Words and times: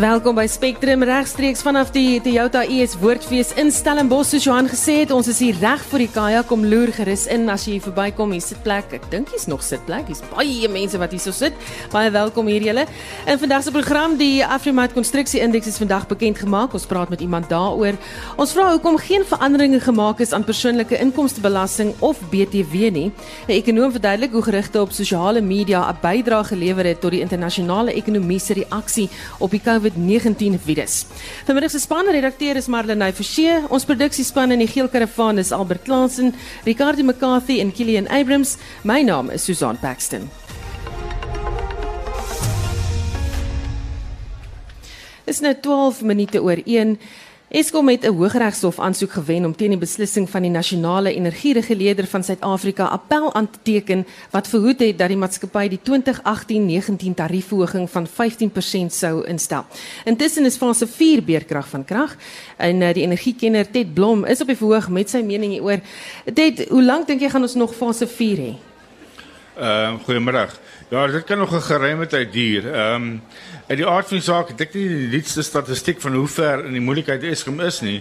Welkom 0.00 0.38
by 0.38 0.46
Spectrum 0.48 1.02
regstreeks 1.04 1.60
vanaf 1.60 1.90
die 1.92 2.22
Toyota 2.24 2.62
US 2.64 2.94
Woordfees 3.02 3.50
in 3.60 3.68
Stellenbosch 3.68 4.30
soos 4.32 4.46
Johan 4.46 4.68
gesê 4.70 4.94
het. 5.02 5.10
Ons 5.12 5.28
is 5.28 5.42
hier 5.44 5.58
reg 5.60 5.82
vir 5.90 6.00
die 6.00 6.08
kaja 6.08 6.38
kom 6.48 6.62
loer 6.64 6.88
gerus 6.96 7.26
in 7.28 7.42
as 7.52 7.66
jy 7.68 7.74
verbykom. 7.84 8.32
Hier 8.32 8.40
sit 8.40 8.62
plek. 8.64 8.94
Ek 8.96 9.04
dink 9.12 9.28
hier's 9.28 9.44
nog 9.50 9.60
sitplek. 9.60 10.06
Hier's 10.08 10.22
baie 10.30 10.70
mense 10.72 10.96
wat 10.96 11.12
hier 11.12 11.20
so 11.20 11.36
sit. 11.36 11.52
Baie 11.92 12.08
welkom 12.14 12.48
hier 12.48 12.64
julle. 12.64 12.86
In 13.28 13.40
vandag 13.42 13.66
se 13.66 13.74
program 13.74 14.14
die 14.16 14.40
Afrimat 14.46 14.94
konstruksie 14.96 15.42
indeks 15.44 15.68
is 15.68 15.76
vandag 15.82 16.06
bekend 16.08 16.40
gemaak. 16.40 16.72
Ons 16.72 16.88
praat 16.88 17.12
met 17.12 17.20
iemand 17.20 17.50
daaroor. 17.52 18.00
Ons 18.40 18.56
vra 18.56 18.70
hoekom 18.70 18.96
geen 19.04 19.28
veranderinge 19.28 19.82
gemaak 19.84 20.24
is 20.24 20.32
aan 20.32 20.48
persoonlike 20.48 20.96
inkomstebelasting 20.96 21.92
of 22.00 22.16
BTW 22.32 22.88
nie. 22.88 23.12
'n 23.48 23.52
Ekonoom 23.52 23.92
verduidelik 23.92 24.32
hoe 24.32 24.48
gerigte 24.48 24.80
op 24.80 24.96
sosiale 24.96 25.44
media 25.44 25.84
'n 25.92 26.00
bydrae 26.00 26.44
gelewer 26.44 26.86
het 26.86 27.00
tot 27.04 27.10
die 27.10 27.20
internasionale 27.20 27.92
ekonomie 27.92 28.40
se 28.40 28.54
reaksie 28.54 29.10
op 29.38 29.50
die 29.50 29.60
COVID-19 29.90 30.58
virus. 30.58 31.06
Vanmiddag 31.46 31.70
se 31.70 31.80
span 31.80 32.06
redakteur 32.06 32.56
is 32.56 32.68
Marlenae 32.68 33.12
Forsie, 33.12 33.66
ons 33.70 33.84
produksiespan 33.84 34.52
in 34.52 34.62
die 34.62 34.68
geel 34.68 34.88
karavaan 34.88 35.38
is 35.38 35.52
Albert 35.52 35.84
Klasen, 35.84 36.34
Ricardo 36.64 37.02
McCarthy 37.02 37.60
en 37.60 37.72
Kilian 37.72 38.08
Abrams. 38.08 38.56
My 38.84 39.02
naam 39.02 39.30
is 39.30 39.44
Susan 39.44 39.78
Paxton. 39.78 40.30
Is 45.26 45.40
nou 45.40 45.54
12 45.54 46.02
minute 46.02 46.42
oor 46.42 46.58
1. 46.66 46.98
Eskom 47.50 47.88
het 47.88 48.04
'n 48.04 48.14
Hooggeregshof 48.14 48.78
aansoek 48.78 49.12
gewen 49.12 49.44
om 49.44 49.56
teen 49.56 49.68
die 49.70 49.78
beslissing 49.78 50.30
van 50.30 50.42
die 50.42 50.50
nasionale 50.50 51.14
energiereguleerder 51.14 52.06
van 52.06 52.24
Suid-Afrika 52.24 52.84
appel 52.84 53.34
aan 53.34 53.50
te 53.50 53.58
teken 53.62 54.06
wat 54.30 54.48
verhoed 54.48 54.78
het 54.78 54.98
dat 54.98 55.08
die 55.08 55.16
maatskappy 55.16 55.68
die 55.68 55.80
2018-19 55.82 57.14
tariefverhoging 57.14 57.90
van 57.90 58.06
15% 58.06 58.92
sou 58.92 59.26
instel. 59.26 59.64
Intussen 60.04 60.44
is 60.44 60.56
fase 60.56 60.86
4 60.86 61.24
beerkrag 61.24 61.68
van 61.68 61.84
krag 61.84 62.16
en 62.56 62.80
uh, 62.80 62.92
die 62.92 63.02
energiekenner 63.02 63.70
Ted 63.70 63.94
Blom 63.94 64.24
is 64.24 64.40
op 64.40 64.46
die 64.46 64.56
verhoog 64.56 64.88
met 64.88 65.10
sy 65.10 65.22
mening 65.22 65.52
hieroor. 65.52 65.80
Ted, 66.34 66.68
hoe 66.68 66.82
lank 66.82 67.06
dink 67.06 67.20
jy 67.20 67.28
gaan 67.30 67.42
ons 67.42 67.54
nog 67.54 67.74
fase 67.74 68.06
4 68.06 68.36
hê? 68.38 68.54
Ehm 69.60 69.94
uh, 69.94 70.04
goeiemiddag. 70.04 70.60
Ja, 70.88 71.06
dit 71.06 71.24
kan 71.24 71.38
nog 71.38 71.52
'n 71.54 71.60
geruime 71.60 72.06
tyd 72.06 72.32
duur. 72.32 72.72
Ehm 72.72 72.94
um, 72.94 73.22
uit 73.70 73.78
die 73.78 73.86
aard 73.86 74.08
van 74.10 74.18
die 74.18 74.24
saak, 74.26 74.48
ek 74.58 74.72
nie 74.74 74.86
die 74.90 75.08
nuutste 75.12 75.44
statistiek 75.46 76.00
van 76.02 76.16
hoe 76.18 76.26
ver 76.26 76.64
in 76.66 76.74
die 76.74 76.82
moeilikheid 76.82 77.22
Eskom 77.28 77.60
is 77.62 77.76
nie, 77.86 78.00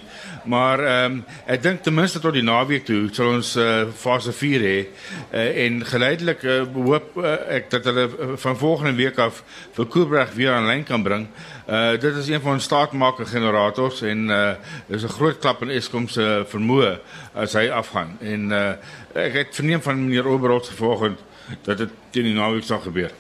maar 0.50 0.82
ehm 0.82 1.20
um, 1.20 1.20
ek 1.46 1.62
dink 1.62 1.84
ten 1.86 1.94
minste 1.94 2.18
tot 2.24 2.34
die 2.34 2.46
naweek 2.46 2.88
toe 2.88 3.04
sal 3.14 3.36
ons 3.36 3.52
uh, 3.62 3.84
fase 3.94 4.34
4 4.34 4.66
hê 4.66 4.80
uh, 4.80 5.44
en 5.68 5.78
geleidelik 5.86 6.42
uh, 6.42 6.58
hoop 6.74 7.22
uh, 7.22 7.36
ek 7.60 7.70
dat 7.76 7.86
hulle 7.86 8.08
van 8.42 8.58
volgende 8.58 8.96
week 8.98 9.22
af 9.22 9.44
vir 9.78 9.90
Koebreg 9.94 10.34
weer 10.40 10.56
aanlyn 10.56 10.84
kan 10.90 11.06
bring. 11.06 11.30
Uh 11.70 11.94
dit 12.02 12.18
is 12.18 12.34
een 12.34 12.42
van 12.42 12.58
ons 12.58 12.66
staatmaker 12.66 13.30
generators 13.30 14.02
en 14.02 14.26
uh 14.34 14.42
is 14.90 15.06
'n 15.06 15.18
groot 15.20 15.38
klap 15.38 15.62
in 15.62 15.78
Eskom 15.78 16.10
se 16.10 16.46
vermoë 16.50 16.98
as 17.36 17.54
hy 17.54 17.70
afgaan. 17.70 18.18
En 18.22 18.52
uh 18.52 18.74
ek 19.14 19.34
het 19.44 19.56
verneem 19.56 19.82
van 19.82 20.06
meneer 20.06 20.26
Oberholz 20.26 20.74
vanoggend 20.74 21.20
dat 21.62 21.78
dit 21.78 21.90
teen 22.10 22.34
die 22.34 22.34
naweek 22.34 22.66
sal 22.66 22.82
gebeur. 22.82 23.14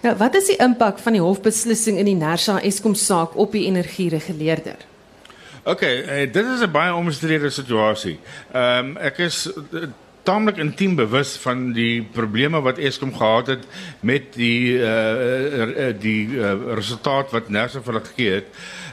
Nou, 0.00 0.16
wat 0.16 0.34
is 0.34 0.46
die 0.46 0.56
impak 0.56 0.98
van 0.98 1.12
die 1.12 1.22
hofbeslissing 1.22 1.98
in 1.98 2.08
die 2.08 2.18
Nersa 2.18 2.60
Eskom 2.60 2.94
saak 2.94 3.36
op 3.36 3.52
die 3.52 3.66
energiereguleerder? 3.66 4.76
OK, 5.62 5.82
uh, 5.82 6.24
dit 6.32 6.46
is 6.54 6.60
'n 6.60 6.70
baie 6.72 6.94
omstrede 6.94 7.50
situasie. 7.50 8.18
Ehm 8.52 8.86
um, 8.86 8.96
ek 8.96 9.18
is 9.18 9.46
uh, 9.46 9.86
taamlik 10.22 10.56
intiem 10.56 10.94
bewus 10.94 11.36
van 11.36 11.72
die 11.72 12.02
probleme 12.02 12.60
wat 12.60 12.78
Eskom 12.78 13.14
gehad 13.14 13.46
het 13.46 13.64
met 14.00 14.34
die 14.34 14.78
uh, 14.78 15.90
die 15.98 16.26
uh, 16.26 16.54
resultaat 16.74 17.30
wat 17.30 17.48
Nersa 17.48 17.82
vir 17.82 17.92
hulle 17.92 18.06
gegee 18.06 18.34
het. 18.40 18.46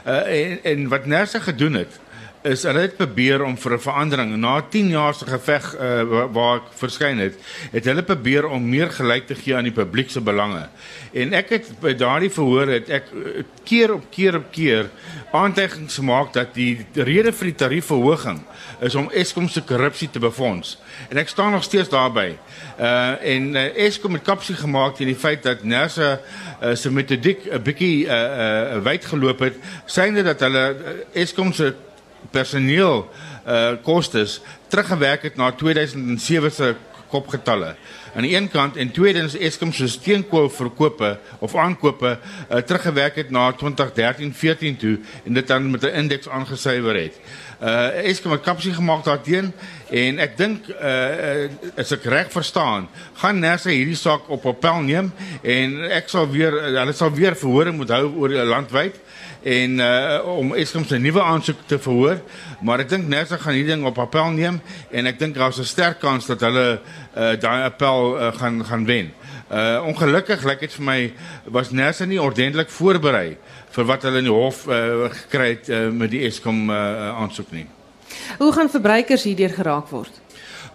Uh, 0.06 0.14
en, 0.26 0.58
en 0.62 0.88
wat 0.88 1.06
Nersa 1.06 1.38
gedoen 1.38 1.74
het 1.74 2.00
is 2.42 2.62
hulle 2.64 2.86
het 2.86 2.96
probeer 2.96 3.42
om 3.44 3.56
vir 3.56 3.74
'n 3.74 3.82
verandering 3.84 4.36
na 4.36 4.60
10 4.60 4.88
jaar 4.88 5.14
se 5.14 5.26
geveg 5.26 5.74
uh, 5.74 6.26
waar, 6.32 6.56
ek 6.56 6.72
verskyn 6.72 7.18
het, 7.18 7.34
het 7.72 7.84
hulle 7.84 8.02
probeer 8.02 8.46
om 8.48 8.68
meer 8.68 8.90
gelyk 8.90 9.26
te 9.26 9.34
gee 9.34 9.56
aan 9.56 9.68
die 9.68 9.76
publiek 9.76 10.10
se 10.10 10.20
belange. 10.20 10.68
En 11.12 11.32
ek 11.32 11.48
het 11.48 11.80
by 11.80 11.92
daardie 11.94 12.30
verhoor 12.30 12.66
het 12.66 12.88
ek 12.88 13.12
uh, 13.12 13.42
keer 13.64 13.92
op 13.92 14.04
keer 14.10 14.36
op 14.36 14.48
keer 14.50 14.88
aanteigings 15.32 15.94
gemaak 15.94 16.32
dat 16.32 16.54
die 16.54 16.86
rede 16.94 17.32
vir 17.32 17.50
die 17.52 17.54
tariefverhoging 17.54 18.40
is 18.80 18.94
om 18.94 19.10
Eskom 19.12 19.48
se 19.48 19.60
korrupsie 19.60 20.10
te 20.10 20.18
befonds. 20.18 20.78
En 21.10 21.16
ek 21.16 21.28
staan 21.28 21.52
nog 21.52 21.64
steeds 21.64 21.88
daarby. 21.88 22.38
Uh 22.78 23.20
en 23.20 23.54
uh, 23.54 23.66
Eskom 23.86 24.16
het 24.16 24.24
kapsie 24.24 24.56
gemaak 24.56 24.96
teen 24.96 25.12
die 25.12 25.18
feit 25.18 25.42
dat 25.42 25.62
Nersa 25.62 26.20
uh, 26.62 26.74
se 26.74 26.90
metodiek 26.90 27.44
'n 27.52 27.62
bietjie 27.62 28.06
uh 28.06 28.16
uh 28.16 28.82
wyd 28.82 29.04
geloop 29.04 29.38
het, 29.38 29.54
synde 29.84 30.22
dat 30.22 30.40
hulle 30.40 30.64
uh, 30.74 31.22
Eskom 31.22 31.52
se 31.52 31.74
personeel 32.30 33.10
uh 33.46 33.72
kostes 33.82 34.40
teruggewerk 34.68 35.22
het 35.22 35.36
na 35.36 35.52
2007 35.52 36.52
se 36.52 36.74
kopgetalle. 37.10 37.74
Aan 38.14 38.26
die 38.26 38.34
een 38.34 38.48
kant 38.50 38.76
en 38.76 38.90
tweedens 38.90 39.36
Eskom 39.38 39.72
se 39.72 39.88
steenkool 39.88 40.48
verkope 40.50 41.18
of 41.38 41.54
aankope 41.56 42.16
uh, 42.18 42.56
teruggewerk 42.66 43.18
het 43.20 43.30
na 43.30 43.50
2013-14 43.54 44.78
toe 44.78 44.96
en 45.24 45.38
dit 45.38 45.46
dan 45.46 45.70
met 45.70 45.82
'n 45.82 45.94
indeks 46.02 46.28
aangesuiwer 46.28 46.94
het. 46.94 47.20
Uh 47.62 48.08
Eskom 48.10 48.32
het 48.32 48.40
kapsie 48.40 48.72
gemaak 48.72 49.04
daarteen 49.04 49.52
en 49.90 50.18
ek 50.18 50.36
dink 50.36 50.68
uh 50.68 51.50
as 51.76 51.92
ek 51.92 52.04
reg 52.04 52.32
verstaan, 52.32 52.88
gaan 53.14 53.38
Nersa 53.38 53.70
hierdie 53.70 53.96
saak 53.96 54.28
op 54.28 54.46
appel 54.46 54.80
neem 54.80 55.12
en 55.42 55.90
ek 55.90 56.08
sal 56.08 56.30
weer 56.30 56.52
hulle 56.52 56.92
sal 56.92 57.12
weer 57.12 57.36
verhoring 57.36 57.76
moet 57.76 57.90
hou 57.90 58.14
oor 58.16 58.30
landwyd 58.30 58.94
en 59.42 59.78
uh 59.80 60.36
om 60.36 60.54
Eskom 60.54 60.84
se 60.84 60.98
nuwe 60.98 61.22
aansoek 61.22 61.62
te 61.66 61.78
verhoor, 61.78 62.20
maar 62.60 62.82
ek 62.84 62.90
dink 62.92 63.08
Nersa 63.08 63.38
gaan 63.40 63.56
hierdie 63.56 63.74
ding 63.74 63.86
op 63.88 63.98
appel 63.98 64.34
neem 64.36 64.60
en 64.90 65.06
ek 65.06 65.18
dink 65.18 65.34
daar's 65.34 65.58
'n 65.58 65.64
sterk 65.64 66.00
kans 66.00 66.26
dat 66.26 66.40
hulle 66.40 66.80
uh 67.16 67.32
daai 67.40 67.64
appel 67.64 68.16
uh, 68.16 68.32
gaan 68.36 68.64
gaan 68.64 68.84
wen. 68.84 69.12
Uh 69.50 69.80
ongelukkig 69.86 70.44
lyk 70.44 70.60
dit 70.60 70.72
vir 70.72 70.84
my 70.84 71.12
was 71.44 71.70
Nersa 71.70 72.04
nie 72.04 72.20
ordentlik 72.20 72.70
voorberei 72.70 73.36
vir 73.70 73.84
wat 73.84 74.02
hulle 74.02 74.18
in 74.18 74.28
die 74.28 74.34
hof 74.34 74.66
uh, 74.66 75.08
gekry 75.24 75.48
het 75.48 75.68
uh, 75.68 75.88
met 75.88 76.10
die 76.10 76.26
Eskom 76.26 76.70
uh, 76.70 77.16
aansoek 77.16 77.52
nie. 77.52 77.66
Hoe 78.38 78.52
gaan 78.52 78.70
verbruikers 78.70 79.24
hierdeur 79.24 79.50
geraak 79.50 79.88
word? 79.88 80.12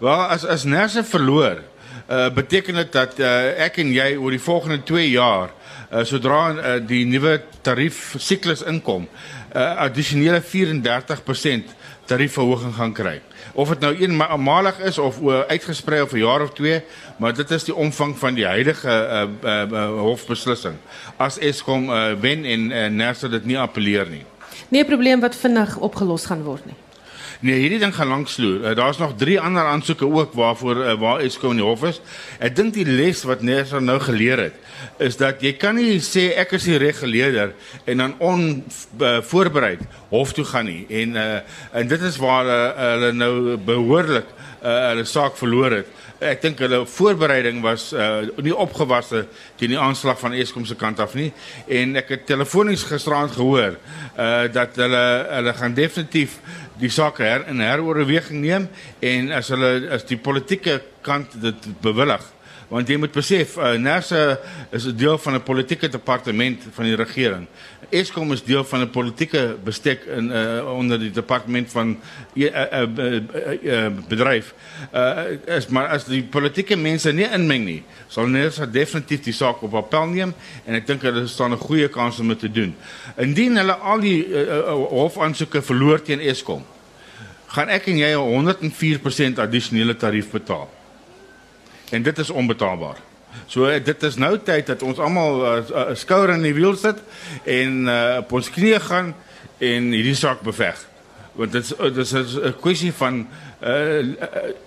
Wel 0.00 0.22
as 0.28 0.44
as 0.44 0.64
Nersa 0.64 1.04
verloor, 1.04 1.62
uh, 2.10 2.28
beteken 2.34 2.74
dit 2.74 2.92
dat 2.92 3.18
uh, 3.18 3.64
ek 3.64 3.78
en 3.82 3.92
jy 3.92 4.16
oor 4.16 4.34
die 4.34 4.42
volgende 4.42 4.82
2 4.82 5.10
jaar 5.10 5.54
uh, 5.90 6.04
sodra 6.04 6.40
uh, 6.52 6.76
die 6.86 7.04
nuwe 7.06 7.40
tarief 7.62 8.14
siklus 8.18 8.62
inkom, 8.62 9.06
uh, 9.54 9.86
addisionele 9.86 10.40
34% 10.42 11.74
tariefverhoging 12.06 12.74
gaan 12.74 12.92
kry. 12.94 13.16
Of 13.54 13.72
dit 13.74 13.82
nou 13.82 13.92
eenmalig 13.98 14.78
is 14.86 14.98
of 14.98 15.18
uitgesprei 15.48 16.00
oor 16.00 16.12
'n 16.12 16.18
jaar 16.18 16.42
of 16.42 16.52
twee, 16.54 16.82
maar 17.18 17.34
dit 17.34 17.50
is 17.50 17.64
die 17.64 17.74
omvang 17.74 18.16
van 18.18 18.34
die 18.34 18.46
huidige 18.46 18.88
uh, 18.88 19.26
uh, 19.42 19.62
uh, 19.70 20.00
hofbeslissing. 20.00 20.76
As 21.16 21.38
Eskom 21.38 21.90
uh, 21.90 22.12
wen 22.20 22.44
en 22.44 22.70
uh, 22.70 22.86
Nersa 22.86 23.28
dit 23.28 23.44
nie 23.44 23.58
appeleer 23.58 24.06
nie. 24.08 24.24
Nie 24.68 24.82
'n 24.82 24.86
probleem 24.86 25.20
wat 25.20 25.36
vinnig 25.36 25.76
opgelos 25.76 26.26
gaan 26.26 26.42
word 26.42 26.66
nie. 26.66 26.76
Nee, 27.46 27.60
hierdie 27.62 27.78
ding 27.78 27.92
gaan 27.94 28.08
lank 28.10 28.26
sloer. 28.28 28.64
Uh, 28.64 28.74
Daar's 28.74 28.98
nog 28.98 29.12
3 29.16 29.36
ander 29.40 29.62
aansoeke 29.62 30.06
ook 30.06 30.32
waarvoor 30.34 30.76
uh, 30.76 30.94
waar 30.98 31.20
Eskom 31.22 31.52
in 31.54 31.60
die 31.60 31.66
hof 31.66 31.84
is. 31.86 32.00
Ek 32.42 32.56
dink 32.58 32.72
die 32.74 32.86
les 32.88 33.20
wat 33.28 33.44
Nersa 33.46 33.78
nou 33.78 34.00
geleer 34.02 34.40
het, 34.48 34.56
is 34.98 35.18
dat 35.20 35.44
jy 35.44 35.52
kan 35.54 35.78
nie 35.78 36.00
sê 36.02 36.32
ek 36.42 36.56
is 36.58 36.66
die 36.66 36.80
reguleerder 36.82 37.52
en 37.86 38.02
dan 38.02 38.16
onvoorbereid 38.18 39.84
uh, 39.84 40.00
hof 40.10 40.34
toe 40.34 40.46
gaan 40.48 40.66
nie. 40.66 40.88
En 41.04 41.14
uh, 41.14 41.28
en 41.70 41.92
dit 41.94 42.08
is 42.10 42.18
waar 42.18 42.50
uh, 42.50 42.58
hulle 42.80 43.12
nou 43.14 43.32
behoorlik 43.62 44.34
uh, 44.66 44.90
hulle 44.90 45.06
saak 45.06 45.38
verloor 45.38 45.78
het. 45.78 45.94
Ek 46.18 46.42
dink 46.42 46.60
hulle 46.64 46.82
voorbereiding 46.88 47.62
was 47.64 47.90
uh, 47.94 48.24
nie 48.42 48.54
opgewasse 48.54 49.26
teen 49.60 49.74
die 49.74 49.80
aanslag 49.80 50.18
van 50.20 50.34
Eskom 50.34 50.66
se 50.66 50.76
kant 50.78 51.00
af 51.00 51.14
nie 51.18 51.30
en 51.68 51.96
ek 52.00 52.14
het 52.14 52.26
telefonies 52.28 52.86
gisteraand 52.88 53.36
gehoor 53.36 53.76
uh, 53.76 54.46
dat 54.52 54.78
hulle 54.80 55.04
hulle 55.30 55.56
gaan 55.60 55.76
definitief 55.76 56.38
die 56.80 56.90
saak 56.92 57.20
her 57.24 57.46
in 57.50 57.62
heroorweging 57.64 58.42
neem 58.42 58.68
en 59.00 59.30
as 59.36 59.52
hulle 59.52 59.90
as 59.96 60.08
die 60.08 60.18
politieke 60.20 60.80
kant 61.06 61.36
dit 61.40 61.68
bewillig 61.84 62.24
Want 62.66 62.88
jy 62.90 62.96
moet 62.98 63.14
besef, 63.14 63.54
uh, 63.62 63.76
NERSA 63.78 64.38
is 64.74 64.86
'n 64.86 64.96
deel 64.96 65.18
van 65.18 65.34
'n 65.34 65.42
politieke 65.42 65.88
departement 65.88 66.62
van 66.74 66.84
die 66.84 66.96
regering. 66.96 67.46
Eskom 67.90 68.32
is 68.32 68.42
deel 68.42 68.64
van 68.64 68.80
'n 68.80 68.90
politieke 68.90 69.56
bestek 69.64 70.04
in 70.04 70.30
uh, 70.30 70.72
onder 70.74 70.98
die 70.98 71.10
departement 71.10 71.70
van 71.70 71.98
uh, 72.34 72.44
uh, 72.44 72.82
uh, 72.98 73.22
uh, 73.62 73.86
bedryf. 74.08 74.54
Uh, 74.94 75.56
is 75.56 75.66
maar 75.66 75.86
as 75.86 76.04
die 76.04 76.22
politieke 76.22 76.76
mense 76.76 77.12
nie 77.12 77.28
inmeng 77.30 77.64
nie, 77.64 77.82
sal 78.08 78.26
NERSA 78.26 78.66
definitief 78.66 79.22
die 79.22 79.32
saak 79.32 79.62
op 79.62 79.74
appel 79.74 80.06
neem 80.06 80.34
en 80.64 80.74
ek 80.74 80.86
dink 80.86 81.02
hulle 81.02 81.26
staan 81.26 81.52
'n 81.52 81.62
goeie 81.62 81.88
kans 81.88 82.18
om 82.18 82.28
dit 82.28 82.38
te 82.38 82.50
doen. 82.50 82.74
Indien 83.16 83.56
hulle 83.56 83.74
al 83.74 84.00
die 84.00 84.26
uh, 84.26 84.40
uh, 84.40 84.88
hofaansoeke 84.90 85.62
verloor 85.62 86.02
teen 86.02 86.20
Eskom, 86.20 86.64
gaan 87.46 87.68
ek 87.68 87.86
en 87.86 87.96
jy 87.98 88.10
'n 88.10 88.58
104% 88.58 89.38
addisionele 89.38 89.96
tarief 89.96 90.30
betaal. 90.30 90.75
En 91.90 92.02
dit 92.02 92.18
is 92.18 92.30
onbetaalbaar. 92.30 92.96
So 93.46 93.80
dit 93.80 94.02
is 94.02 94.16
nou 94.16 94.38
tyd 94.42 94.66
dat 94.66 94.82
ons 94.82 94.98
almal 94.98 95.32
'n 95.36 95.42
uh, 95.42 95.70
uh, 95.70 95.94
skouer 95.94 96.30
in 96.34 96.42
die 96.42 96.54
wiel 96.54 96.76
sit 96.76 96.98
en 97.44 97.86
uh, 97.86 98.16
op 98.18 98.32
ons 98.32 98.50
knieë 98.50 98.80
gaan 98.80 99.14
en 99.58 99.90
hierdie 99.92 100.14
saak 100.14 100.40
beveg. 100.40 100.86
Want 101.32 101.52
dit 101.52 101.64
is 101.64 101.74
dit 101.76 101.96
is 101.96 102.36
'n 102.36 102.54
kwessie 102.60 102.92
van 102.92 103.26
uh, 103.62 103.98
uh, 103.98 104.06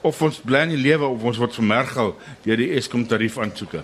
of 0.02 0.22
ons 0.22 0.42
bly 0.46 0.60
in 0.60 0.76
die 0.78 0.86
lewe 0.90 1.06
of 1.06 1.24
ons 1.24 1.38
word 1.38 1.54
vermergel 1.54 2.16
deur 2.44 2.58
die 2.58 2.72
Eskom 2.78 3.08
tarief 3.08 3.38
aansoeke. 3.38 3.84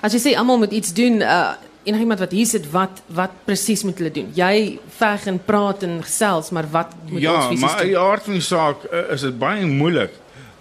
As 0.00 0.12
jy 0.12 0.20
sê 0.20 0.36
almal 0.36 0.58
moet 0.58 0.72
iets 0.72 0.92
doen, 0.92 1.20
uh 1.20 1.52
enigiemand 1.82 2.20
wat 2.20 2.32
hier 2.36 2.46
sit, 2.46 2.66
wat 2.70 3.02
wat 3.06 3.30
presies 3.44 3.82
moet 3.82 3.98
hulle 3.98 4.12
doen? 4.12 4.28
Jy 4.36 4.78
veg 4.98 5.26
en 5.26 5.38
praat 5.44 5.82
en 5.82 6.02
gesels, 6.04 6.50
maar 6.50 6.68
wat 6.70 6.92
moet 7.08 7.22
ja, 7.22 7.34
ons 7.34 7.46
fisies 7.46 7.60
maar 7.60 7.76
doen? 7.76 7.86
in 7.86 7.92
die 7.92 7.98
aard 7.98 8.22
van 8.22 8.32
die 8.32 8.44
saak 8.44 8.84
uh, 8.92 9.04
is 9.14 9.24
dit 9.24 9.38
baie 9.38 9.66
moeilik 9.66 10.12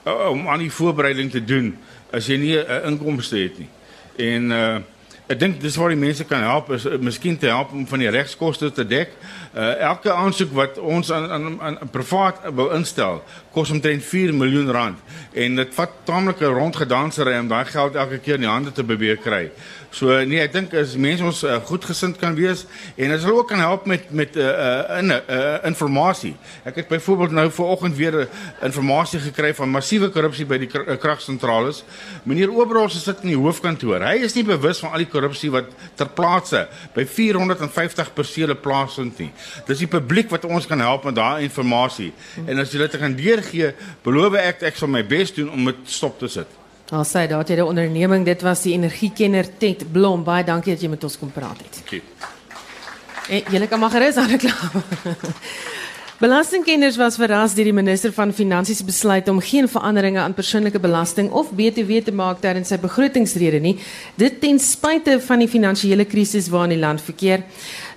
uh, 0.06 0.30
om 0.30 0.48
aan 0.48 0.64
die 0.64 0.72
voorbereiding 0.72 1.32
te 1.32 1.44
doen 1.44 1.74
as 2.12 2.28
jy 2.28 2.38
nie 2.38 2.56
'n 2.58 2.66
uh, 2.66 2.88
inkomste 2.88 3.38
het 3.38 3.60
nie. 3.60 3.70
En 4.18 4.52
uh 4.52 4.80
ek 5.30 5.38
dink 5.38 5.60
dis 5.62 5.76
waar 5.78 5.92
die 5.94 6.00
mense 6.02 6.26
kan 6.26 6.42
help 6.42 6.72
is 6.74 6.88
uh, 6.90 6.98
miskien 6.98 7.38
te 7.38 7.46
help 7.46 7.70
om 7.72 7.84
van 7.88 8.00
die 8.00 8.10
regskoste 8.10 8.72
te 8.72 8.86
dek. 8.86 9.12
Uh 9.54 9.76
elke 9.78 10.14
aansoek 10.14 10.52
wat 10.58 10.78
ons 10.78 11.12
aan 11.12 11.30
aan, 11.32 11.62
aan 11.62 11.90
privaat 11.92 12.42
wil 12.54 12.72
instel, 12.74 13.22
kos 13.54 13.70
omtrent 13.70 14.04
4 14.04 14.34
miljoen 14.34 14.72
rand 14.72 14.98
en 15.34 15.56
dit 15.56 15.76
vat 15.76 15.92
taamlike 16.04 16.46
rondgedansery 16.46 17.38
om 17.40 17.48
daai 17.48 17.66
geld 17.66 17.96
elke 17.96 18.18
keer 18.18 18.42
in 18.42 18.48
die 18.48 18.50
hande 18.50 18.72
te 18.72 18.84
probeer 18.84 19.18
kry. 19.18 19.52
So 19.90 20.14
nee, 20.22 20.38
ek 20.44 20.54
dink 20.54 20.74
as 20.78 20.94
mense 21.02 21.26
ons 21.26 21.40
uh, 21.48 21.56
goedgesind 21.66 22.20
kan 22.22 22.36
wees 22.38 22.66
en 22.94 23.10
dit 23.10 23.22
sal 23.24 23.40
ook 23.40 23.48
kan 23.50 23.62
help 23.64 23.88
met 23.90 24.12
met 24.14 24.36
'n 24.36 24.40
uh, 24.40 24.46
uh, 24.46 25.00
in 25.00 25.08
'n 25.10 25.22
uh, 25.74 25.88
inligting. 25.90 26.36
Ek 26.64 26.76
het 26.76 26.88
byvoorbeeld 26.88 27.32
nou 27.32 27.50
vanoggend 27.52 27.96
weer 27.96 28.28
inligting 28.62 29.20
gekry 29.20 29.54
van 29.56 29.70
massiewe 29.70 30.10
korrupsie 30.10 30.46
by 30.46 30.58
die 30.58 30.68
kr 30.68 30.96
kragsentrale. 30.98 31.74
Meneer 32.24 32.54
Oberholz 32.54 33.02
sit 33.04 33.18
in 33.22 33.34
die 33.34 33.38
hoofkantoor. 33.38 34.02
Hy 34.02 34.24
is 34.24 34.34
nie 34.34 34.44
bewus 34.44 34.80
van 34.80 34.92
al 34.92 34.98
die 34.98 35.10
korrupsie 35.10 35.52
wat 35.52 35.66
ter 35.96 36.08
plaatse 36.08 36.68
by 36.94 37.06
450 37.06 38.14
persele 38.14 38.56
plaasvind 38.56 39.18
nie. 39.20 39.32
Dis 39.66 39.80
die 39.80 39.88
publiek 39.88 40.30
wat 40.30 40.46
ons 40.46 40.66
kan 40.66 40.80
help 40.80 41.04
met 41.04 41.16
daai 41.16 41.44
inligting. 41.44 42.14
En 42.46 42.60
as 42.60 42.72
jy 42.72 42.78
dit 42.78 42.98
kan 42.98 43.16
deurgee, 43.16 43.74
beloof 44.04 44.34
ek 44.34 44.62
ek 44.62 44.76
sal 44.76 44.88
my 44.88 45.04
bes 45.04 45.34
doen 45.34 45.50
om 45.50 45.66
dit 45.66 45.76
stop 45.86 46.20
te 46.20 46.28
sit. 46.28 46.59
Al 46.90 47.06
sê 47.06 47.28
daar 47.30 47.44
het 47.44 47.50
jy 47.50 47.56
'n 47.56 47.62
onderneming, 47.62 48.26
dit 48.26 48.42
was 48.42 48.62
die 48.62 48.74
energiekenner 48.74 49.58
Ted 49.58 49.92
Blom. 49.92 50.24
Baie 50.24 50.44
dankie 50.44 50.74
dat 50.74 50.82
jy 50.82 50.90
met 50.90 51.04
ons 51.04 51.18
kom 51.18 51.32
praat 51.32 51.58
het. 51.58 52.02
En 53.30 53.44
julle 53.52 53.68
kan 53.68 53.80
maar 53.80 53.90
gerus 53.90 54.16
aan 54.16 54.38
klaar. 54.38 54.72
Belastingkenners 56.20 56.98
was 56.98 57.16
verras 57.16 57.54
deur 57.56 57.70
die 57.70 57.74
minister 57.74 58.12
van 58.12 58.34
Finansies 58.34 58.82
besluit 58.84 59.30
om 59.32 59.38
geen 59.40 59.70
veranderinge 59.72 60.20
aan 60.20 60.34
persoonlike 60.34 60.80
belasting 60.80 61.30
of 61.32 61.54
BTW 61.56 62.02
te 62.04 62.12
maak 62.12 62.42
tydens 62.42 62.68
sy 62.68 62.78
begrotingsrede 62.78 63.62
nie. 63.64 63.78
Dit 64.20 64.42
ten 64.42 64.60
spyte 64.60 65.22
van 65.24 65.40
die 65.40 65.48
finansiële 65.48 66.04
krisis 66.04 66.50
waarin 66.52 66.70
die 66.70 66.82
land 66.82 67.02
verkeer. 67.02 67.46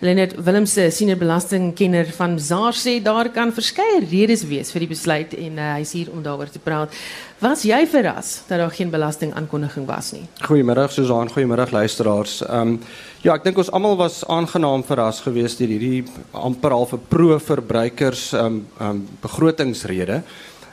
Leonard 0.03 0.33
Willemse, 0.35 0.91
senior 0.91 1.15
belastingkenner 1.17 2.09
van 2.17 2.33
ZAR 2.43 2.75
sê 2.75 2.97
daar 2.99 3.29
kan 3.31 3.53
verskeie 3.55 4.01
redes 4.11 4.41
wees 4.51 4.73
vir 4.75 4.83
die 4.83 4.89
besluit 4.91 5.37
en 5.39 5.61
uh, 5.63 5.69
hy 5.77 5.85
is 5.85 5.93
hier 5.95 6.09
om 6.11 6.25
daaroor 6.25 6.51
te 6.51 6.59
praat. 6.59 6.91
Was 7.39 7.63
jy 7.63 7.79
verras 7.87 8.33
dat 8.49 8.59
daar 8.59 8.75
geen 8.75 8.91
belastingaankondiging 8.91 9.87
was 9.87 10.11
nie? 10.17 10.25
Goeiemiddag 10.43 10.91
Susan, 10.91 11.31
goeiemiddag 11.31 11.71
luisteraars. 11.71 12.41
Ehm 12.49 12.75
um, 12.75 12.81
ja, 13.23 13.37
ek 13.37 13.47
dink 13.47 13.61
ons 13.63 13.71
almal 13.71 13.95
was 14.01 14.25
aangenaam 14.27 14.83
verras 14.83 15.23
geweest 15.23 15.63
deur 15.63 15.71
hierdie 15.71 16.03
amper 16.35 16.75
half 16.75 16.97
'n 16.99 17.07
pro 17.07 17.39
verbruikers 17.39 18.33
ehm 18.33 18.47
um, 18.47 18.65
ehm 18.81 18.91
um, 18.91 19.05
begrotingsrede. 19.23 20.25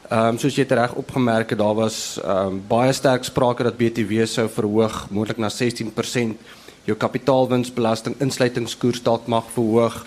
Ehm 0.10 0.26
um, 0.26 0.40
soos 0.42 0.58
jy 0.58 0.66
reg 0.66 0.98
opgemerk 0.98 1.54
het, 1.54 1.60
daar 1.62 1.78
was 1.78 2.18
ehm 2.18 2.48
um, 2.48 2.64
baie 2.68 2.94
sterk 2.94 3.30
sprake 3.30 3.64
dat 3.64 3.78
BTW 3.78 4.26
sou 4.26 4.50
verhoog, 4.50 5.06
moontlik 5.14 5.38
na 5.38 5.54
16%. 5.54 6.58
Jou 6.90 6.98
kapitaalwinsbelasting 6.98 8.16
insluitingskoers 8.24 9.04
dalk 9.06 9.28
mag 9.30 9.50
verhoog 9.54 10.06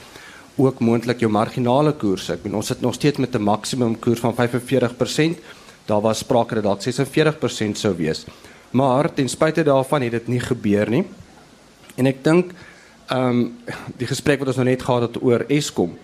ook 0.58 0.80
moontlik 0.82 1.22
jou 1.22 1.30
marginale 1.30 1.92
koers. 1.94 2.28
Ek 2.34 2.42
bedoel 2.42 2.58
ons 2.58 2.70
sit 2.72 2.80
nog 2.82 2.94
steeds 2.94 3.22
met 3.22 3.34
'n 3.34 3.42
maksimum 3.42 3.98
koers 3.98 4.20
van 4.20 4.34
45% 4.34 5.38
daar 5.86 6.00
was 6.00 6.18
sprake 6.18 6.54
dat 6.54 6.64
dalk 6.64 6.82
46% 6.82 7.78
sou 7.78 7.94
wees. 7.96 8.24
Maar 8.70 9.14
ten 9.14 9.28
spyte 9.28 9.62
daarvan 9.62 10.02
het 10.02 10.10
dit 10.10 10.28
nie 10.28 10.40
gebeur 10.40 10.90
nie. 10.90 11.04
En 11.96 12.06
ek 12.06 12.24
dink 12.24 12.52
ehm 13.06 13.28
um, 13.28 13.56
die 13.96 14.06
gesprek 14.06 14.38
wat 14.38 14.48
ons 14.48 14.56
nou 14.56 14.68
net 14.68 14.82
gehad 14.82 15.02
het 15.02 15.22
oor 15.22 15.44
Eskom. 15.48 15.98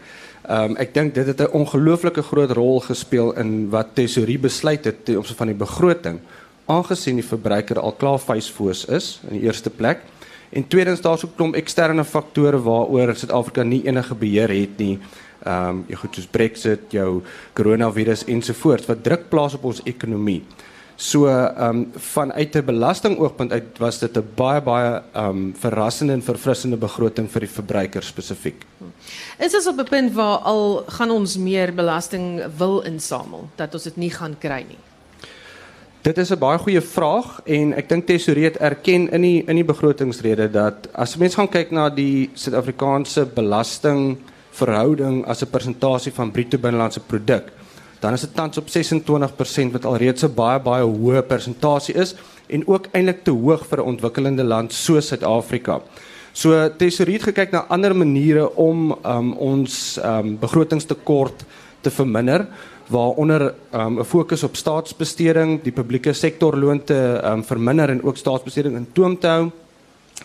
Ehm 0.48 0.70
um, 0.70 0.76
ek 0.76 0.94
dink 0.94 1.14
dit 1.14 1.26
het 1.26 1.40
'n 1.40 1.52
ongelooflike 1.52 2.22
groot 2.22 2.50
rol 2.50 2.80
gespeel 2.80 3.32
in 3.36 3.70
wat 3.70 3.94
Tesorie 3.94 4.38
besluit 4.38 4.84
het 4.84 5.04
ten 5.04 5.18
opsigte 5.18 5.38
van 5.38 5.46
die 5.46 5.56
begroting 5.56 6.20
aangesien 6.66 7.16
die 7.16 7.24
verbruiker 7.24 7.80
al 7.80 7.92
klaar 7.92 8.18
vuisfoos 8.18 8.84
is 8.84 9.20
in 9.28 9.38
die 9.38 9.46
eerste 9.46 9.70
plek. 9.70 9.98
En 10.50 10.68
tweedens 10.68 11.00
daar's 11.00 11.24
ook 11.24 11.36
klomp 11.36 11.54
eksterne 11.54 12.04
faktore 12.04 12.58
waaroor 12.62 13.14
Suid-Afrika 13.14 13.62
nie 13.62 13.86
enige 13.86 14.14
beheer 14.14 14.48
het 14.48 14.78
nie 14.78 14.98
ehm 15.46 15.68
um, 15.68 15.84
jy 15.88 15.98
goed 16.00 16.16
soos 16.18 16.30
Brexit, 16.30 16.88
jou 16.94 17.20
koronavirus 17.58 18.26
ensovoorts 18.30 18.88
wat 18.90 19.04
druk 19.06 19.28
plaas 19.30 19.54
op 19.54 19.68
ons 19.70 19.84
ekonomie. 19.86 20.42
So 20.98 21.28
ehm 21.30 21.62
um, 21.68 21.84
vanuit 21.94 22.56
'n 22.56 22.64
belastingoogpunt 22.64 23.52
uit 23.52 23.78
was 23.78 23.98
dit 23.98 24.16
'n 24.16 24.26
baie 24.34 24.60
baie 24.60 25.02
ehm 25.12 25.28
um, 25.28 25.54
verrassende 25.54 26.12
en 26.12 26.22
verfrissende 26.22 26.76
begroting 26.76 27.30
vir 27.30 27.40
die 27.40 27.54
verbruiker 27.54 28.02
spesifiek. 28.02 28.66
Is 29.38 29.54
ons 29.54 29.66
op 29.66 29.78
'n 29.78 29.88
punt 29.88 30.12
waar 30.12 30.38
al 30.38 30.84
gaan 30.86 31.10
ons 31.10 31.36
meer 31.36 31.74
belasting 31.74 32.42
wil 32.56 32.80
insamel 32.80 33.48
dat 33.56 33.74
ons 33.74 33.82
dit 33.82 33.96
nie 33.96 34.10
gaan 34.10 34.36
kry 34.38 34.64
nie? 34.68 34.87
Dit 36.08 36.16
is 36.18 36.30
'n 36.32 36.38
baie 36.40 36.58
goeie 36.58 36.80
vraag 36.80 37.40
en 37.44 37.74
ek 37.76 37.88
dink 37.88 38.06
Tesorie 38.06 38.44
het 38.44 38.56
erken 38.56 39.10
in 39.12 39.20
die 39.20 39.44
in 39.44 39.56
die 39.56 39.64
begrotingsrede 39.64 40.50
dat 40.50 40.88
as 40.94 41.16
mense 41.16 41.36
gaan 41.36 41.48
kyk 41.48 41.70
na 41.70 41.90
die 41.90 42.30
Suid-Afrikaanse 42.34 43.26
belasting 43.34 44.16
verhouding 44.50 45.26
as 45.26 45.42
'n 45.42 45.50
persentasie 45.50 46.12
van 46.12 46.30
bruto 46.30 46.58
binnelandse 46.58 47.00
produk, 47.00 47.52
dan 48.00 48.12
is 48.12 48.20
dit 48.20 48.34
tans 48.34 48.58
op 48.58 48.68
26% 48.68 49.72
wat 49.72 49.84
alreeds 49.84 50.24
'n 50.24 50.34
baie 50.34 50.58
baie 50.60 50.84
hoë 50.84 51.22
persentasie 51.22 51.94
is 51.94 52.14
en 52.46 52.66
ook 52.66 52.86
eintlik 52.92 53.24
te 53.24 53.30
hoog 53.30 53.66
vir 53.66 53.78
'n 53.78 53.88
ontwikkelende 53.88 54.44
land 54.44 54.72
soos 54.72 55.06
Suid-Afrika. 55.06 55.80
So 56.32 56.68
Tesorie 56.76 57.14
het 57.14 57.22
gekyk 57.22 57.50
na 57.50 57.66
ander 57.68 57.96
maniere 57.96 58.56
om 58.56 58.96
um, 59.04 59.32
ons 59.32 60.00
um, 60.04 60.38
begrotingstekort 60.38 61.44
te 61.80 61.90
verminder 61.90 62.46
waaronder 62.88 63.54
um, 63.72 63.98
'n 64.00 64.04
fokus 64.04 64.42
op 64.42 64.56
staatsbesteding, 64.56 65.62
die 65.62 65.72
publieke 65.72 66.12
sektor 66.12 66.56
loon 66.56 66.84
te 66.84 67.20
um, 67.24 67.44
verminder 67.44 67.90
en 67.90 68.02
ook 68.02 68.16
staatsbesteding 68.16 68.76
in 68.76 68.86
toom 68.92 69.18
te 69.18 69.26
hou 69.26 69.50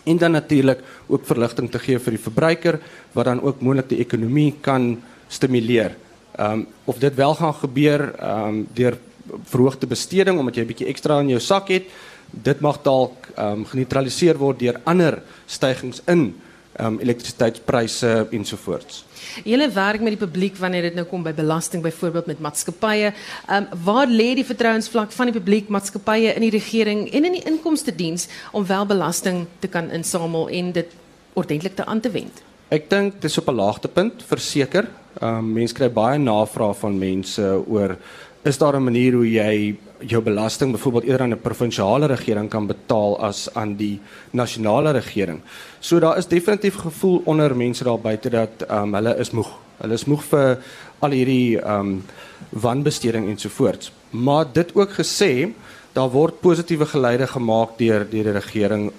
en 0.04 0.18
dan 0.18 0.30
natuurlik 0.30 0.80
ook 1.06 1.26
verligting 1.26 1.70
te 1.70 1.78
gee 1.78 1.98
vir 1.98 2.16
die 2.16 2.22
verbruiker 2.22 2.80
wat 3.12 3.24
dan 3.24 3.42
ook 3.42 3.60
moontlik 3.60 3.88
die 3.88 4.00
ekonomie 4.00 4.54
kan 4.60 5.02
stimuleer. 5.28 5.96
Ehm 6.36 6.52
um, 6.52 6.66
of 6.84 6.98
dit 6.98 7.14
wel 7.14 7.34
gaan 7.34 7.54
gebeur 7.54 8.14
ehm 8.18 8.48
um, 8.48 8.66
deur 8.72 8.98
verhoogde 9.44 9.86
besteding 9.86 10.38
omdat 10.38 10.54
jy 10.54 10.62
'n 10.62 10.66
bietjie 10.66 10.88
ekstra 10.88 11.20
in 11.20 11.28
jou 11.28 11.40
sak 11.40 11.68
het, 11.68 11.84
dit 12.30 12.60
mag 12.60 12.82
dalk 12.82 13.28
ehm 13.36 13.52
um, 13.52 13.64
geneutraliseer 13.64 14.38
word 14.38 14.58
deur 14.58 14.80
ander 14.84 15.22
stygings 15.46 16.02
in 16.06 16.34
ehm 16.76 16.86
um, 16.86 16.98
elektrisiteitspryse 17.00 18.26
ensovoorts. 18.30 19.04
Julle 19.42 19.70
werk 19.74 20.00
met 20.00 20.14
die 20.14 20.26
publiek 20.26 20.56
wanneer 20.56 20.82
dit 20.82 20.94
nou 20.94 21.06
kom 21.10 21.22
by 21.22 21.32
belasting 21.34 21.82
byvoorbeeld 21.82 22.26
met 22.26 22.40
maatskappye. 22.40 23.12
Ehm 23.48 23.56
um, 23.56 23.84
waar 23.84 24.06
lê 24.06 24.34
die 24.34 24.46
vertrouensvlak 24.46 25.12
van 25.12 25.30
die 25.30 25.34
publiek, 25.40 25.68
maatskappye 25.68 26.34
in 26.34 26.46
die 26.46 26.54
regering 26.54 27.06
en 27.12 27.24
in 27.24 27.38
die 27.38 27.44
inkomste 27.44 27.94
diens 27.94 28.28
om 28.52 28.66
wel 28.66 28.86
belasting 28.86 29.46
te 29.58 29.68
kan 29.68 29.90
insamel 29.90 30.48
en 30.48 30.72
dit 30.72 30.92
ordentlik 31.34 31.74
te 31.74 31.84
aan 31.84 32.00
te 32.00 32.10
wend? 32.10 32.42
Ek 32.68 32.90
dink 32.90 33.20
dis 33.20 33.38
op 33.38 33.48
'n 33.48 33.54
laagtepunt 33.54 34.22
verseker. 34.22 34.88
Ehm 35.20 35.38
um, 35.38 35.52
mense 35.52 35.74
kry 35.74 35.90
baie 35.90 36.18
navrae 36.18 36.74
van 36.74 36.98
mense 36.98 37.42
oor 37.66 37.98
is 38.44 38.58
daar 38.58 38.76
'n 38.76 38.84
manier 38.84 39.12
hoe 39.12 39.30
jy 39.30 39.76
jou 40.06 40.22
belasting 40.22 40.72
byvoorbeeld 40.72 41.04
eerder 41.04 41.22
aan 41.22 41.32
'n 41.32 41.40
provinsiale 41.40 42.06
regering 42.06 42.48
kan 42.50 42.66
betaal 42.66 43.20
as 43.20 43.48
aan 43.54 43.76
die 43.76 44.00
nasionale 44.30 44.90
regering. 44.90 45.40
So 45.80 45.98
daar 45.98 46.16
is 46.16 46.26
definitief 46.26 46.74
gevoel 46.74 47.22
onder 47.24 47.56
mense 47.56 47.84
daar 47.84 48.00
buite 48.00 48.30
dat 48.30 48.70
um, 48.70 48.94
hulle 48.94 49.16
is 49.16 49.30
moeg. 49.30 49.50
Hulle 49.76 49.92
is 49.92 50.04
moeg 50.04 50.24
vir 50.24 50.58
al 50.98 51.10
hierdie 51.10 51.58
um 51.66 52.04
wanbesteding 52.50 53.28
ensovoorts. 53.28 53.92
Maar 54.10 54.44
dit 54.52 54.74
ook 54.74 54.90
gesê, 54.90 55.52
daar 55.92 56.10
word 56.10 56.40
positiewe 56.40 56.86
geleide 56.86 57.26
gemaak 57.26 57.78
deur 57.78 58.06
deur 58.10 58.24
die 58.24 58.32
regering. 58.32 58.92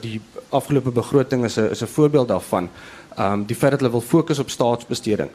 Die 0.00 0.20
afgelope 0.48 0.90
begroting 0.90 1.44
is 1.44 1.56
'n 1.58 1.70
is 1.70 1.82
'n 1.82 1.86
voorbeeld 1.86 2.28
daarvan. 2.28 2.68
Ehm 3.16 3.32
um, 3.32 3.44
die 3.44 3.56
feit 3.56 3.70
dat 3.70 3.80
hulle 3.80 3.92
wil 3.92 4.00
fokus 4.00 4.38
op 4.38 4.50
staatsbesteding. 4.50 5.30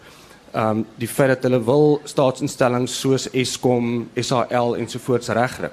Um, 0.56 0.86
die 0.96 1.10
feit 1.12 1.34
dat 1.34 1.44
hulle 1.44 1.60
wil 1.68 1.98
staatsinstellings 2.08 2.94
soos 3.02 3.28
Eskom, 3.36 4.08
SAL 4.16 4.78
ensovoorts 4.80 5.30
regkry. 5.36 5.70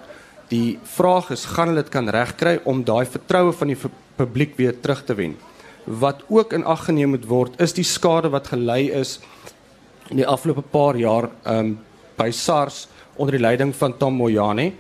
Die 0.50 0.78
vraag 0.96 1.30
is 1.30 1.44
gaan 1.54 1.70
hulle 1.70 1.84
dit 1.84 1.92
kan 1.94 2.10
regkry 2.10 2.58
om 2.68 2.82
daai 2.84 3.06
vertroue 3.06 3.52
van 3.54 3.70
die 3.70 3.78
publiek 4.18 4.56
weer 4.58 4.74
terug 4.80 5.04
te 5.06 5.14
wen? 5.14 5.36
Wat 5.86 6.24
ook 6.28 6.52
in 6.52 6.66
ag 6.66 6.84
geneem 6.88 7.14
moet 7.14 7.28
word 7.30 7.60
is 7.62 7.76
die 7.76 7.86
skade 7.86 8.32
wat 8.34 8.50
gelei 8.50 8.90
is 8.90 9.20
in 10.10 10.20
die 10.20 10.26
afgelope 10.28 10.64
paar 10.74 10.98
jaar 10.98 11.30
um, 11.48 11.78
by 12.18 12.30
SARS 12.34 12.84
onder 13.16 13.38
die 13.38 13.44
leiding 13.44 13.72
van 13.76 13.96
Tom 13.98 14.18
Moyane. 14.18 14.72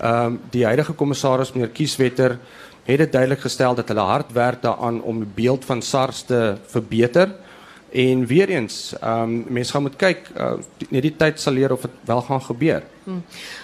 Um, 0.00 0.38
die 0.54 0.64
huidige 0.64 0.94
kommissaris 0.96 1.52
meneer 1.52 1.74
Kieswetter 1.74 2.38
het 2.86 2.98
dit 3.02 3.12
duidelik 3.12 3.42
gestel 3.44 3.74
dat 3.76 3.90
hulle 3.92 4.06
hard 4.06 4.32
werk 4.32 4.62
daaraan 4.62 5.02
om 5.02 5.20
die 5.20 5.32
beeld 5.34 5.66
van 5.68 5.82
SARS 5.82 6.22
te 6.28 6.56
verbeter. 6.72 7.34
En 7.90 8.26
weer 8.26 8.48
eens, 8.48 8.94
ehm 9.00 9.22
um, 9.22 9.44
mense 9.48 9.72
gaan 9.72 9.82
moet 9.82 9.96
kyk, 9.96 10.30
uh, 10.38 10.52
net 10.88 11.02
die 11.02 11.16
tyd 11.16 11.40
sal 11.40 11.52
leer 11.52 11.72
of 11.72 11.80
dit 11.80 11.90
wel 12.06 12.20
gaan 12.22 12.42
gebeur. 12.42 12.82
Hmm. 13.04 13.22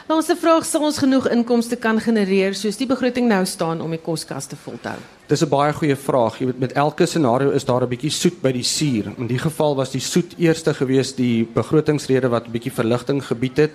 Nou 0.09 0.19
ons 0.19 0.31
vraag 0.41 0.65
sal 0.67 0.83
ons 0.83 0.99
genoeg 0.99 1.29
inkomste 1.31 1.77
kan 1.77 2.01
genereer 2.03 2.55
soos 2.55 2.77
die 2.77 2.89
begroting 2.91 3.29
nou 3.31 3.45
staan 3.47 3.81
om 3.81 3.91
die 3.95 4.03
koskaste 4.03 4.59
vol 4.65 4.81
te 4.83 4.89
hou. 4.89 4.99
Dis 5.29 5.43
'n 5.43 5.49
baie 5.49 5.73
goeie 5.73 5.97
vraag. 5.97 6.39
Jy 6.39 6.47
weet 6.47 6.59
met 6.59 6.73
elke 6.73 7.07
scenario 7.07 7.51
is 7.51 7.65
daar 7.65 7.83
'n 7.83 7.89
bietjie 7.89 8.11
soet 8.11 8.43
by 8.43 8.53
die 8.53 8.63
suur. 8.65 9.13
In 9.17 9.27
die 9.27 9.39
geval 9.39 9.77
was 9.77 9.91
die 9.91 10.01
soet 10.01 10.35
eerste 10.39 10.75
gewees 10.75 11.15
die 11.15 11.45
begrotingsrede 11.45 12.29
wat 12.29 12.47
'n 12.47 12.51
bietjie 12.51 12.73
verligting 12.73 13.25
gebied 13.27 13.57
het. 13.57 13.73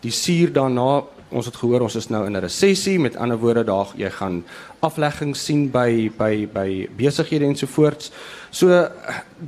Die 0.00 0.12
suur 0.12 0.52
daarna, 0.52 1.02
ons 1.30 1.46
het 1.46 1.56
gehoor 1.56 1.80
ons 1.80 1.94
is 1.94 2.08
nou 2.08 2.26
in 2.26 2.36
'n 2.36 2.40
resessie, 2.40 2.98
met 2.98 3.16
ander 3.16 3.38
woorde 3.38 3.64
daar 3.64 3.88
jy 3.96 4.10
gaan 4.10 4.44
afleggings 4.80 5.44
sien 5.44 5.70
by 5.70 6.10
by 6.18 6.48
by 6.52 6.88
besighede 6.96 7.44
ensovoorts. 7.44 8.10
So 8.54 8.70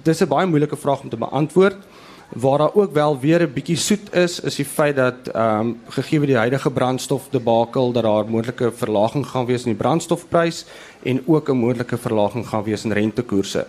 dis 0.02 0.20
'n 0.20 0.28
baie 0.28 0.46
moeilike 0.46 0.76
vraag 0.76 1.00
om 1.02 1.08
te 1.08 1.16
beantwoord. 1.16 1.76
Waar 2.34 2.58
daar 2.58 2.74
ook 2.74 2.92
wel 2.92 3.20
weer 3.20 3.40
'n 3.42 3.52
bietjie 3.52 3.76
soet 3.76 4.14
is, 4.14 4.40
is 4.40 4.56
die 4.56 4.64
feit 4.64 4.96
dat 4.96 5.28
ehm 5.32 5.60
um, 5.60 5.80
gegee 5.88 6.26
die 6.26 6.36
huidige 6.36 6.70
brandstofdebakel 6.70 7.92
dat 7.92 8.02
daar 8.02 8.26
moontlike 8.28 8.72
verlaging 8.72 9.26
gaan 9.26 9.46
wees 9.46 9.64
in 9.64 9.70
die 9.70 9.82
brandstofprys 9.82 10.64
en 11.02 11.22
ook 11.26 11.48
'n 11.48 11.56
moontlike 11.56 11.96
verlaging 11.96 12.48
gaan 12.48 12.64
wees 12.64 12.84
in 12.84 12.92
rentekoerse. 12.92 13.66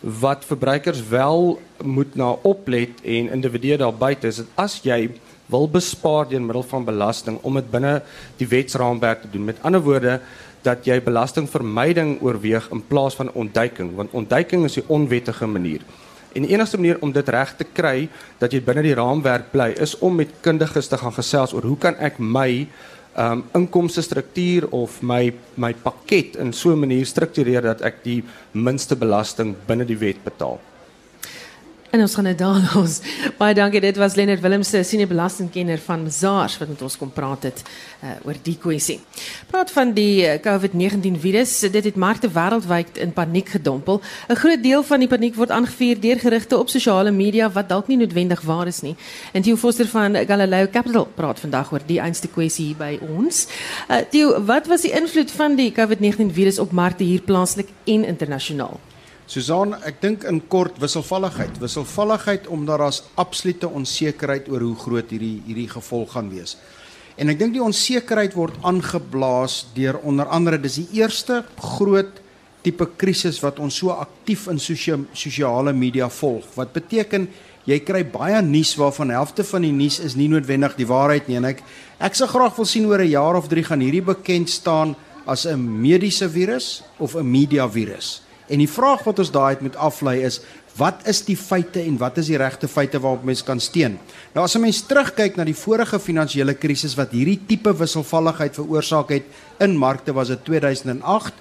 Wat 0.00 0.44
verbruikers 0.44 1.08
wel 1.08 1.60
moet 1.82 2.14
na 2.14 2.36
oplet 2.42 2.90
en 3.04 3.30
individue 3.30 3.76
daar 3.76 3.94
buite 3.94 4.26
is 4.26 4.36
dat 4.36 4.46
as 4.54 4.80
jy 4.82 5.10
wil 5.46 5.68
bespaar 5.68 6.28
deur 6.28 6.42
middel 6.42 6.62
van 6.62 6.84
belasting 6.84 7.38
om 7.42 7.54
dit 7.54 7.70
binne 7.70 8.02
die 8.36 8.48
wetsraamwerk 8.48 9.20
te 9.22 9.30
doen. 9.30 9.44
Met 9.44 9.62
ander 9.62 9.82
woorde 9.82 10.20
dat 10.62 10.84
jy 10.84 11.00
belastingvermyding 11.02 12.18
oorweeg 12.20 12.68
in 12.70 12.82
plaas 12.86 13.16
van 13.16 13.32
ontduiking, 13.32 13.94
want 13.96 14.12
ontduiking 14.12 14.64
is 14.64 14.78
die 14.78 14.86
onwettige 14.88 15.46
manier. 15.46 15.84
En 16.32 16.46
die 16.46 16.52
enigste 16.52 16.78
manier 16.78 17.00
om 17.02 17.12
dit 17.12 17.28
reg 17.28 17.56
te 17.58 17.64
kry 17.64 18.08
dat 18.38 18.52
jy 18.52 18.60
binne 18.62 18.84
die 18.86 18.94
raamwerk 18.94 19.50
bly 19.50 19.72
is 19.82 19.96
om 19.98 20.20
met 20.20 20.36
kundiges 20.44 20.88
te 20.88 20.98
gaan 21.00 21.14
gesels 21.16 21.54
oor 21.56 21.66
hoe 21.66 21.78
kan 21.78 21.98
ek 21.98 22.20
my 22.22 22.68
um 23.18 23.42
inkomste 23.58 24.02
struktuur 24.06 24.68
of 24.70 25.00
my 25.02 25.32
my 25.56 25.72
pakket 25.74 26.36
in 26.36 26.52
so 26.52 26.70
'n 26.70 26.78
manier 26.78 27.06
struktureer 27.06 27.62
dat 27.62 27.80
ek 27.82 28.04
die 28.04 28.22
minste 28.52 28.96
belasting 28.96 29.56
binne 29.66 29.84
die 29.84 29.98
wet 29.98 30.22
betaal. 30.24 30.60
En 31.90 32.00
ons 32.00 32.12
gaan 32.14 32.24
dit 32.24 32.38
daar 32.38 32.70
los. 32.74 33.00
Baie 33.38 33.54
dankie. 33.54 33.80
Dit 33.82 33.96
was 33.98 34.14
Lennard 34.14 34.40
Willemse, 34.40 34.82
senior 34.86 35.08
belastingkenner 35.10 35.78
van 35.82 36.02
Mazars 36.02 36.58
wat 36.58 36.68
met 36.70 36.82
ons 36.86 36.96
kom 36.96 37.10
praat 37.10 37.48
het 37.48 37.62
uh, 37.66 38.12
oor 38.26 38.36
die 38.42 38.54
kwessie. 38.62 39.00
Praat 39.50 39.72
van 39.74 39.90
die 39.96 40.22
uh, 40.22 40.36
COVID-19 40.44 41.18
virus. 41.18 41.56
Dit 41.66 41.88
het 41.88 41.98
markte 41.98 42.30
wêreldwyd 42.30 43.00
in 43.02 43.10
paniek 43.12 43.50
gedompel. 43.56 43.98
'n 44.28 44.38
Groot 44.38 44.62
deel 44.62 44.84
van 44.86 45.02
die 45.02 45.08
paniek 45.08 45.34
word 45.34 45.50
aangevuur 45.50 46.00
deur 46.00 46.18
gerugte 46.22 46.58
op 46.58 46.70
sosiale 46.70 47.10
media 47.10 47.50
wat 47.50 47.68
dalk 47.68 47.90
nie 47.90 47.98
noodwendig 47.98 48.40
waar 48.46 48.66
is 48.66 48.80
nie. 48.86 48.94
En 49.32 49.42
Theo 49.42 49.56
Foster 49.56 49.86
van 49.86 50.14
Galileo 50.14 50.70
Capital 50.70 51.08
praat 51.14 51.40
vandag 51.40 51.72
oor 51.72 51.82
die 51.86 51.98
einste 51.98 52.28
kwessie 52.28 52.66
hier 52.66 52.76
by 52.76 52.98
ons. 53.02 53.46
Uh, 53.90 53.96
Theo, 54.10 54.44
wat 54.44 54.66
was 54.66 54.86
die 54.86 54.94
invloed 54.94 55.30
van 55.30 55.56
die 55.56 55.72
COVID-19 55.74 56.30
virus 56.30 56.58
op 56.58 56.70
markte 56.70 57.04
hier 57.04 57.20
plaaslik 57.20 57.68
en 57.84 58.04
internasionaal? 58.04 58.78
Susan, 59.30 59.76
ek 59.86 60.00
dink 60.02 60.24
in 60.26 60.40
kort 60.50 60.80
wisselvalligheid. 60.82 61.60
Wisselvalligheid 61.62 62.48
omdat 62.50 62.80
daar's 62.82 62.96
absolute 63.14 63.68
onsekerheid 63.68 64.48
oor 64.50 64.64
hoe 64.66 64.74
groot 64.74 65.12
hierdie 65.14 65.36
hierdie 65.46 65.68
gevolg 65.70 66.16
gaan 66.16 66.32
wees. 66.32 66.56
En 67.14 67.30
ek 67.30 67.38
dink 67.38 67.54
die 67.54 67.62
onsekerheid 67.62 68.34
word 68.34 68.56
aangeblaas 68.66 69.68
deur 69.76 70.00
onder 70.02 70.26
andere 70.34 70.58
dis 70.58 70.80
die 70.80 70.98
eerste 70.98 71.44
groot 71.62 72.18
tipe 72.64 72.88
krisis 72.98 73.38
wat 73.44 73.60
ons 73.62 73.78
so 73.78 73.94
aktief 73.94 74.48
in 74.50 74.58
sosiale 74.58 75.74
media 75.78 76.08
volg. 76.10 76.48
Wat 76.56 76.72
beteken 76.74 77.28
jy 77.70 77.78
kry 77.86 78.00
baie 78.02 78.40
nuus 78.42 78.72
waarvan 78.80 79.12
helfte 79.14 79.46
van 79.46 79.62
die 79.62 79.70
nuus 79.76 80.00
is 80.02 80.16
nie 80.18 80.26
noodwendig 80.32 80.74
die 80.74 80.88
waarheid 80.90 81.28
nie 81.30 81.38
en 81.38 81.46
ek 81.52 81.62
ek 82.02 82.18
sou 82.18 82.26
graag 82.26 82.58
wil 82.58 82.66
sien 82.66 82.88
oor 82.90 82.98
'n 82.98 83.14
jaar 83.14 83.38
of 83.38 83.46
3 83.46 83.62
gaan 83.62 83.84
hierdie 83.84 84.02
bekend 84.02 84.50
staan 84.50 84.96
as 85.24 85.46
'n 85.46 85.54
mediese 85.60 86.26
virus 86.26 86.82
of 86.98 87.14
'n 87.14 87.30
media 87.30 87.68
virus. 87.68 88.26
En 88.50 88.58
die 88.58 88.70
vraag 88.70 89.04
wat 89.06 89.20
ons 89.22 89.30
daai 89.30 89.56
moet 89.62 89.76
aflei 89.78 90.20
is 90.26 90.40
wat 90.78 91.02
is 91.10 91.22
die 91.26 91.36
feite 91.36 91.82
en 91.82 91.96
wat 91.98 92.18
is 92.22 92.28
die 92.30 92.38
regte 92.38 92.68
feite 92.70 93.00
waarop 93.02 93.24
mense 93.26 93.44
kan 93.44 93.60
steun? 93.60 93.98
Nou 94.34 94.44
as 94.44 94.54
'n 94.56 94.60
mens 94.60 94.82
terugkyk 94.86 95.36
na 95.36 95.44
die 95.44 95.54
vorige 95.54 95.98
finansiële 95.98 96.54
krisis 96.54 96.94
wat 96.94 97.10
hierdie 97.10 97.40
tipe 97.46 97.72
wisselvalligheid 97.72 98.54
veroorsaak 98.54 99.10
het 99.10 99.24
in 99.58 99.76
markte 99.76 100.12
was 100.12 100.28
dit 100.28 100.44
2008. 100.44 101.34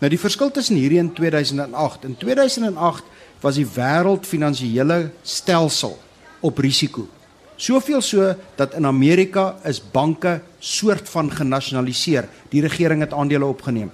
Nou 0.00 0.10
die 0.10 0.18
verskil 0.18 0.50
tussen 0.50 0.76
hierdie 0.76 0.98
en 0.98 1.12
2008. 1.12 2.04
In 2.04 2.16
2008 2.16 3.04
was 3.40 3.54
die 3.54 3.66
wêreld 3.66 4.26
finansiële 4.26 5.10
stelsel 5.22 5.98
op 6.40 6.58
risiko. 6.58 7.08
Soveel 7.60 8.00
so 8.00 8.34
dat 8.56 8.74
in 8.74 8.86
Amerika 8.86 9.58
is 9.64 9.82
banke 9.92 10.40
soort 10.58 11.08
van 11.08 11.30
genasionaliseer. 11.30 12.28
Die 12.48 12.62
regering 12.64 13.00
het 13.00 13.12
aandele 13.12 13.44
opgeneem. 13.44 13.90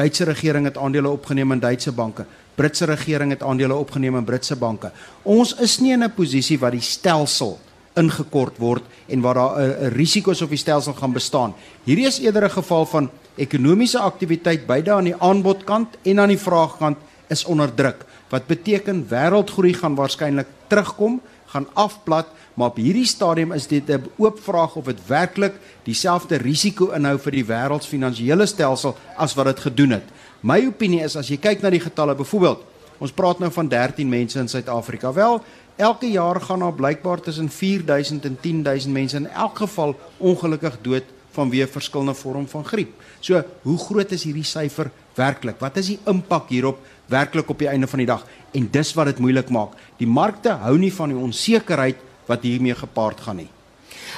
Duitse 0.00 0.24
regering 0.24 0.64
het 0.64 0.78
aandele 0.80 1.10
opgeneem 1.12 1.52
in 1.52 1.60
Duitse 1.60 1.92
banke. 1.92 2.24
Britse 2.56 2.86
regering 2.88 3.34
het 3.34 3.42
aandele 3.42 3.76
opgeneem 3.76 4.16
in 4.16 4.24
Britse 4.24 4.56
banke. 4.56 4.92
Ons 5.22 5.52
is 5.60 5.78
nie 5.80 5.92
in 5.92 6.04
'n 6.04 6.14
posisie 6.14 6.58
waar 6.58 6.70
die 6.72 6.80
stelsel 6.80 7.58
ingekort 7.96 8.58
word 8.58 8.82
en 9.08 9.20
waar 9.20 9.34
daar 9.34 9.60
'n 9.60 9.92
risiko's 9.92 10.42
op 10.42 10.48
die 10.48 10.58
stelsel 10.58 10.92
gaan 10.92 11.12
bestaan. 11.12 11.54
Hierdie 11.84 12.06
is 12.06 12.18
eerder 12.18 12.44
'n 12.44 12.50
geval 12.50 12.86
van 12.86 13.10
ekonomiese 13.36 13.98
aktiwiteit 13.98 14.66
beide 14.66 14.92
aan 14.92 15.04
die 15.04 15.20
aanbodkant 15.20 15.88
en 16.02 16.20
aan 16.20 16.28
die 16.28 16.38
vraagkant 16.38 16.96
is 17.28 17.44
onder 17.44 17.74
druk. 17.74 18.04
Wat 18.28 18.46
beteken 18.46 19.06
wêreldgroei 19.08 19.74
gaan 19.74 19.94
waarskynlik 19.94 20.46
terugkom, 20.66 21.20
gaan 21.46 21.66
afplat 21.74 22.26
maar 22.60 22.74
op 22.74 22.76
hierdie 22.76 23.08
stadium 23.08 23.54
is 23.56 23.66
dit 23.66 23.88
'n 23.88 24.04
oop 24.16 24.40
vraag 24.40 24.76
of 24.76 24.84
dit 24.84 25.06
werklik 25.06 25.54
dieselfde 25.82 26.36
risiko 26.36 26.90
inhou 26.92 27.18
vir 27.18 27.32
die 27.32 27.44
wêreldsfinansiële 27.44 28.46
stelsel 28.46 28.96
as 29.16 29.34
wat 29.34 29.46
dit 29.46 29.60
gedoen 29.60 29.90
het. 29.90 30.04
My 30.40 30.66
opinie 30.66 31.00
is 31.00 31.16
as 31.16 31.28
jy 31.28 31.36
kyk 31.36 31.62
na 31.62 31.70
die 31.70 31.80
getalle, 31.80 32.14
byvoorbeeld, 32.14 32.60
ons 32.98 33.12
praat 33.12 33.38
nou 33.38 33.50
van 33.50 33.68
13 33.68 34.08
mense 34.08 34.38
in 34.38 34.48
Suid-Afrika. 34.48 35.12
Wel, 35.12 35.42
elke 35.76 36.10
jaar 36.10 36.40
gaan 36.40 36.58
daar 36.58 36.72
blykbaar 36.72 37.20
tussen 37.20 37.48
4000 37.48 38.24
en 38.24 38.36
10000 38.40 38.92
mense 38.92 39.16
in 39.16 39.26
elk 39.26 39.56
geval 39.56 39.96
ongelukkig 40.18 40.78
dood 40.82 41.04
vanweë 41.32 41.66
verskillende 41.66 42.14
vorm 42.14 42.48
van 42.48 42.64
griep. 42.64 42.92
So, 43.20 43.42
hoe 43.62 43.78
groot 43.78 44.12
is 44.12 44.24
hierdie 44.24 44.44
syfer 44.44 44.90
werklik? 45.14 45.60
Wat 45.60 45.76
is 45.76 45.86
die 45.86 45.98
impak 46.04 46.48
hierop 46.48 46.78
werklik 47.06 47.48
op 47.48 47.58
die 47.58 47.68
einde 47.68 47.86
van 47.86 47.98
die 47.98 48.06
dag? 48.06 48.26
En 48.52 48.68
dis 48.70 48.94
wat 48.94 49.06
dit 49.06 49.18
moeilik 49.18 49.48
maak. 49.48 49.70
Die 49.96 50.06
markte 50.06 50.50
hou 50.50 50.78
nie 50.78 50.92
van 50.92 51.08
die 51.08 51.16
onsekerheid 51.18 51.96
wat 52.30 52.46
hiermee 52.46 52.76
gepaard 52.78 53.20
gaan 53.26 53.42
nie. 53.42 53.50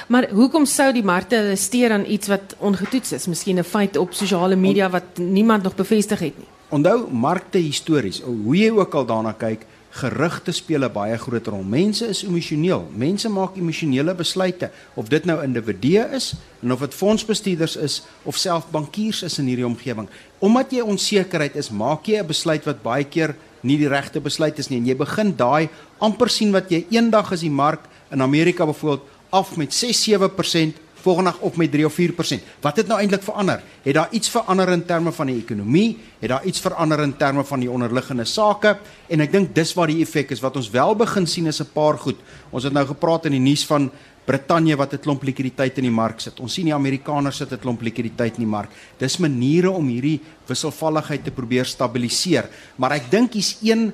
Maar 0.07 0.29
hoekom 0.35 0.65
sou 0.69 0.89
die 0.93 1.05
markte 1.05 1.53
steur 1.59 1.93
aan 1.95 2.05
iets 2.05 2.29
wat 2.31 2.55
ongetoets 2.59 3.15
is? 3.17 3.27
Miskien 3.27 3.59
'n 3.59 3.63
feit 3.63 3.97
op 3.97 4.13
sosiale 4.13 4.55
media 4.55 4.89
wat 4.89 5.17
niemand 5.17 5.63
nog 5.63 5.75
bevestig 5.75 6.19
het 6.19 6.37
nie. 6.37 6.47
Onthou 6.69 7.07
markte 7.11 7.57
histories, 7.57 8.21
hoe 8.21 8.55
jy 8.57 8.69
ook 8.71 8.93
al 8.93 9.05
daarna 9.05 9.31
kyk, 9.31 9.65
gerugte 9.93 10.51
speel 10.51 10.83
'n 10.83 10.91
baie 10.91 11.17
groot 11.17 11.47
rol. 11.47 11.63
Mense 11.63 12.07
is 12.07 12.23
emosioneel. 12.23 12.87
Mense 12.95 13.29
maak 13.29 13.55
emosionele 13.55 14.15
besluite 14.15 14.71
of 14.93 15.07
dit 15.07 15.25
nou 15.25 15.43
individue 15.43 16.09
is 16.15 16.33
en 16.61 16.71
of 16.71 16.79
dit 16.79 16.93
fondsbestuurders 16.93 17.75
is 17.75 18.03
of 18.23 18.35
self 18.35 18.69
bankiers 18.71 19.23
is 19.23 19.37
in 19.37 19.45
hierdie 19.45 19.65
omgewing. 19.65 20.07
Omdat 20.39 20.71
jy 20.71 20.81
onsekerheid 20.81 21.55
is, 21.55 21.69
maak 21.69 22.05
jy 22.05 22.19
'n 22.19 22.27
besluit 22.27 22.65
wat 22.65 22.81
baie 22.81 23.03
keer 23.03 23.35
nie 23.61 23.77
die 23.77 23.87
regte 23.87 24.19
besluit 24.19 24.59
is 24.59 24.69
nie 24.69 24.77
en 24.77 24.85
jy 24.85 24.95
begin 24.95 25.35
daai 25.35 25.69
amper 25.99 26.29
sien 26.29 26.51
wat 26.51 26.71
jy 26.71 26.85
eendag 26.89 27.31
as 27.31 27.41
die 27.41 27.49
mark 27.49 27.87
in 28.13 28.21
Amerika 28.21 28.65
byvoorbeeld 28.65 29.09
af 29.29 29.55
met 29.57 29.73
6-7%, 29.73 30.77
volgende 30.93 31.31
dag 31.31 31.39
op 31.39 31.55
met 31.55 31.71
3 31.71 31.85
of 31.85 31.95
4%. 31.99 32.43
Wat 32.61 32.77
het 32.77 32.87
nou 32.87 32.99
eintlik 32.99 33.23
verander? 33.23 33.63
Het 33.81 33.93
daar 33.93 34.07
iets 34.11 34.29
verander 34.29 34.69
in 34.69 34.85
terme 34.85 35.11
van 35.11 35.27
die 35.27 35.41
ekonomie? 35.41 35.97
Het 36.19 36.29
daar 36.29 36.45
iets 36.45 36.59
verander 36.59 36.99
in 36.99 37.17
terme 37.17 37.43
van 37.43 37.59
die 37.59 37.71
onderliggende 37.71 38.25
sake? 38.25 38.77
En 39.07 39.19
ek 39.19 39.31
dink 39.31 39.55
dis 39.55 39.73
waar 39.73 39.91
die 39.91 39.99
effek 40.05 40.31
is 40.31 40.39
wat 40.39 40.55
ons 40.55 40.69
wel 40.69 40.95
begin 40.95 41.27
sien 41.27 41.49
is 41.51 41.59
'n 41.59 41.73
paar 41.73 41.97
goed. 41.97 42.15
Ons 42.49 42.63
het 42.63 42.73
nou 42.73 42.85
gepraat 42.85 43.25
in 43.25 43.31
die 43.31 43.39
nuus 43.39 43.65
van 43.65 43.91
Brittanje 44.25 44.75
wat 44.75 44.93
'n 44.93 44.99
klomp 44.99 45.23
likwiditeit 45.23 45.77
in 45.77 45.83
die 45.83 45.91
mark 45.91 46.19
sit. 46.19 46.39
Ons 46.39 46.53
sien 46.53 46.65
die 46.65 46.73
Amerikaners 46.73 47.37
sit 47.37 47.51
'n 47.51 47.59
klomp 47.59 47.81
likwiditeit 47.81 48.33
in 48.37 48.43
die 48.45 48.55
mark. 48.57 48.69
Dis 48.97 49.17
maniere 49.17 49.71
om 49.71 49.87
hierdie 49.87 50.21
wisselvalligheid 50.47 51.23
te 51.23 51.31
probeer 51.31 51.65
stabiliseer, 51.65 52.49
maar 52.77 52.91
ek 52.91 53.11
dink 53.11 53.33
hier's 53.33 53.57
een 53.61 53.93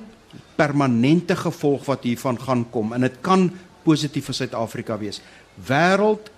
permanente 0.56 1.36
gevolg 1.36 1.84
wat 1.86 2.04
hiervan 2.04 2.38
gaan 2.40 2.70
kom 2.70 2.92
en 2.92 3.00
dit 3.00 3.16
kan 3.20 3.50
positief 3.84 4.30
vir 4.30 4.34
Suid-Afrika 4.34 4.98
wees. 4.98 5.20
Wêreld 5.68 6.30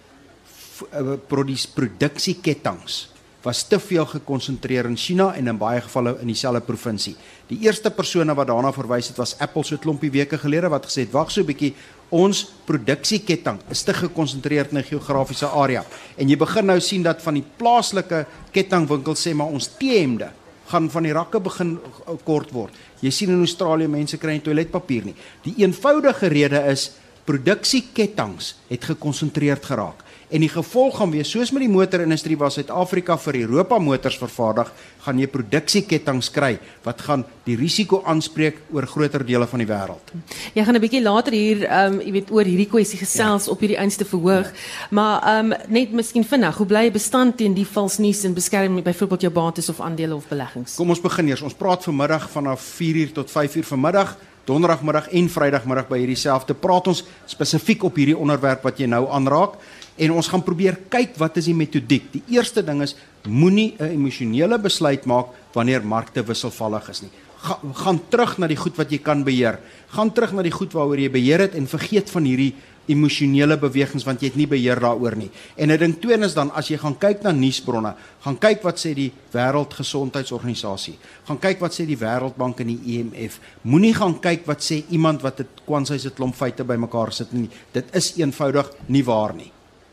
uh, 0.93 1.17
produksieketTINGS 1.29 3.13
was 3.43 3.65
te 3.67 3.79
veel 3.83 4.07
gekonsentreer 4.07 4.87
in 4.87 4.97
China 4.97 5.33
en 5.35 5.51
in 5.51 5.59
baie 5.59 5.81
gevalle 5.83 6.15
in 6.23 6.31
dieselfde 6.31 6.63
provinsie. 6.67 7.17
Die 7.51 7.59
eerste 7.67 7.91
persone 7.91 8.35
wat 8.39 8.49
daarna 8.53 8.71
verwys 8.75 9.11
het 9.11 9.19
was 9.19 9.35
Apple 9.39 9.65
so 9.65 9.75
'n 9.75 9.83
klompie 9.83 10.11
weke 10.11 10.39
gelede 10.39 10.69
wat 10.71 10.87
gesê 10.87 11.03
het 11.03 11.13
wag 11.13 11.31
so 11.31 11.41
'n 11.41 11.47
bietjie 11.47 11.75
ons 12.11 12.45
produksieketting 12.67 13.59
is 13.71 13.83
te 13.83 13.93
gekonsentreer 13.93 14.69
in 14.71 14.79
'n 14.79 14.85
geografiese 14.85 15.47
area. 15.47 15.85
En 16.17 16.29
jy 16.29 16.37
begin 16.37 16.67
nou 16.67 16.81
sien 16.81 17.03
dat 17.03 17.23
van 17.23 17.35
die 17.35 17.45
plaaslike 17.57 18.27
kettingwinkels 18.53 19.27
sê 19.27 19.35
maar 19.35 19.47
ons 19.47 19.69
T-hemde 19.79 20.31
gaan 20.67 20.91
van 20.91 21.03
die 21.03 21.13
rakke 21.13 21.41
begin 21.41 21.79
kort 22.25 22.51
word. 22.53 22.73
Jy 23.01 23.11
sien 23.11 23.29
in 23.29 23.39
Australië 23.39 23.89
mense 23.89 24.17
kry 24.17 24.33
nie 24.33 24.41
toiletpapier 24.41 25.05
nie. 25.05 25.15
Die 25.43 25.55
eenvoudige 25.57 26.29
rede 26.29 26.63
is 26.71 26.93
produksieketTINGS 27.25 28.55
het 28.69 28.85
gekonsentreerd 28.85 29.65
geraak. 29.65 30.03
En 30.33 30.41
die 30.41 30.49
gevolg 30.49 30.97
gaan 30.97 31.11
wees 31.13 31.29
soos 31.29 31.51
met 31.53 31.61
die 31.61 31.69
motorindustrie 31.69 32.39
waar 32.41 32.51
Suid-Afrika 32.51 33.19
vir 33.21 33.43
Europa 33.43 33.77
motors 33.79 34.17
vervaardig, 34.17 34.71
gaan 35.05 35.19
jy 35.21 35.27
produksieketTINGS 35.29 36.31
kry 36.33 36.55
wat 36.87 37.03
gaan 37.05 37.27
die 37.45 37.57
risiko 37.61 38.01
aanspreek 38.09 38.63
oor 38.73 38.87
groter 38.89 39.27
dele 39.29 39.45
van 39.51 39.61
die 39.61 39.69
wêreld. 39.69 40.15
Jy 40.55 40.65
gaan 40.65 40.77
'n 40.77 40.81
bietjie 40.81 41.03
later 41.03 41.33
hier 41.33 41.67
ehm 41.69 41.93
um, 41.93 42.01
jy 42.01 42.13
weet 42.13 42.31
oor 42.31 42.45
hierdie 42.45 42.71
kwessie 42.71 42.99
gesels 42.99 43.45
ja. 43.45 43.53
op 43.53 43.61
hierdie 43.61 43.77
einste 43.77 44.05
verhoog. 44.05 44.49
Ja. 44.49 44.89
Maar 44.91 45.23
ehm 45.23 45.53
um, 45.53 45.59
net 45.69 45.93
miskien 45.93 46.25
vinnig, 46.25 46.57
hoe 46.57 46.67
bly 46.67 46.85
jy 46.85 46.93
bestand 46.93 47.37
teen 47.37 47.55
die 47.55 47.67
vals 47.67 47.99
nuus 47.99 48.25
en 48.25 48.35
beskerm 48.35 48.83
byvoorbeeld 48.83 49.21
jou 49.21 49.33
bates 49.33 49.69
of 49.69 49.81
aandele 49.81 50.15
of 50.15 50.29
beleggings? 50.29 50.75
Kom 50.77 50.89
ons 50.89 51.01
begin 51.01 51.29
eers. 51.29 51.43
Ons 51.43 51.55
praat 51.55 51.85
vanmiddag 51.85 52.31
vanaf 52.31 52.81
4uur 52.81 53.13
tot 53.13 53.31
5uur 53.31 53.65
vanmiddag 53.65 54.17
donderdagmiddag 54.49 55.09
en 55.15 55.29
vrydagmiddag 55.29 55.89
by 55.89 56.01
hierdie 56.03 56.19
selfde 56.19 56.55
praat 56.59 56.89
ons 56.91 57.05
spesifiek 57.31 57.85
op 57.87 57.97
hierdie 57.97 58.19
onderwerp 58.19 58.65
wat 58.67 58.81
jy 58.81 58.89
nou 58.91 59.05
aanraak 59.15 59.59
en 60.03 60.15
ons 60.17 60.29
gaan 60.29 60.43
probeer 60.43 60.79
kyk 60.91 61.19
wat 61.21 61.37
is 61.37 61.51
die 61.51 61.57
metodiek. 61.57 62.09
Die 62.15 62.23
eerste 62.35 62.63
ding 62.65 62.83
is 62.83 62.97
moenie 63.29 63.75
'n 63.79 63.93
emosionele 63.93 64.59
besluit 64.59 65.05
maak 65.07 65.27
wanneer 65.53 65.85
markte 65.85 66.23
wisselvallig 66.23 66.89
is 66.89 67.03
nie. 67.03 67.11
Ga, 67.43 67.59
gaan 67.75 68.01
terug 68.09 68.39
na 68.39 68.47
die 68.47 68.57
goed 68.57 68.77
wat 68.77 68.91
jy 68.91 68.99
kan 68.99 69.25
beheer. 69.25 69.59
Gaan 69.89 70.13
terug 70.13 70.33
na 70.33 70.43
die 70.43 70.55
goed 70.55 70.73
waaroor 70.73 70.99
jy 70.99 71.11
beheer 71.11 71.41
het 71.41 71.55
en 71.55 71.67
vergeet 71.67 72.11
van 72.11 72.25
hierdie 72.25 72.55
emosionele 72.87 73.57
bewegings 73.61 74.05
want 74.05 74.23
jy 74.23 74.31
het 74.33 74.37
nie 74.37 74.47
beheer 74.47 74.81
daaroor 74.81 75.17
nie. 75.17 75.31
En 75.57 75.71
'n 75.71 75.79
ding 75.79 76.01
tweede 76.01 76.25
is 76.25 76.35
dan 76.35 76.51
as 76.51 76.69
jy 76.69 76.77
gaan 76.79 76.99
kyk 76.99 77.23
na 77.23 77.33
nuusbronne, 77.33 77.95
gaan 78.21 78.39
kyk 78.39 78.63
wat 78.63 78.79
sê 78.79 78.95
die 78.95 79.13
Wêreldgesondheidsorganisasie. 79.33 80.99
Gaan 81.27 81.39
kyk 81.39 81.61
wat 81.61 81.73
sê 81.73 81.87
die 81.87 81.97
Wêreldbank 81.97 82.61
en 82.61 82.67
die 82.67 82.81
IMF. 82.85 83.41
Moenie 83.63 83.95
gaan 83.95 84.21
kyk 84.21 84.47
wat 84.47 84.61
sê 84.61 84.85
iemand 84.91 85.23
wat 85.23 85.41
'n 85.41 85.47
kwansy 85.67 85.99
se 85.99 86.11
klomp 86.11 86.35
feite 86.35 86.65
bymekaar 86.65 87.13
sit 87.13 87.33
nie. 87.33 87.49
Dit 87.73 87.85
is 87.95 88.17
eenvoudig 88.17 88.71
nie 88.87 89.05
waar 89.05 89.35
nie. 89.35 89.53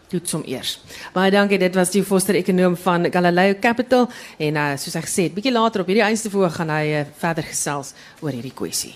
Dit 0.09 0.29
som 0.29 0.41
eers. 0.45 0.79
Baie 1.13 1.31
dankie. 1.31 1.57
Dit 1.57 1.75
was 1.75 1.91
die 1.91 2.03
Foster 2.03 2.35
ekonom 2.35 2.77
van 2.77 3.11
Galileo 3.11 3.59
Capital 3.61 4.09
en 4.37 4.55
uh, 4.55 4.71
soos 4.77 4.93
hy 4.93 5.01
gesê 5.01 5.23
het, 5.23 5.35
bietjie 5.35 5.53
later 5.53 5.81
op 5.81 5.87
hierdie 5.91 6.05
einste 6.05 6.31
voor 6.33 6.49
gaan 6.49 6.69
hy 6.69 6.85
uh, 7.01 7.05
verder 7.21 7.43
gesels 7.43 7.93
oor 8.19 8.31
hierdie 8.31 8.55
kwessie. 8.55 8.95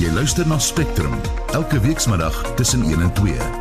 Jy 0.00 0.08
luister 0.16 0.46
na 0.48 0.56
Spectrum 0.58 1.12
elke 1.52 1.80
weekmiddag 1.80 2.54
tussen 2.56 2.82
1 2.82 3.00
en 3.00 3.12
2. 3.12 3.59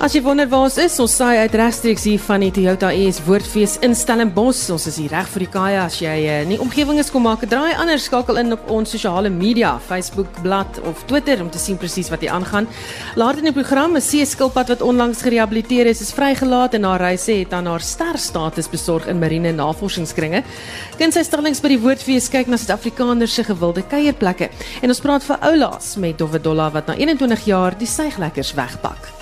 As 0.00 0.14
jy 0.16 0.22
wonder 0.24 0.46
waar 0.48 0.62
ons 0.64 0.78
is, 0.80 0.94
ons 1.02 1.12
saai 1.12 1.42
uit 1.44 1.54
regstreeks 1.60 2.06
hier 2.08 2.20
van 2.24 2.40
die 2.40 2.48
Toyota 2.56 2.88
ES 2.88 3.18
Woordfees 3.26 3.74
in 3.84 3.92
Stellenbosch. 3.92 4.62
Ons 4.72 4.86
is 4.88 4.96
hier 4.96 5.12
reg 5.12 5.26
vir 5.28 5.42
die 5.44 5.48
kaai 5.52 5.76
as 5.76 5.98
jy 6.00 6.14
uh, 6.24 6.38
nie 6.48 6.56
omgewing 6.64 6.96
is 7.02 7.12
kom 7.12 7.26
maak 7.28 7.44
'n 7.44 7.50
draai 7.52 7.76
anders 7.76 8.06
skakel 8.08 8.40
in 8.40 8.56
op 8.56 8.70
ons 8.72 8.88
sosiale 8.88 9.28
media, 9.28 9.74
Facebook 9.76 10.40
bladsy 10.40 10.80
of 10.88 11.04
Twitter 11.04 11.42
om 11.44 11.50
te 11.50 11.60
sien 11.60 11.76
presies 11.76 12.08
wat 12.08 12.24
hier 12.24 12.32
aangaan. 12.32 12.66
Laat 13.20 13.44
in 13.44 13.44
die 13.44 13.52
program 13.52 13.92
'n 13.92 14.00
seeskilpad 14.00 14.72
wat 14.72 14.80
onlangs 14.80 15.20
gerehabiliteer 15.20 15.84
is, 15.86 16.00
is 16.00 16.16
vrygelaat 16.16 16.80
en 16.80 16.84
haar 16.84 17.00
reise 17.00 17.32
het 17.32 17.52
aan 17.52 17.66
haar 17.66 17.84
sterstatus 17.84 18.70
besorg 18.70 19.06
in 19.06 19.18
marine 19.18 19.52
navorsingskringe. 19.52 20.42
Kind 20.96 21.12
sy 21.12 21.22
stallings 21.22 21.60
by 21.60 21.68
die 21.68 21.80
Woordfees 21.80 22.30
kyk 22.30 22.46
na 22.46 22.56
Suid-Afrikaners 22.56 23.34
se 23.34 23.44
gewilde 23.44 23.82
kuierplekke 23.82 24.48
en 24.80 24.88
ons 24.88 25.00
praat 25.00 25.22
vir 25.22 25.36
oulaas 25.40 25.96
met 25.96 26.16
Dovedolla 26.16 26.70
wat 26.72 26.86
na 26.86 26.94
21 26.96 27.44
jaar 27.44 27.76
die 27.76 27.86
seiglekkers 27.86 28.54
wegpak. 28.54 29.19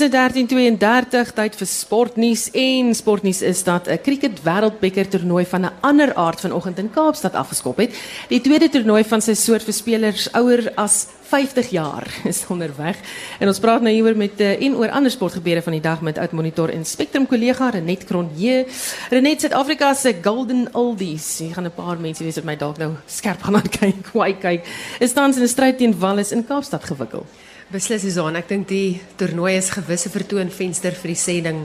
Dis 0.00 0.08
13:32 0.08 1.32
tyd 1.36 1.56
vir 1.60 1.68
sportnuus 1.68 2.46
en 2.56 2.94
sportnuus 2.96 3.42
is 3.44 3.60
dat 3.64 3.86
'n 3.86 4.00
cricket 4.00 4.40
wêreldbeker 4.40 5.08
toernooi 5.08 5.44
van 5.44 5.66
'n 5.66 5.72
ander 5.80 6.14
aard 6.14 6.40
vanoggend 6.40 6.78
in 6.78 6.90
Kaapstad 6.90 7.34
afgeskop 7.34 7.76
het. 7.76 7.92
Die 8.28 8.40
tweede 8.40 8.68
toernooi 8.68 9.04
van 9.04 9.20
sy 9.20 9.34
soort 9.34 9.62
vir 9.62 9.72
spelers 9.74 10.32
ouer 10.32 10.72
as 10.76 11.06
50 11.22 11.70
jaar 11.70 12.06
is 12.32 12.46
onderweg. 12.48 12.96
En 13.40 13.48
ons 13.48 13.58
praat 13.58 13.82
nou 13.82 13.92
hieroor 13.92 14.16
met 14.16 14.40
uh, 14.40 14.62
en 14.62 14.76
oor 14.76 14.90
ander 14.90 15.10
sportgebeure 15.10 15.62
van 15.62 15.72
die 15.72 15.82
dag 15.82 16.00
met 16.00 16.18
Oud 16.18 16.32
Monitor 16.32 16.70
en 16.70 16.84
Spectrum 16.84 17.26
kollega 17.26 17.68
Renet 17.68 18.04
Cronje. 18.04 18.66
Renet 19.10 19.40
Suid-Afrika 19.40 19.94
se 19.94 20.14
Golden 20.22 20.68
Oldies. 20.72 21.38
Hier 21.38 21.52
gaan 21.54 21.66
'n 21.66 21.74
paar 21.74 22.00
mense 22.00 22.24
wees 22.24 22.34
wat 22.34 22.44
my 22.44 22.56
dalk 22.56 22.78
nou 22.78 22.92
skerp 23.06 23.42
gaan 23.42 23.62
kyk, 23.80 24.02
kwai 24.10 24.38
kyk. 24.38 24.64
Is 24.98 25.12
tans 25.12 25.36
in 25.36 25.42
'n 25.42 25.48
stryd 25.48 25.76
teen 25.78 25.98
Wallis 25.98 26.32
in 26.32 26.46
Kaapstad 26.46 26.84
gewikkel. 26.84 27.26
Beslis 27.70 28.02
is 28.02 28.16
aan. 28.18 28.34
Ek 28.34 28.48
dink 28.50 28.64
die 28.66 28.98
toernooi 29.14 29.52
is 29.54 29.68
gewisse 29.70 30.10
vertoonvenster 30.10 30.96
vir 30.98 31.12
die 31.12 31.18
sending 31.20 31.60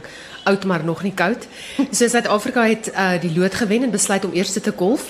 oud 0.45 0.67
maar 0.69 0.83
nog 0.85 0.99
nie 1.01 1.15
koud. 1.17 1.47
So 1.89 2.05
Suid-Afrika 2.05 2.61
het 2.69 2.91
uh, 2.91 3.15
die 3.17 3.31
lood 3.33 3.57
gewen 3.57 3.87
en 3.87 3.93
besluit 3.95 4.27
om 4.27 4.35
eers 4.37 4.53
te 4.53 4.73
golf. 4.77 5.07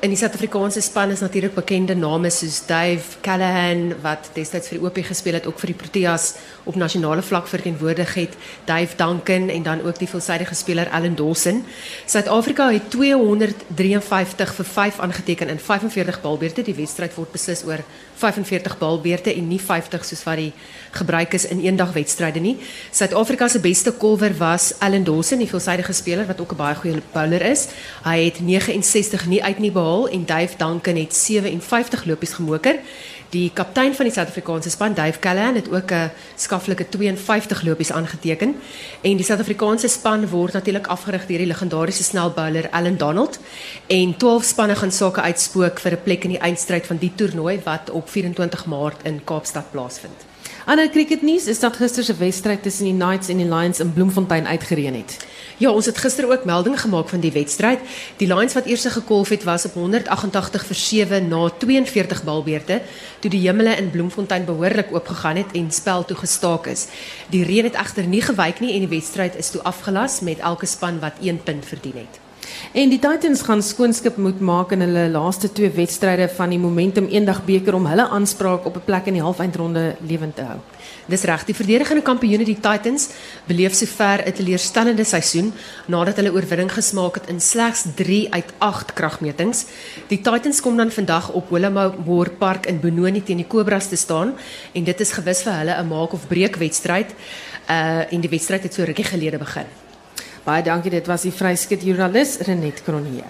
In 0.00 0.14
die 0.14 0.16
Suid-Afrikaanse 0.16 0.80
span 0.80 1.12
is 1.12 1.20
natuurlik 1.20 1.52
bekende 1.58 1.92
name 1.92 2.30
soos 2.32 2.62
Dave 2.64 3.20
Callahan 3.20 3.90
wat 4.00 4.30
destyds 4.32 4.72
vir 4.72 4.78
die 4.78 4.88
OP 4.88 5.02
gespeel 5.10 5.36
het, 5.36 5.44
ook 5.44 5.60
vir 5.60 5.74
die 5.74 5.80
Proteas 5.82 6.30
op 6.62 6.74
nasionale 6.74 7.22
vlak 7.22 7.46
verteenwoordig 7.46 8.14
het, 8.14 8.36
Dave 8.64 8.96
Duncan 8.96 9.48
en 9.48 9.62
dan 9.62 9.82
ook 9.82 9.98
die 9.98 10.08
veelsidige 10.08 10.54
speler 10.54 10.88
Allan 10.90 11.14
Dawson. 11.14 11.64
Suid-Afrika 12.06 12.72
het 12.72 12.90
253 12.90 14.54
vir 14.54 14.64
5 14.64 14.98
aangeteken 14.98 15.48
in 15.48 15.58
45 15.58 16.20
balbeurte. 16.20 16.62
Die 16.62 16.74
wedstryd 16.74 17.14
word 17.14 17.32
beslis 17.32 17.64
oor 17.64 17.84
45 18.14 18.78
balbeurte 18.78 19.34
en 19.34 19.48
nie 19.48 19.60
50 19.60 20.04
soos 20.04 20.22
wat 20.24 20.36
die 20.36 20.52
gebruik 20.90 21.32
is 21.32 21.46
in 21.46 21.60
eendagwedstryde 21.64 22.40
nie. 22.40 22.56
Suid-Afrika 22.90 23.48
se 23.48 23.60
beste 23.60 23.92
kolwer 23.92 24.36
was 24.38 24.72
Allan 24.78 25.04
Dawson, 25.04 25.38
die 25.38 25.48
veelsidige 25.48 25.92
speler 25.92 26.26
wat 26.26 26.40
ook 26.40 26.52
'n 26.52 26.56
baie 26.56 26.74
goeie 26.74 27.02
bowler 27.12 27.42
is. 27.42 27.68
Hy 28.04 28.24
het 28.24 28.40
69 28.40 29.26
nie 29.26 29.44
uit 29.44 29.58
nie 29.58 29.72
behaal 29.72 30.08
en 30.08 30.26
Dave 30.26 30.56
Duncan 30.56 30.96
het 30.96 31.14
57 31.14 32.04
lopies 32.04 32.32
gemoker. 32.32 32.78
Die 33.30 33.50
kaptein 33.54 33.92
van 33.94 34.08
die 34.08 34.12
Suid-Afrikaanse 34.14 34.70
span, 34.70 34.94
Dave 34.94 35.18
Callahan, 35.22 35.54
het 35.54 35.68
ook 35.70 35.92
'n 35.92 36.10
skaflike 36.36 36.88
52 36.88 37.62
lopies 37.62 37.92
aangeteken. 37.92 38.56
En 39.00 39.16
die 39.16 39.24
Suid-Afrikaanse 39.24 39.88
span 39.88 40.28
word 40.28 40.52
natuurlik 40.52 40.86
afgerig 40.86 41.26
deur 41.26 41.38
die 41.38 41.46
legendariese 41.46 42.02
snelbouler 42.02 42.70
Allan 42.70 42.96
Donald. 42.96 43.38
En 43.86 44.16
12 44.16 44.44
spanne 44.44 44.74
gaan 44.74 44.92
sake 44.92 45.20
uitspook 45.20 45.78
vir 45.78 45.92
'n 45.92 46.02
plek 46.02 46.24
in 46.24 46.30
die 46.30 46.38
eindstryd 46.38 46.86
van 46.86 46.96
die 46.96 47.12
toernooi 47.14 47.60
wat 47.64 47.90
op 47.90 48.10
24 48.10 48.66
Maart 48.66 49.02
in 49.02 49.24
Kaapstad 49.24 49.70
plaasvind. 49.70 50.29
Ander 50.64 50.90
cricketnuus 50.90 51.46
is 51.46 51.58
dat 51.60 51.76
gister 51.76 52.04
se 52.04 52.14
wedstryd 52.14 52.62
tussen 52.62 52.84
die 52.84 52.94
Knights 52.94 53.28
en 53.28 53.36
die 53.36 53.48
Lions 53.48 53.80
in 53.80 53.92
Bloemfontein 53.92 54.46
uitgereën 54.46 54.94
het. 54.94 55.16
Ja, 55.56 55.70
ons 55.70 55.86
het 55.86 55.98
gister 55.98 56.28
ook 56.30 56.44
melding 56.44 56.80
gemaak 56.80 57.08
van 57.08 57.20
die 57.20 57.32
wedstryd. 57.32 57.80
Die 58.16 58.28
Lions 58.28 58.54
wat 58.54 58.66
eers 58.66 58.84
gekolf 58.84 59.28
het 59.28 59.44
was 59.44 59.64
op 59.64 59.74
188 59.74 60.66
vir 60.66 60.76
7 60.76 61.28
na 61.28 61.48
42 61.58 62.24
balbeurte, 62.24 62.82
toe 63.20 63.30
die 63.30 63.40
hemele 63.48 63.76
in 63.76 63.90
Bloemfontein 63.90 64.44
behoorlik 64.44 64.92
oopgegaan 64.92 65.36
het 65.36 65.52
en 65.52 65.70
spel 65.72 66.04
toe 66.04 66.16
gestaak 66.16 66.66
is. 66.66 66.86
Die 67.32 67.44
reën 67.44 67.64
het 67.64 67.80
egter 67.80 68.06
nie 68.06 68.22
gewyk 68.22 68.60
nie 68.60 68.74
en 68.74 68.84
die 68.84 68.96
wedstryd 68.96 69.36
is 69.36 69.50
toe 69.50 69.62
afgelas 69.62 70.20
met 70.20 70.38
elke 70.38 70.66
span 70.66 71.00
wat 71.00 71.24
1 71.24 71.42
punt 71.42 71.64
verdien 71.64 72.04
het. 72.04 72.29
En 72.72 72.88
die 72.88 72.98
Titans 72.98 73.42
gaan 73.42 73.62
skoonskip 73.62 74.16
moet 74.16 74.40
maak 74.40 74.72
in 74.72 74.80
hulle 74.84 75.08
laaste 75.10 75.52
twee 75.52 75.70
wedstryde 75.70 76.28
van 76.36 76.52
die 76.52 76.58
Momentum 76.58 77.08
Eendag 77.10 77.44
beker 77.44 77.74
om 77.74 77.86
hulle 77.86 78.08
aanspraak 78.08 78.66
op 78.66 78.76
'n 78.76 78.84
plek 78.84 79.06
in 79.06 79.14
die 79.18 79.22
halfeindronde 79.22 79.96
lewend 80.06 80.36
te 80.36 80.42
hou. 80.42 80.58
Dis 81.06 81.22
reg, 81.22 81.44
die 81.44 81.54
verdedigende 81.54 82.02
kampioene 82.02 82.44
die 82.44 82.60
Titans 82.60 83.08
beleef 83.46 83.74
sover 83.74 84.22
'n 84.26 84.32
teleurstellende 84.32 85.04
seisoen 85.04 85.52
nadat 85.86 86.16
hulle 86.16 86.32
oorwinning 86.32 86.72
gesmaak 86.72 87.14
het 87.14 87.28
in 87.28 87.40
slegs 87.40 87.84
3 87.94 88.30
uit 88.30 88.52
8 88.58 88.92
kragmetings. 88.92 89.64
Die 90.08 90.20
Titans 90.20 90.60
kom 90.60 90.76
dan 90.76 90.90
vandag 90.90 91.32
op 91.32 91.50
Willowmore 91.50 92.30
Park 92.30 92.66
in 92.66 92.80
Benoni 92.80 93.22
teen 93.22 93.36
die 93.36 93.46
Cobras 93.46 93.88
te 93.88 93.96
staan 93.96 94.34
en 94.72 94.84
dit 94.84 95.00
is 95.00 95.12
gewis 95.12 95.42
vir 95.42 95.52
hulle 95.52 95.82
'n 95.82 95.88
maak 95.88 96.12
of 96.12 96.26
breek 96.28 96.56
wedstryd. 96.56 97.10
Uh 97.68 98.12
en 98.12 98.20
die 98.20 98.30
wedstryd 98.30 98.62
het 98.62 98.74
so 98.74 98.82
rukkie 98.82 99.04
gelede 99.04 99.38
begin. 99.38 99.89
Baie 100.44 100.64
dankie, 100.64 100.90
dit 100.90 101.06
was 101.06 101.26
die 101.26 101.34
vryskut 101.34 101.82
joernalis 101.84 102.38
Renet 102.46 102.80
Cronje. 102.86 103.28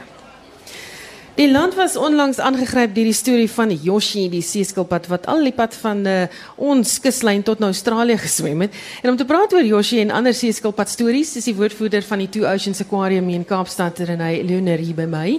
Die 1.41 1.49
land 1.51 1.75
was 1.75 1.97
onlangs 1.97 2.39
aangegryp 2.43 2.93
deur 2.95 3.07
die 3.09 3.17
storie 3.17 3.49
van 3.51 3.71
Yoshi, 3.73 4.27
die 4.29 4.43
seeskilpad 4.45 5.07
wat 5.09 5.29
al 5.31 5.47
die 5.47 5.55
pad 5.57 5.75
van 5.81 6.03
uh, 6.07 6.17
ons 6.61 6.99
kuslyn 7.01 7.41
tot 7.47 7.63
na 7.63 7.71
Australië 7.71 8.19
geswem 8.21 8.67
het. 8.67 8.77
En 9.01 9.15
om 9.15 9.17
te 9.17 9.25
praat 9.25 9.55
oor 9.57 9.65
Yoshi 9.65 10.03
en 10.03 10.13
ander 10.15 10.37
seeskilpad 10.37 10.93
stories, 10.93 11.33
is 11.41 11.49
die 11.49 11.57
woordvoerder 11.57 12.05
van 12.07 12.21
die 12.27 12.29
Two 12.35 12.45
Oceans 12.51 12.83
Aquarium 12.85 13.31
in 13.33 13.47
Kaapstad, 13.49 14.03
Renay 14.11 14.43
Leoner 14.45 14.83
hier 14.83 14.99
by 14.99 15.09
my. 15.09 15.39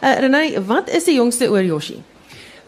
Uh, 0.00 0.14
Renay, 0.24 0.56
wat 0.66 0.88
is 0.90 1.10
die 1.10 1.18
jongste 1.18 1.50
oor 1.52 1.62
Yoshi? 1.66 2.00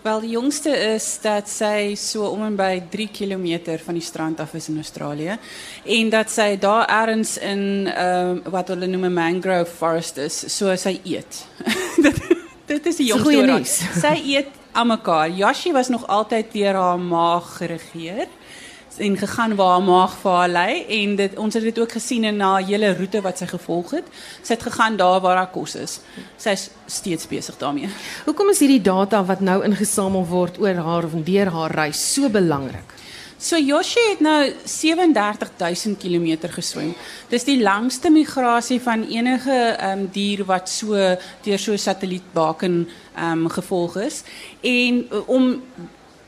Wel, 0.05 0.21
die 0.21 0.35
jongste 0.35 0.69
is 0.69 1.05
dat 1.25 1.49
sy 1.49 1.95
so 1.97 2.27
om 2.29 2.43
en 2.45 2.57
by 2.59 2.83
3 2.93 3.07
km 3.09 3.79
van 3.87 3.97
die 3.97 4.05
strand 4.05 4.41
af 4.43 4.51
is 4.53 4.67
in 4.69 4.77
Australië 4.77 5.39
en 5.97 6.11
dat 6.13 6.29
sy 6.29 6.59
daar 6.61 6.85
ergens 6.93 7.39
in 7.41 7.89
uh, 7.89 8.35
wat 8.53 8.69
hulle 8.69 8.85
noem 8.85 9.07
'n 9.09 9.17
mangrove 9.17 9.71
forest 9.79 10.21
is, 10.21 10.37
so 10.57 10.77
sy 10.77 10.99
eet. 11.09 11.47
Dit 12.71 12.87
is 12.87 13.01
die 13.01 13.07
jongste. 13.07 13.97
Sy 13.97 14.13
eet 14.37 14.53
aan 14.77 14.93
mekaar. 14.93 15.31
Yoshi 15.31 15.73
was 15.73 15.89
nog 15.89 16.05
altyd 16.07 16.53
deur 16.53 16.75
haar 16.75 17.01
maag 17.01 17.57
geregeer 17.57 18.29
en 18.99 19.17
gegaan 19.19 19.55
waar 19.57 19.71
haar 19.75 19.83
maag 19.83 20.17
vir 20.23 20.31
haar 20.31 20.49
lei 20.49 20.85
en 21.01 21.17
dit 21.17 21.37
ons 21.39 21.55
het 21.55 21.63
dit 21.63 21.79
ook 21.79 21.93
gesien 21.93 22.25
in 22.25 22.41
haar 22.41 22.63
hele 22.63 22.95
roete 22.97 23.21
wat 23.21 23.39
sy 23.39 23.47
gevolg 23.47 23.91
het. 23.91 24.11
Sy 24.43 24.55
het 24.55 24.63
gegaan 24.63 24.97
daar 24.97 25.21
waar 25.21 25.37
haar 25.37 25.51
kos 25.51 25.75
is. 25.75 26.01
Sy's 26.37 26.69
steeds 26.87 27.27
besig 27.29 27.57
daarmee. 27.59 27.89
Hoekom 28.25 28.51
is 28.51 28.63
hierdie 28.63 28.83
data 28.83 29.25
wat 29.25 29.41
nou 29.41 29.63
ingesamel 29.65 30.27
word 30.27 30.61
oor 30.63 30.83
haar 30.89 31.05
of 31.05 31.17
deur 31.27 31.51
haar 31.51 31.75
reis 31.75 32.03
so 32.15 32.29
belangrik? 32.29 32.95
So 33.45 33.59
Yoshi 33.59 34.01
het 34.09 34.21
nou 34.25 34.53
37000 34.65 35.99
km 35.99 36.49
geswem. 36.49 36.95
Dis 37.29 37.45
die 37.45 37.59
langste 37.61 38.11
migrasie 38.11 38.81
van 38.81 39.03
enige 39.11 39.53
ehm 39.75 39.99
um, 39.99 40.09
dier 40.13 40.45
wat 40.49 40.69
so 40.69 40.95
deur 41.43 41.59
so 41.59 41.73
'n 41.73 41.79
satellietbaken 41.79 42.89
ehm 43.17 43.45
um, 43.45 43.49
gevolg 43.49 43.97
is. 43.97 44.23
En 44.63 45.07
uh, 45.13 45.29
om 45.29 45.63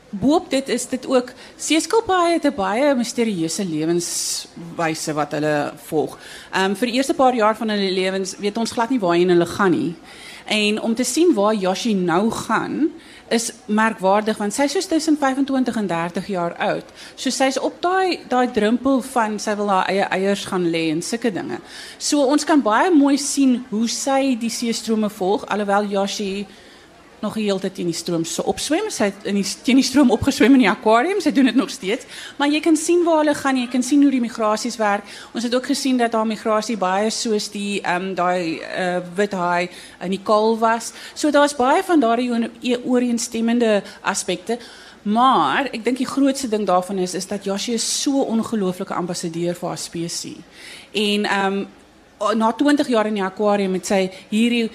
boop 0.09 0.49
dit 0.49 0.69
is 0.69 0.87
dit 0.87 1.07
ook 1.07 1.31
seeskilpaaie 1.55 2.33
het 2.33 2.45
'n 2.45 2.55
baie 2.55 2.95
misterieuse 2.95 3.65
lewenswyse 3.65 5.13
wat 5.13 5.31
hulle 5.31 5.73
volg. 5.75 6.17
Ehm 6.51 6.71
um, 6.71 6.75
vir 6.75 6.87
die 6.87 6.95
eerste 6.95 7.13
paar 7.13 7.35
jaar 7.35 7.55
van 7.55 7.69
hulle 7.69 7.91
lewens 7.91 8.37
weet 8.37 8.57
ons 8.57 8.71
glad 8.71 8.89
nie 8.89 8.99
waarheen 8.99 9.29
hulle 9.29 9.45
gaan 9.45 9.71
nie. 9.71 9.95
En 10.45 10.81
om 10.81 10.95
te 10.95 11.03
sien 11.03 11.33
waar 11.33 11.55
Yoshi 11.55 11.93
nou 11.93 12.31
gaan, 12.31 12.89
is 13.27 13.51
merkwaardig 13.65 14.37
want 14.37 14.55
sy 14.55 14.63
is 14.67 14.71
soos 14.77 14.85
tussen 14.87 15.17
25 15.19 15.75
en 15.75 15.87
30 15.87 16.27
jaar 16.27 16.55
oud. 16.55 16.85
So 17.15 17.29
sy's 17.29 17.59
op 17.59 17.81
daai 17.83 18.19
daai 18.29 18.51
drempel 18.51 19.01
van 19.01 19.39
sy 19.39 19.55
wil 19.59 19.69
haar 19.69 19.89
eie 19.91 20.07
eiers 20.15 20.45
gaan 20.47 20.69
lê 20.71 20.87
en 20.93 21.01
sulke 21.01 21.31
dinge. 21.31 21.59
So 21.97 22.23
ons 22.23 22.47
kan 22.47 22.63
baie 22.63 22.91
mooi 22.93 23.17
sien 23.17 23.65
hoe 23.69 23.87
sy 23.91 24.37
die 24.39 24.51
seestrome 24.53 25.09
volg 25.09 25.45
alhoewel 25.51 25.89
Yoshi 25.91 26.47
nog 27.19 27.33
die 27.33 27.47
hele 27.47 27.59
tyd 27.59 27.79
in 27.81 27.89
die 27.89 27.97
stroom 27.97 28.25
so. 28.25 28.53
Sy 28.57 29.09
het 29.09 29.25
in 29.25 29.39
die 29.39 29.45
teen 29.65 29.79
die 29.79 29.85
stroom 29.85 30.11
opgeswem 30.13 30.53
in 30.53 30.65
die 30.65 30.69
aquarium. 30.69 31.21
Sy 31.21 31.31
doen 31.33 31.49
dit 31.49 31.57
nog 31.57 31.71
steeds. 31.73 32.05
Maar 32.37 32.51
jy 32.53 32.61
kan 32.61 32.77
sien 32.77 33.03
waar 33.05 33.23
hulle 33.23 33.35
gaan. 33.37 33.57
Jy 33.57 33.67
kan 33.73 33.83
sien 33.83 34.03
hoe 34.05 34.11
die 34.13 34.21
migrasies 34.21 34.77
werk. 34.77 35.05
Ons 35.33 35.47
het 35.47 35.55
ook 35.55 35.65
gesien 35.71 35.97
dat 35.97 36.13
haar 36.13 36.27
migrasie 36.29 36.77
baie 36.77 37.09
soos 37.13 37.49
die 37.53 37.81
ehm 37.81 38.09
um, 38.09 38.11
daai 38.17 38.59
uh, 38.61 38.99
wit 39.17 39.33
haai 39.33 39.69
in 40.05 40.13
die 40.13 40.21
kaal 40.23 40.57
was. 40.61 40.91
So 41.13 41.31
daar's 41.31 41.55
baie 41.57 41.83
van 41.83 42.03
daardie 42.03 42.77
ooreenstemmende 42.83 43.81
aspekte. 44.01 44.59
Maar 45.07 45.69
ek 45.71 45.83
dink 45.85 46.01
die 46.01 46.09
grootste 46.09 46.49
ding 46.51 46.65
daarvan 46.67 46.99
is 46.99 47.13
is 47.15 47.27
dat 47.27 47.45
Joshua 47.47 47.79
is 47.79 47.87
so 48.01 48.21
ongelooflike 48.27 48.93
ambassadeur 48.93 49.55
vir 49.55 49.69
haar 49.69 49.81
spesies. 49.81 50.45
En 50.91 51.25
ehm 51.25 51.57
um, 51.57 51.67
na 52.35 52.51
20 52.51 52.87
jaar 52.87 53.05
in 53.05 53.13
die 53.13 53.23
aquarium 53.23 53.73
het 53.77 53.85
sy 53.85 54.07
hierdie 54.29 54.71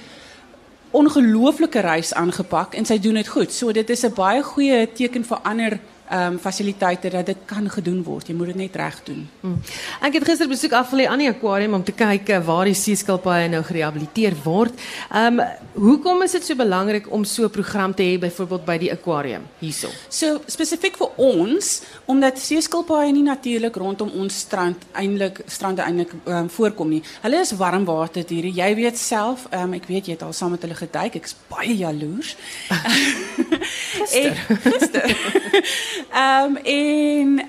ongelooflike 0.93 1.81
reis 1.81 2.13
aangepak 2.15 2.75
en 2.75 2.85
sy 2.85 2.99
doen 3.01 3.15
dit 3.21 3.29
goed. 3.29 3.53
So 3.53 3.73
dit 3.73 3.91
is 3.91 4.05
'n 4.05 4.15
baie 4.15 4.43
goeie 4.43 4.93
teken 4.93 5.25
vir 5.25 5.39
ander 5.43 5.81
um, 6.11 6.39
fasiliteite 6.39 7.11
dat 7.11 7.27
dit 7.27 7.37
kan 7.45 7.71
gedoen 7.71 8.03
word. 8.03 8.29
Jy 8.29 8.35
moet 8.35 8.53
dit 8.53 8.61
net 8.65 8.77
reg 8.77 8.99
doen. 9.07 9.23
Hmm. 9.41 9.59
Ek 10.05 10.19
het 10.19 10.27
gister 10.27 10.49
besoek 10.51 10.75
afgelê 10.77 11.07
aan 11.09 11.23
die 11.23 11.31
aquarium 11.31 11.75
om 11.79 11.85
te 11.85 11.95
kyk 11.97 12.33
eh, 12.33 12.41
waar 12.47 12.69
die 12.69 12.77
seeskilpaaie 12.79 13.49
nou 13.53 13.63
gerehabiliteer 13.67 14.37
word. 14.45 14.79
Ehm 15.11 15.41
um, 15.41 15.47
hoekom 15.73 16.21
is 16.23 16.35
dit 16.37 16.45
so 16.45 16.55
belangrik 16.59 17.07
om 17.13 17.25
so 17.25 17.45
'n 17.45 17.51
program 17.51 17.95
te 17.95 18.03
hê 18.03 18.19
byvoorbeeld 18.19 18.65
by 18.65 18.79
die 18.79 18.93
aquarium 18.93 19.43
hierso? 19.59 19.89
So 20.09 20.41
spesifiek 20.47 20.97
vir 20.97 21.11
ons 21.17 21.83
omdat 22.05 22.39
seeskilpaaie 22.39 23.13
nie 23.13 23.23
natuurlik 23.23 23.77
rondom 23.77 24.11
ons 24.11 24.39
strand 24.39 24.77
eintlik 24.93 25.41
strande 25.47 25.83
eintlik 25.83 26.13
um, 26.25 26.51
voorkom 26.51 26.89
nie. 26.89 27.03
Hulle 27.23 27.41
is 27.41 27.53
warmwaterdiere. 27.57 28.53
Jy 28.53 28.75
weet 28.75 28.99
self, 28.99 29.47
ehm 29.51 29.63
um, 29.63 29.73
ek 29.75 29.87
weet 29.87 30.07
jy 30.07 30.13
het 30.13 30.23
al 30.23 30.33
saam 30.33 30.51
met 30.51 30.63
hulle 30.63 30.75
geduik. 30.75 31.15
Ek's 31.15 31.37
baie 31.49 31.77
jaloers. 31.77 32.37
gister. 34.13 34.35
gister. 34.63 35.41
Ehm 36.23 36.57
um, 36.57 36.57
en 36.57 37.41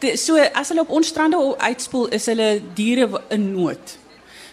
de, 0.00 0.16
so 0.16 0.36
as 0.36 0.68
hulle 0.68 0.84
op 0.84 0.90
ons 0.90 1.06
strande 1.06 1.38
uitspoel 1.58 2.08
is 2.16 2.26
hulle 2.26 2.50
diere 2.74 3.08
in 3.34 3.52
nood. 3.54 3.96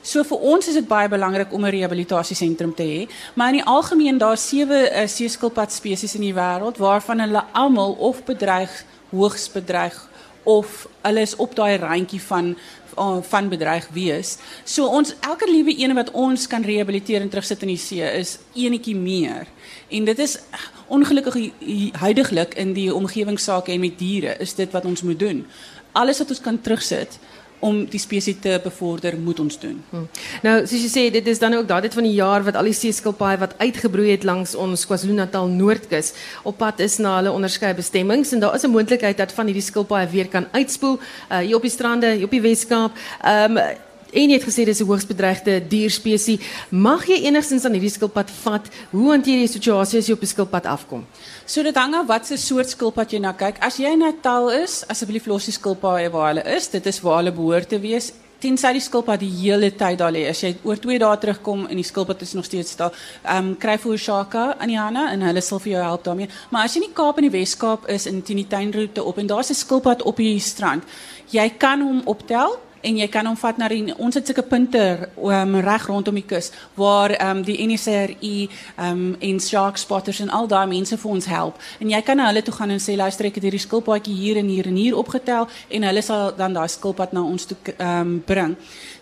So 0.03 0.23
vir 0.27 0.41
ons 0.51 0.67
is 0.67 0.75
dit 0.75 0.87
baie 0.87 1.07
belangrik 1.07 1.53
om 1.55 1.65
'n 1.65 1.71
rehabilitasiesentrum 1.71 2.73
te 2.75 2.83
hê, 2.83 3.01
maar 3.35 3.53
in 3.53 3.61
die 3.61 3.69
algemeen 3.75 4.17
daar 4.17 4.37
sewe 4.37 4.91
uh, 4.91 5.07
seeskilpad 5.07 5.71
spesies 5.71 6.15
in 6.15 6.21
die 6.21 6.35
wêreld 6.35 6.77
waarvan 6.77 7.19
hulle 7.19 7.43
almal 7.53 7.95
of 7.99 8.23
bedreig, 8.23 8.85
hoogs 9.11 9.49
bedreig 9.51 10.09
of 10.43 10.87
hulle 11.01 11.21
is 11.21 11.35
op 11.35 11.55
daai 11.55 11.77
randjie 11.77 12.21
van 12.21 12.57
uh, 12.97 13.17
van 13.21 13.49
bedreig 13.49 13.87
wees. 13.91 14.37
So 14.63 14.85
ons 14.85 15.15
elke 15.19 15.47
liewe 15.49 15.73
een 15.79 15.95
wat 15.95 16.11
ons 16.11 16.47
kan 16.47 16.61
rehabiliteer 16.61 17.21
en 17.21 17.29
terugsit 17.29 17.61
in 17.61 17.73
die 17.73 17.79
see 17.79 18.03
is 18.19 18.37
enetjie 18.53 18.95
meer. 18.95 19.47
En 19.89 20.05
dit 20.05 20.19
is 20.19 20.37
ongelukkig 20.87 21.51
huidiglik 21.91 22.53
in 22.53 22.73
die 22.73 22.93
omgewingsake 22.93 23.71
en 23.71 23.79
met 23.79 23.99
diere 23.99 24.35
is 24.39 24.53
dit 24.53 24.71
wat 24.71 24.85
ons 24.85 25.01
moet 25.01 25.19
doen. 25.19 25.45
Alles 25.91 26.17
wat 26.17 26.29
ons 26.29 26.41
kan 26.41 26.61
terugsit 26.61 27.19
om 27.63 27.83
die 27.87 28.01
spesies 28.01 28.39
te 28.43 28.57
bevorder 28.63 29.15
moet 29.19 29.39
ons 29.39 29.57
doen. 29.59 29.77
Hmm. 29.91 30.07
Nou, 30.43 30.55
soos 30.67 30.83
jy 30.83 30.89
sê, 30.91 31.03
dit 31.15 31.27
is 31.31 31.39
dan 31.39 31.55
ook 31.55 31.67
daardie 31.69 31.91
van 31.93 32.07
die 32.07 32.15
jaar 32.17 32.43
wat 32.43 32.57
al 32.59 32.67
die 32.67 32.75
seeskilpaaie 32.75 33.39
wat 33.39 33.55
uitgebroei 33.61 34.11
het 34.11 34.27
langs 34.27 34.55
ons 34.59 34.83
KwaZulu-Natal 34.89 35.47
Noordkus 35.53 36.11
op 36.43 36.59
pad 36.59 36.83
is 36.83 36.99
na 37.03 37.15
hulle 37.21 37.31
onderskeie 37.31 37.77
bestemmings 37.77 38.33
en 38.35 38.43
daar 38.43 38.55
is 38.55 38.67
'n 38.67 38.75
moontlikheid 38.75 39.17
dat 39.17 39.31
van 39.31 39.45
hierdie 39.45 39.63
skilpaaie 39.63 40.07
weer 40.11 40.27
kan 40.27 40.47
uitspoel 40.51 40.99
uh, 40.99 41.37
hier 41.37 41.55
op 41.55 41.61
die 41.61 41.71
strande, 41.71 42.11
hier 42.11 42.25
op 42.25 42.35
die 42.35 42.41
Weskaap. 42.41 42.91
Um, 43.25 43.57
En 44.13 44.29
jy 44.29 44.35
het 44.37 44.45
gesê 44.45 44.63
dis 44.65 44.79
'n 44.79 44.85
hoogs 44.85 45.07
bedreigde 45.09 45.67
dierspesie. 45.67 46.39
Mag 46.69 47.05
jy 47.07 47.25
enigstens 47.25 47.65
aan 47.65 47.71
hierdie 47.73 47.89
skilpad 47.89 48.29
vat? 48.43 48.67
Hoe 48.91 49.09
hanteer 49.09 49.39
jy 49.39 49.47
die 49.47 49.57
situasie 49.57 49.99
as 49.99 50.07
jy 50.07 50.13
op 50.13 50.21
'n 50.21 50.25
skilpad 50.25 50.65
afkom? 50.65 51.05
So 51.45 51.63
dit 51.63 51.75
hang 51.75 51.95
af 51.95 52.05
wat 52.07 52.27
se 52.27 52.37
soort 52.37 52.69
skilpad 52.69 53.11
jy 53.11 53.19
na 53.19 53.31
kyk. 53.31 53.57
As 53.59 53.77
jy 53.77 53.91
in 53.91 53.99
Natal 53.99 54.51
is, 54.51 54.83
asseblief 54.87 55.25
los 55.25 55.45
die 55.45 55.51
skilpaaie 55.51 56.11
waar 56.11 56.27
hulle 56.27 56.55
is. 56.55 56.67
Dit 56.69 56.85
is 56.85 57.01
waar 57.01 57.17
hulle 57.17 57.31
behoort 57.31 57.69
te 57.69 57.79
wees. 57.79 58.13
Tensy 58.39 58.73
die 58.73 58.81
skilpad 58.81 59.19
die 59.19 59.31
hele 59.31 59.71
tyd 59.71 59.97
daar 59.97 60.11
lê. 60.11 60.29
As 60.29 60.41
jy 60.41 60.55
oor 60.63 60.77
2 60.77 60.99
dae 60.99 61.17
terugkom 61.17 61.65
en 61.67 61.75
die 61.75 61.83
skilpad 61.83 62.21
is 62.21 62.33
nog 62.33 62.45
steeds 62.45 62.75
daar, 62.75 62.91
ehm 63.23 63.37
um, 63.37 63.57
kry 63.57 63.77
vir 63.77 63.97
Shaka 63.97 64.55
aan 64.59 64.67
die 64.67 64.79
hande 64.79 65.09
en 65.11 65.21
hulle 65.21 65.41
sal 65.41 65.59
vir 65.59 65.71
jou 65.71 65.83
help 65.83 66.03
daarmee. 66.03 66.27
Maar 66.51 66.63
as 66.63 66.73
jy 66.73 66.81
in 66.81 66.87
die 66.87 66.93
Kaap 66.93 67.17
en 67.17 67.23
die 67.23 67.39
Wes-Kaap 67.39 67.89
is 67.89 68.05
in 68.05 68.21
die 68.21 68.47
tuinroete 68.47 69.03
op 69.03 69.17
en 69.17 69.27
daar's 69.27 69.49
'n 69.49 69.53
skilpad 69.55 70.03
op 70.03 70.17
die 70.17 70.39
strand, 70.39 70.83
jy 71.31 71.49
kan 71.57 71.81
hom 71.81 72.01
optel 72.05 72.59
en 72.83 72.97
jy 72.99 73.07
kan 73.11 73.27
hom 73.29 73.37
vat 73.39 73.59
na 73.61 73.69
die 73.71 73.95
ons 73.97 74.15
het 74.19 74.27
sulke 74.27 74.45
punte 74.47 74.83
um, 75.17 75.55
reg 75.63 75.87
rondom 75.89 76.19
die 76.19 76.25
kus 76.27 76.51
waar 76.79 77.15
um, 77.23 77.43
die 77.47 77.57
NSRI 77.67 78.49
um, 78.77 79.05
en 79.19 79.39
shark 79.39 79.79
spotters 79.81 80.21
en 80.23 80.33
al 80.33 80.47
daai 80.51 80.67
mense 80.71 80.97
vir 80.97 81.11
ons 81.11 81.29
help 81.31 81.61
en 81.79 81.93
jy 81.95 82.01
kan 82.05 82.19
na 82.19 82.29
hulle 82.31 82.43
toe 82.45 82.55
gaan 82.57 82.75
en 82.75 82.83
sê 82.83 82.97
luister 82.99 83.29
ek 83.29 83.39
het 83.39 83.47
hierdie 83.47 83.63
skilpaadjie 83.63 84.17
hier 84.17 84.41
en 84.41 84.51
hier 84.51 84.67
en 84.69 84.79
hier 84.79 84.97
opgetel 84.99 85.47
en 85.69 85.87
hulle 85.89 86.03
sal 86.05 86.35
dan 86.37 86.55
daai 86.55 86.67
skilpad 86.69 87.13
na 87.13 87.23
ons 87.23 87.47
toe 87.49 87.57
um, 87.77 88.19
bring. 88.25 88.55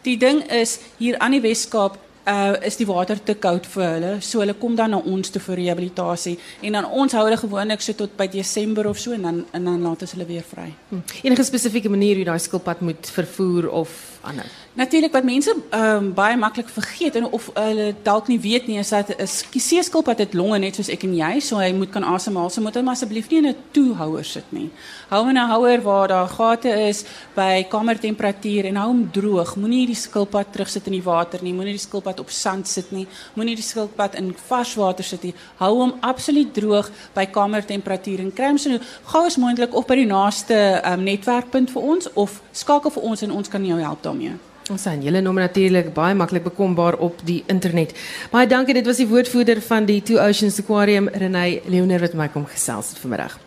Die 0.05 0.17
ding 0.17 0.41
is 0.49 0.79
hier 0.97 1.17
aan 1.19 1.35
die 1.37 1.43
Weskaap 1.43 1.97
uh 2.31 2.55
is 2.67 2.77
die 2.79 2.87
water 2.87 3.19
te 3.23 3.35
koud 3.35 3.67
vir 3.73 3.85
hulle. 3.87 4.11
So 4.21 4.39
hulle 4.43 4.55
kom 4.59 4.75
dan 4.79 4.93
na 4.95 5.01
ons 5.13 5.33
toe 5.33 5.41
vir 5.41 5.59
rehabilitasie 5.61 6.37
en 6.61 6.79
dan 6.79 6.87
ons 7.03 7.15
hou 7.17 7.25
hulle 7.27 7.39
gewoonlik 7.39 7.83
so 7.83 7.97
tot 7.97 8.15
by 8.17 8.27
Desember 8.31 8.87
of 8.87 8.99
so 8.99 9.15
en 9.17 9.27
dan 9.27 9.43
en 9.51 9.69
dan 9.69 9.81
laat 9.81 10.05
ons 10.07 10.15
hulle 10.15 10.27
weer 10.29 10.45
vry. 10.53 10.69
Hm. 10.89 11.03
Enige 11.23 11.47
spesifieke 11.47 11.89
manier 11.89 12.21
hoe 12.21 12.29
daai 12.31 12.39
skilpad 12.39 12.81
moet 12.81 13.13
vervoer 13.17 13.69
of 13.83 14.10
ander? 14.21 14.45
Natuurlik 14.73 15.11
wat 15.11 15.23
mense 15.23 15.55
ehm 15.69 15.95
um, 15.95 16.13
baie 16.13 16.37
maklik 16.37 16.69
vergeet 16.69 17.15
en 17.15 17.25
of 17.35 17.49
hulle 17.53 17.95
dalk 18.03 18.27
nie 18.27 18.39
weet 18.39 18.67
nie 18.67 18.77
is 18.79 18.89
dat 18.89 19.09
'n 19.09 19.27
seeskilpad 19.59 20.17
het 20.17 20.33
longe 20.33 20.59
net 20.59 20.75
soos 20.75 20.89
ek 20.89 21.03
en 21.03 21.15
jy, 21.15 21.39
so 21.39 21.57
hy 21.57 21.71
moet 21.73 21.89
kan 21.89 22.03
asemhaal. 22.03 22.49
So 22.49 22.61
moet 22.61 22.75
hom 22.75 22.87
asseblief 22.87 23.29
nie 23.29 23.37
in 23.37 23.47
'n 23.47 23.55
toehouer 23.71 24.25
sit 24.25 24.45
nie. 24.49 24.69
Hou 25.09 25.29
in 25.29 25.37
'n 25.37 25.47
houer 25.49 25.81
waar 25.81 26.07
daar 26.07 26.27
gate 26.27 26.87
is 26.87 27.03
by 27.35 27.65
kamertemperatuur 27.69 28.65
en 28.65 28.75
hou 28.75 28.87
hom 28.87 29.11
droog. 29.11 29.55
Moenie 29.55 29.85
die 29.85 29.95
skilpad 29.95 30.51
terugsit 30.51 30.85
in 30.85 30.93
die 30.93 31.03
water 31.03 31.39
nie. 31.43 31.53
Moenie 31.53 31.73
die 31.73 31.87
skilpad 31.87 32.19
op 32.19 32.29
sand 32.29 32.67
sit 32.67 32.91
nie. 32.91 33.07
Moenie 33.35 33.55
die 33.55 33.63
skilpad 33.63 34.15
in 34.15 34.35
vars 34.47 34.75
water 34.75 35.03
sit 35.03 35.23
nie. 35.23 35.33
Hou 35.57 35.79
hom 35.79 35.93
absoluut 35.99 36.53
droog 36.53 36.89
by 37.13 37.25
kamertemperatuur 37.25 38.19
en 38.19 38.33
kry 38.33 38.45
hom 38.45 38.57
so 38.57 38.79
gou 39.03 39.25
as 39.25 39.37
moontlik 39.37 39.73
op 39.73 39.87
by 39.87 39.95
die 39.95 40.05
naaste 40.05 40.81
um, 40.85 41.03
netwerkpunt 41.03 41.71
vir 41.71 41.81
ons 41.81 42.07
of 42.13 42.41
skakel 42.51 42.91
vir 42.91 43.03
ons 43.03 43.21
en 43.21 43.31
ons 43.31 43.49
kan 43.49 43.65
jou 43.65 43.79
help 43.79 44.01
daarmee. 44.11 44.37
Ons 44.71 44.85
sien 44.85 45.01
julle 45.03 45.21
nommer 45.25 45.47
natuurlik 45.47 45.93
baie 45.95 46.15
maklik 46.15 46.45
bekombaar 46.45 46.99
op 47.01 47.19
die 47.27 47.41
internet. 47.51 47.95
Baie 48.31 48.47
dankie, 48.47 48.77
dit 48.77 48.87
was 48.87 49.01
die 49.01 49.09
woordvoerder 49.09 49.61
van 49.65 49.87
die 49.89 50.01
Two 50.05 50.21
Oceans 50.21 50.59
Aquarium, 50.61 51.09
Renay 51.11 51.61
Leoner 51.67 52.05
wat 52.05 52.13
my 52.13 52.29
kom 52.31 52.45
gesels 52.45 52.93
het 52.93 53.01
vanmiddag. 53.03 53.39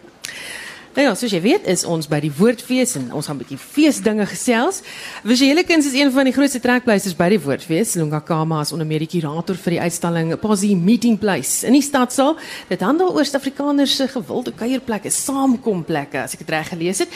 Nou 0.95 1.03
ja, 1.09 1.15
soos 1.19 1.33
jy 1.35 1.41
weet, 1.43 1.65
is 1.67 1.83
ons 1.91 2.07
by 2.07 2.21
die 2.23 2.31
Woordfees 2.31 2.93
en 3.01 3.09
ons 3.19 3.27
gaan 3.27 3.35
'n 3.35 3.43
bietjie 3.43 3.59
feesdinge 3.59 4.27
gesels. 4.31 4.81
Visuele 5.25 5.65
kuns 5.65 5.87
is 5.87 5.95
een 5.99 6.13
van 6.13 6.25
die 6.25 6.33
grootste 6.33 6.61
trekpleisters 6.61 7.17
by 7.17 7.29
die 7.31 7.41
Woordfees. 7.41 7.95
Lunga 7.95 8.21
Kama 8.21 8.61
is 8.61 8.71
onder 8.73 8.87
meer 8.87 9.01
die 9.01 9.11
kurator 9.11 9.57
vir 9.57 9.71
die 9.71 9.81
uitstalling 9.81 10.39
Posi 10.39 10.77
Meeting 10.77 11.19
Place 11.19 11.67
in 11.67 11.73
die 11.73 11.83
stadsaal. 11.83 12.37
Dit 12.69 12.81
handel 12.81 13.13
oor 13.13 13.25
Suid-Afrikaners 13.25 13.97
se 13.97 14.09
gewilde 14.09 14.53
kuierplekke, 14.53 15.11
saamkomplekke, 15.11 16.23
as 16.23 16.35
ek 16.35 16.39
dit 16.39 16.51
reg 16.51 16.69
gelees 16.69 16.99
het. 16.99 17.09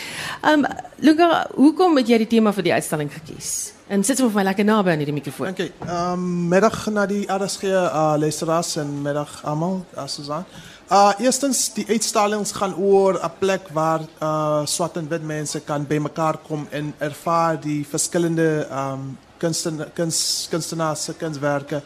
Um 0.42 0.66
Lunga, 0.98 1.46
hoekom 1.54 1.96
het 1.96 2.08
jy 2.08 2.18
die 2.18 2.26
tema 2.26 2.52
vir 2.52 2.62
die 2.62 2.72
uitstalling 2.72 3.12
gekies? 3.12 3.77
En 3.88 4.03
sit 4.05 4.18
vir 4.20 4.33
my 4.35 4.42
lekker 4.44 4.66
naby 4.68 4.92
aan 4.92 5.01
hierdie 5.01 5.16
mikrofoon. 5.16 5.48
Dankie. 5.48 5.70
Ehm 5.87 6.20
um, 6.20 6.48
middag 6.53 6.77
na 6.92 7.07
die 7.09 7.22
RSG 7.24 7.70
uh, 7.72 8.16
luisteraars 8.20 8.74
en 8.83 8.90
middag 9.03 9.38
almal, 9.48 9.79
as 9.96 10.18
Susan. 10.18 10.44
Uh 10.92 11.12
eerstens 11.24 11.62
die 11.77 11.87
uitstallings 11.88 12.53
gaan 12.53 12.74
oor 12.77 13.16
'n 13.16 13.31
plek 13.38 13.70
waar 13.72 14.05
uh 14.20 14.66
swart 14.66 14.96
en 14.96 15.09
wit 15.09 15.24
mense 15.24 15.61
kan 15.61 15.87
bymekaar 15.87 16.37
kom 16.48 16.66
en 16.70 16.94
ervaar 16.98 17.61
die 17.61 17.87
verskillende 17.88 18.68
um 18.70 19.18
kunsten 19.38 19.85
kuns 19.94 20.46
kunstenaars 20.51 21.05
se 21.05 21.14
kunswerke 21.14 21.83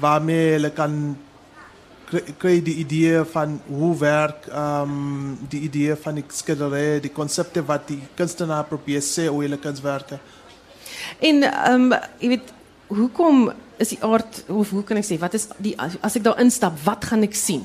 waarmee 0.00 0.52
hulle 0.52 0.70
kan 0.70 1.16
kry 2.38 2.60
die 2.62 2.74
idee 2.74 3.24
van 3.24 3.60
hoe 3.66 3.98
werk 3.98 4.46
um 4.52 5.38
die 5.48 5.60
idee 5.60 5.96
van 5.96 6.14
die 6.14 6.24
skildery, 6.28 7.00
die 7.00 7.12
konsepte 7.12 7.64
wat 7.66 7.88
die 7.88 8.00
kunstenaar 8.14 8.64
probeer 8.64 9.02
sê 9.02 9.28
oor 9.28 9.42
hulle 9.42 9.58
kunswerke. 9.58 10.18
En 11.18 11.42
ehm 11.42 11.92
um, 11.92 12.00
jy 12.18 12.28
weet 12.28 12.52
is 13.76 13.88
die 13.88 14.02
aard 14.04 14.44
of 14.48 14.70
hoe 14.70 14.84
kan 14.86 15.00
ek 15.00 15.06
sê 15.06 15.18
wat 15.18 15.34
is 15.34 15.48
die 15.62 15.74
as 15.78 16.16
ek 16.16 16.24
daar 16.26 16.40
instap, 16.42 16.76
wat 16.84 17.04
gaan 17.10 17.26
ek 17.26 17.34
sien? 17.38 17.64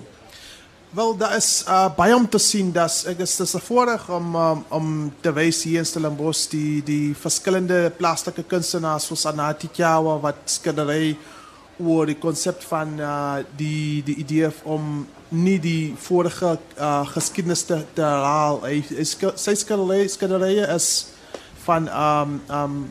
Wel, 0.89 1.11
daar 1.17 1.35
is 1.37 1.63
uh, 1.69 1.85
baie 1.93 2.15
om 2.15 2.25
te 2.29 2.39
sien. 2.41 2.71
Dat 2.73 3.05
is 3.17 3.35
dis 3.35 3.53
'n 3.53 3.61
voorreg 3.61 4.09
om 4.09 4.35
um, 4.35 4.63
om 4.69 5.13
te 5.21 5.33
wys 5.33 5.63
hier 5.63 5.79
in 5.79 5.85
Stellenbosch 5.85 6.49
die 6.49 6.81
die 6.83 7.15
verskillende 7.15 7.91
plastieke 7.97 8.43
kunstenaars 8.43 9.05
soos 9.05 9.25
Anati 9.25 9.69
Kyawa 9.69 10.19
wat 10.19 10.35
skildery 10.45 11.17
oor 11.77 12.05
die 12.05 12.17
konsep 12.17 12.63
van 12.63 12.99
uh, 12.99 13.37
die 13.55 14.03
die 14.03 14.15
idee 14.15 14.49
om 14.63 15.07
nie 15.29 15.59
die 15.59 15.93
vorige 15.97 16.57
uh, 16.79 17.05
geskiedenis 17.07 17.63
te, 17.63 17.85
te. 17.93 18.09
Sy 19.35 19.55
skildery 19.55 20.07
skilderye 20.07 20.65
is 20.73 21.05
van 21.65 21.87
um 22.49 22.89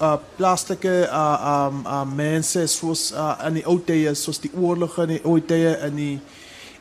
uh 0.00 0.16
plastieke 0.36 1.06
uh 1.06 1.68
um 1.68 1.84
uh, 1.86 2.04
mense 2.04 2.66
soos 2.68 3.12
uh, 3.12 3.36
in 3.46 3.60
die 3.60 3.66
ou 3.68 3.78
tye 3.84 4.14
soos 4.16 4.40
die 4.40 4.52
oorloge 4.56 5.04
in 5.04 5.16
die 5.16 5.24
ou 5.24 5.40
tye 5.40 5.74
in 5.86 5.96
die 5.96 6.14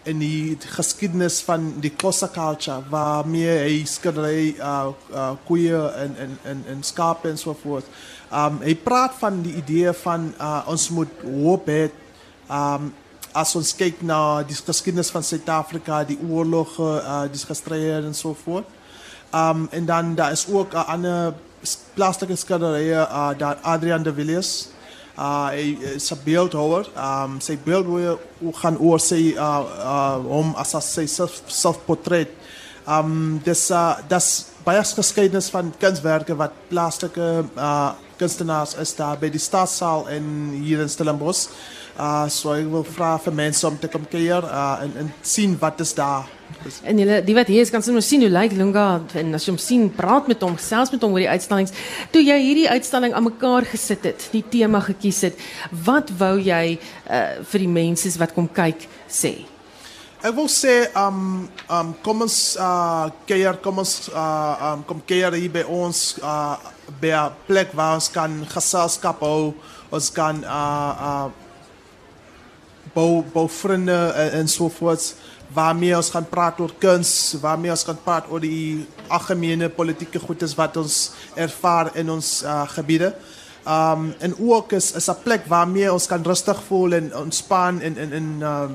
in 0.08 0.22
die 0.24 0.56
geskiedenis 0.78 1.42
van 1.44 1.74
die 1.84 1.92
Xhosa 1.92 2.30
culture 2.32 2.80
waarmee 2.90 3.58
hy 3.66 3.82
skildery 3.88 4.54
uh 4.64 4.94
uh 5.12 5.34
koeie 5.48 5.82
en 6.06 6.16
en 6.24 6.38
en 6.54 6.64
en 6.72 6.84
skape 6.84 7.30
en 7.30 7.38
so 7.38 7.56
voort. 7.64 7.86
Um 8.32 8.62
hy 8.64 8.76
praat 8.80 9.18
van 9.20 9.42
die 9.44 9.58
idee 9.60 9.94
van 10.06 10.32
uh 10.40 10.64
ons 10.72 10.90
moet 10.96 11.22
hoop 11.26 11.68
hê 11.68 11.90
um 12.48 12.94
as 13.36 13.52
ons 13.60 13.76
kyk 13.78 14.00
na 14.02 14.42
die 14.48 14.56
geskiedenis 14.58 15.12
van 15.14 15.24
Suid-Afrika, 15.24 16.02
die 16.08 16.18
oorloge, 16.30 16.88
uh 17.04 17.26
die 17.30 17.44
gestreide 17.52 18.08
en 18.08 18.16
so 18.16 18.34
voort. 18.46 18.72
Um 19.36 19.68
en 19.76 19.86
dan 19.86 20.16
daar 20.16 20.32
is 20.32 20.48
ook 20.48 20.74
'n 20.74 20.88
ander 20.96 21.34
plastieke 21.96 22.36
skildery 22.40 22.92
uh 22.94 23.32
daar 23.38 23.58
Adrian 23.64 24.04
de 24.04 24.14
Villiers 24.14 24.70
uh 25.20 25.50
is 25.96 26.12
'n 26.12 26.20
beeldhouer. 26.24 26.88
Um 26.96 27.40
sy 27.40 27.58
beeld 27.64 27.86
hoe 27.86 28.54
gaan 28.54 28.78
oor 28.78 29.00
sy 29.00 29.34
uh 29.36 29.64
uh 29.94 30.18
hom 30.24 30.54
as 30.56 30.76
as 30.76 30.94
sy 30.94 31.06
self 31.06 31.42
selfportret. 31.46 32.30
Um 32.88 33.42
dis 33.44 33.70
uh 33.72 33.98
dis 34.08 34.46
baie 34.64 34.84
geskiedenis 34.84 35.50
van 35.50 35.74
kunswerke 35.80 36.36
wat 36.36 36.52
plastieke 36.68 37.44
uh 37.56 37.92
kunstenaars 38.18 38.76
is 38.76 38.96
daar 38.96 39.18
by 39.18 39.30
die 39.30 39.40
stadsaal 39.40 40.08
in 40.08 40.26
hier 40.64 40.82
in 40.82 40.90
Stellenbosch. 40.90 41.48
Uh 42.00 42.28
so 42.30 42.54
ek 42.54 42.68
wil 42.72 42.84
vra 42.84 43.18
vir 43.18 43.34
mense 43.34 43.68
om 43.68 43.80
te 43.80 43.88
kom 43.88 44.06
kyk 44.06 44.44
uh 44.44 44.78
en 44.84 44.94
en 44.98 45.14
sien 45.22 45.58
wat 45.60 45.80
is 45.80 45.94
daar 45.94 46.39
En 46.84 46.98
julle 47.00 47.20
die 47.24 47.36
wat 47.38 47.48
hier 47.48 47.64
is 47.64 47.72
kan 47.72 47.84
sommer 47.86 48.04
sien 48.04 48.24
hoe 48.26 48.32
lyk 48.32 48.54
Lunga 48.58 49.02
en 49.22 49.36
as 49.38 49.46
jy 49.46 49.54
hom 49.54 49.62
sien, 49.62 49.86
praat 49.94 50.28
met 50.32 50.42
hom, 50.44 50.58
selfs 50.60 50.92
met 50.94 51.04
hom 51.06 51.14
oor 51.16 51.24
die 51.24 51.32
uitstallings. 51.32 51.74
Toe 52.14 52.24
jy 52.24 52.38
hierdie 52.42 52.70
uitstalling 52.70 53.16
aan 53.16 53.28
mekaar 53.30 53.68
gesit 53.70 54.04
het, 54.10 54.28
die 54.34 54.44
tema 54.44 54.82
gekies 54.84 55.22
het, 55.30 55.40
wat 55.86 56.12
wou 56.20 56.36
jy 56.42 56.76
uh, 56.76 57.40
vir 57.52 57.66
die 57.66 57.72
mense 57.72 58.12
wat 58.20 58.36
kom 58.36 58.50
kyk 58.52 58.88
sê? 59.08 59.38
Ek 60.20 60.34
wil 60.36 60.50
sê 60.52 60.90
um 61.00 61.48
um 61.72 61.92
kom 62.04 62.26
ons 62.26 62.58
uh 62.60 63.08
keer 63.30 63.56
kom 63.64 63.80
ons 63.80 64.10
uh 64.12 64.74
um 64.74 64.82
kom 64.90 65.00
keer 65.08 65.32
hier 65.38 65.54
by 65.54 65.64
ons 65.64 66.18
uh 66.20 66.58
by 67.00 67.14
'n 67.16 67.38
plek 67.48 67.72
waar 67.72 67.96
ons 67.96 68.10
kan 68.12 68.34
geselskap 68.52 69.24
hou, 69.24 69.54
ons 69.92 70.10
kan 70.12 70.44
uh 70.44 70.92
uh 71.10 71.30
bou 72.94 73.24
bou 73.34 73.48
vriende 73.48 73.96
en, 74.16 74.30
en 74.42 74.48
so 74.48 74.68
voort 74.68 75.16
waarmee 75.54 75.96
ons 75.96 76.10
gaan 76.10 76.28
praat 76.30 76.60
oor 76.60 76.74
kuns, 76.78 77.36
waarmee 77.42 77.72
ons 77.72 77.84
gaan 77.84 78.00
praat 78.04 78.30
oor 78.30 78.42
die 78.44 78.86
algemene 79.08 79.70
politieke 79.70 80.20
goedes 80.20 80.56
wat 80.56 80.78
ons 80.78 81.12
ervaar 81.36 81.92
in 81.98 82.10
ons 82.10 82.44
uh, 82.44 82.64
gebiede. 82.70 83.14
Um 83.70 84.14
en 84.20 84.34
ook 84.40 84.72
is 84.72 84.92
is 84.96 85.10
'n 85.10 85.24
plek 85.24 85.46
waarmee 85.48 85.92
ons 85.94 86.08
kan 86.08 86.24
rustig 86.24 86.62
voel 86.68 86.94
en 86.94 87.16
ontspan 87.16 87.82
en 87.82 87.98
en 87.98 88.12
en 88.12 88.28
uh, 88.42 88.70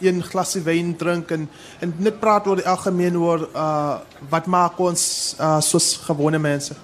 een 0.00 0.22
glasie 0.22 0.62
wyn 0.62 0.96
drink 0.96 1.30
en 1.30 1.48
en 1.80 1.94
net 1.96 2.20
praat 2.20 2.46
oor 2.46 2.56
die 2.56 2.68
algemeen 2.68 3.16
oor 3.18 3.48
uh, 3.54 3.96
wat 4.28 4.46
maak 4.46 4.78
ons 4.78 5.34
uh, 5.40 5.60
soos 5.60 5.96
gewone 6.06 6.38
mense. 6.38 6.74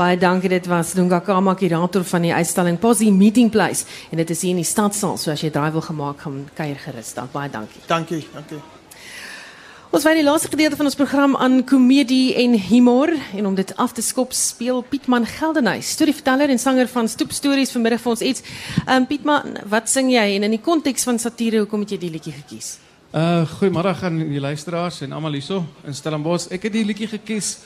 Baie 0.00 0.16
dankie 0.16 0.48
dit 0.48 0.64
was 0.64 0.94
Dunga 0.96 1.18
Kama 1.20 1.52
kurator 1.60 2.04
van 2.08 2.22
die 2.24 2.30
uitstalling 2.32 2.78
Posi 2.80 3.10
Meeting 3.12 3.50
Place 3.52 3.84
en 4.08 4.16
dit 4.16 4.30
is 4.32 4.40
hier 4.40 4.54
in 4.54 4.60
die 4.62 4.64
stadsaal 4.64 5.18
so 5.20 5.28
as 5.28 5.42
jy 5.44 5.50
draai 5.52 5.74
wil 5.74 5.82
gemaak 5.84 6.22
gaan 6.24 6.38
kuier 6.56 6.78
gerus 6.80 7.10
dan 7.12 7.28
baie 7.34 7.50
dankie. 7.52 7.82
Dankie, 7.84 8.22
dankie. 8.32 8.60
Ons 9.92 10.06
wy 10.06 10.14
die 10.16 10.24
laaste 10.24 10.48
gedeelte 10.48 10.78
van 10.78 10.88
ons 10.88 10.96
program 10.96 11.34
aan 11.36 11.58
komedie 11.68 12.32
en 12.40 12.56
humor 12.70 13.12
en 13.36 13.50
om 13.50 13.58
dit 13.58 13.74
af 13.76 13.92
te 13.92 14.00
skop 14.00 14.32
speel 14.32 14.80
Pietman 14.88 15.26
Geldenhuys, 15.28 15.90
storieverteller 15.98 16.48
en 16.48 16.62
sanger 16.62 16.88
van 16.88 17.10
Stoep 17.10 17.34
Stories 17.36 17.74
vanmiddag 17.76 18.00
vir 18.00 18.12
ons 18.14 18.22
iets. 18.24 18.44
Um 18.88 19.04
Pietman, 19.10 19.58
wat 19.68 19.92
sing 19.92 20.08
jy 20.14 20.24
en 20.38 20.46
in 20.48 20.54
die 20.56 20.62
konteks 20.64 21.04
van 21.04 21.20
satire 21.20 21.60
hoekom 21.66 21.84
het 21.84 21.92
jy 21.92 22.00
die 22.06 22.14
liedjie 22.14 22.32
gekies? 22.38 22.78
Uh 23.12 23.44
goeiemôre 23.58 23.92
aan 24.00 24.16
die 24.22 24.40
luisteraars 24.40 25.02
en 25.04 25.12
almal 25.12 25.36
hierso 25.36 25.60
in 25.84 25.92
Stellenbosch. 25.98 26.48
Ek 26.56 26.70
het 26.70 26.78
die 26.78 26.86
liedjie 26.88 27.10
gekies 27.18 27.58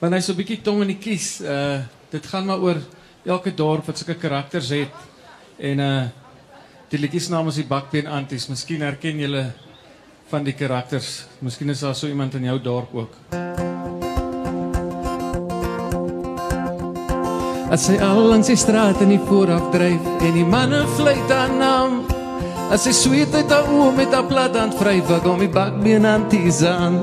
want 0.00 0.14
hy's 0.16 0.26
so 0.26 0.32
'n 0.32 0.36
bietjie 0.36 0.62
tong 0.64 0.82
in 0.82 0.94
die 0.94 0.98
kies. 0.98 1.40
Uh 1.40 1.80
dit 2.10 2.26
gaan 2.26 2.46
maar 2.46 2.58
oor 2.58 2.78
elke 3.24 3.54
dorp 3.54 3.86
wat 3.86 3.98
sulke 3.98 4.16
karakters 4.18 4.68
het. 4.68 4.94
En 5.58 5.78
uh 5.78 6.08
die 6.90 6.98
liedjie 6.98 7.20
se 7.20 7.30
naam 7.30 7.48
is 7.48 7.54
die 7.54 7.68
Bakbeen 7.68 8.06
Anties. 8.06 8.48
Miskien 8.48 8.80
herken 8.80 9.18
julle 9.18 9.52
van 10.28 10.44
die 10.44 10.54
karakters. 10.54 11.26
Miskien 11.40 11.70
is 11.70 11.80
daar 11.80 11.94
so 11.94 12.06
iemand 12.06 12.34
in 12.34 12.44
jou 12.44 12.58
dorp 12.60 12.94
ook. 12.94 13.14
As 17.70 17.86
hy 17.86 18.00
al 18.02 18.24
langs 18.26 18.48
die 18.48 18.56
straat 18.56 19.00
in 19.00 19.08
die 19.08 19.22
vooraf 19.28 19.70
dryf 19.70 20.02
en 20.20 20.32
die 20.34 20.44
manne 20.44 20.86
fluit 20.96 21.30
aan 21.30 21.58
naam 21.58 22.02
As 22.70 22.84
hy 22.86 22.92
sweet 22.94 23.32
uit 23.34 23.50
haar 23.50 23.66
oë 23.66 23.94
met 23.96 24.12
haar 24.14 24.28
plat 24.30 24.54
hand 24.54 24.76
vryf, 24.78 25.08
kom 25.24 25.40
die 25.42 25.50
bakbeen 25.50 26.06
anties 26.06 26.62
aan. 26.62 27.00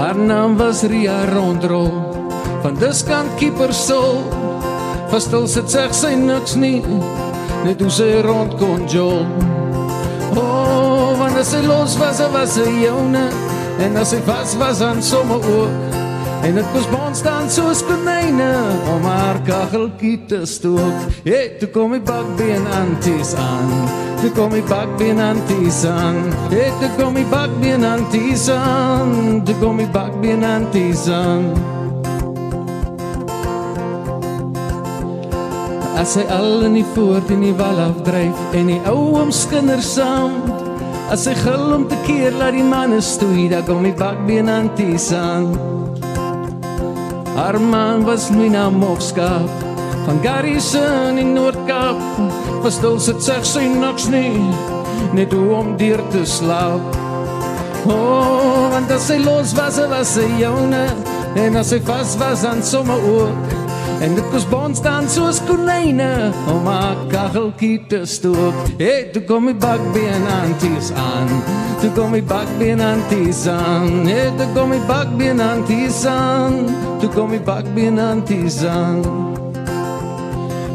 Haar 0.00 0.16
naam 0.16 0.56
was 0.56 0.82
Ria 0.82 1.24
Rondrol. 1.28 1.90
Van 2.62 2.76
diskant 2.80 3.34
keeper 3.36 3.68
sou 3.76 4.22
verstil 5.12 5.44
sit 5.44 5.68
sê 5.68 5.82
sy 5.92 6.14
niks 6.16 6.54
nie. 6.56 6.80
Net 7.66 7.84
hoe 7.84 7.92
sy 7.92 8.08
rond 8.24 8.56
kon 8.56 8.86
jol. 8.88 9.28
O 10.32 10.40
oh, 10.40 11.12
wanneer 11.20 11.44
sy 11.44 11.60
los 11.66 11.98
was 12.00 12.24
was 12.32 12.56
sy 12.56 12.64
joune. 12.80 13.26
En 13.84 14.00
as 14.00 14.14
sy 14.14 14.22
vas 14.24 14.56
was 14.56 14.80
aan 14.80 15.04
somme 15.04 15.36
ook 15.36 15.89
En 16.42 16.54
dit 16.54 16.64
was 16.72 16.88
bond 16.88 17.16
staan 17.16 17.50
soos 17.50 17.82
konyne 17.84 18.52
om 18.94 19.02
haar 19.04 19.40
kacheltjie 19.44 20.24
te 20.26 20.40
stook. 20.44 21.08
Hey, 21.24 21.56
toe 21.60 21.68
kom 21.68 21.92
die 21.92 22.00
bakbeen 22.00 22.64
anties 22.72 23.34
aan. 23.36 23.68
Toe 24.20 24.30
kom 24.32 24.54
die 24.56 24.64
bakbeen 24.64 25.20
anties 25.20 25.84
aan. 25.84 26.16
Hey, 26.48 26.72
toe 26.80 26.88
kom 26.96 27.14
die 27.14 27.26
bakbeen 27.28 27.84
anties 27.84 28.48
aan. 28.48 29.42
Toe 29.44 29.54
kom 29.60 29.82
die 29.82 29.88
bakbeen 29.92 30.44
anties 30.44 31.04
aan. 31.12 31.52
As 36.00 36.16
hy 36.16 36.24
al 36.32 36.64
in 36.64 36.78
die 36.78 36.86
voort 36.94 37.28
in 37.28 37.44
die 37.44 37.52
wal 37.58 37.82
afdryf 37.84 38.56
en 38.56 38.72
die 38.72 38.80
ou 38.88 39.20
omskinder 39.20 39.84
saam. 39.84 40.40
As 41.12 41.28
hy 41.28 41.36
gil 41.42 41.76
om 41.76 41.84
te 41.90 42.00
keer 42.06 42.32
laat 42.32 42.56
die 42.56 42.64
manne 42.64 43.02
stoei, 43.04 43.50
dan 43.52 43.66
kom 43.68 43.84
die 43.84 43.96
bakbeen 43.98 44.48
anties 44.48 45.10
aan. 45.12 45.79
Haar 47.40 47.58
man 47.60 48.04
was 48.04 48.30
Mina 48.30 48.70
Mofskap 48.70 49.48
van 50.04 50.18
Garrison 50.22 51.18
in 51.18 51.32
Noord-Kaap. 51.32 51.96
Verstil 52.60 52.98
sit 53.00 53.22
sy 53.24 53.38
sy 53.48 53.62
niks 53.64 54.10
nie, 54.12 54.36
net 55.16 55.32
om 55.32 55.70
deur 55.80 56.02
te 56.12 56.26
slaap. 56.28 56.98
Oh, 57.88 58.68
want 58.74 58.92
as 58.92 59.08
sy 59.08 59.16
los 59.24 59.54
was, 59.56 59.80
was 59.88 60.12
sy 60.18 60.26
joune 60.36 60.84
en 61.40 61.56
as 61.56 61.72
sy 61.72 61.80
vas 61.88 62.12
was 62.20 62.44
dan 62.44 62.60
sommer 62.60 63.00
ook. 63.08 63.49
En 64.00 64.14
dit 64.16 64.24
kos 64.32 64.46
bons 64.48 64.80
dan 64.80 65.08
soos 65.12 65.42
konijne 65.44 66.32
om 66.48 66.66
haar 66.66 66.96
kachelkie 67.12 67.82
te 67.86 68.00
stook. 68.08 68.56
Hey, 68.78 69.10
toe 69.12 69.20
kom 69.28 69.50
die 69.50 69.54
bakbeen 69.54 70.24
anties 70.40 70.88
aan. 70.96 71.28
Toe 71.82 71.90
kom 71.92 72.16
die 72.16 72.24
bakbeen 72.24 72.80
anties 72.80 73.44
aan. 73.52 74.06
Hey, 74.08 74.30
toe 74.40 74.48
kom 74.54 74.72
die 74.72 74.80
bakbeen 74.88 75.40
anties 75.44 76.00
aan. 76.08 76.56
Toe 77.02 77.10
kom 77.12 77.36
die 77.36 77.42
bakbeen 77.44 78.00
anties 78.00 78.62
aan. 78.64 79.04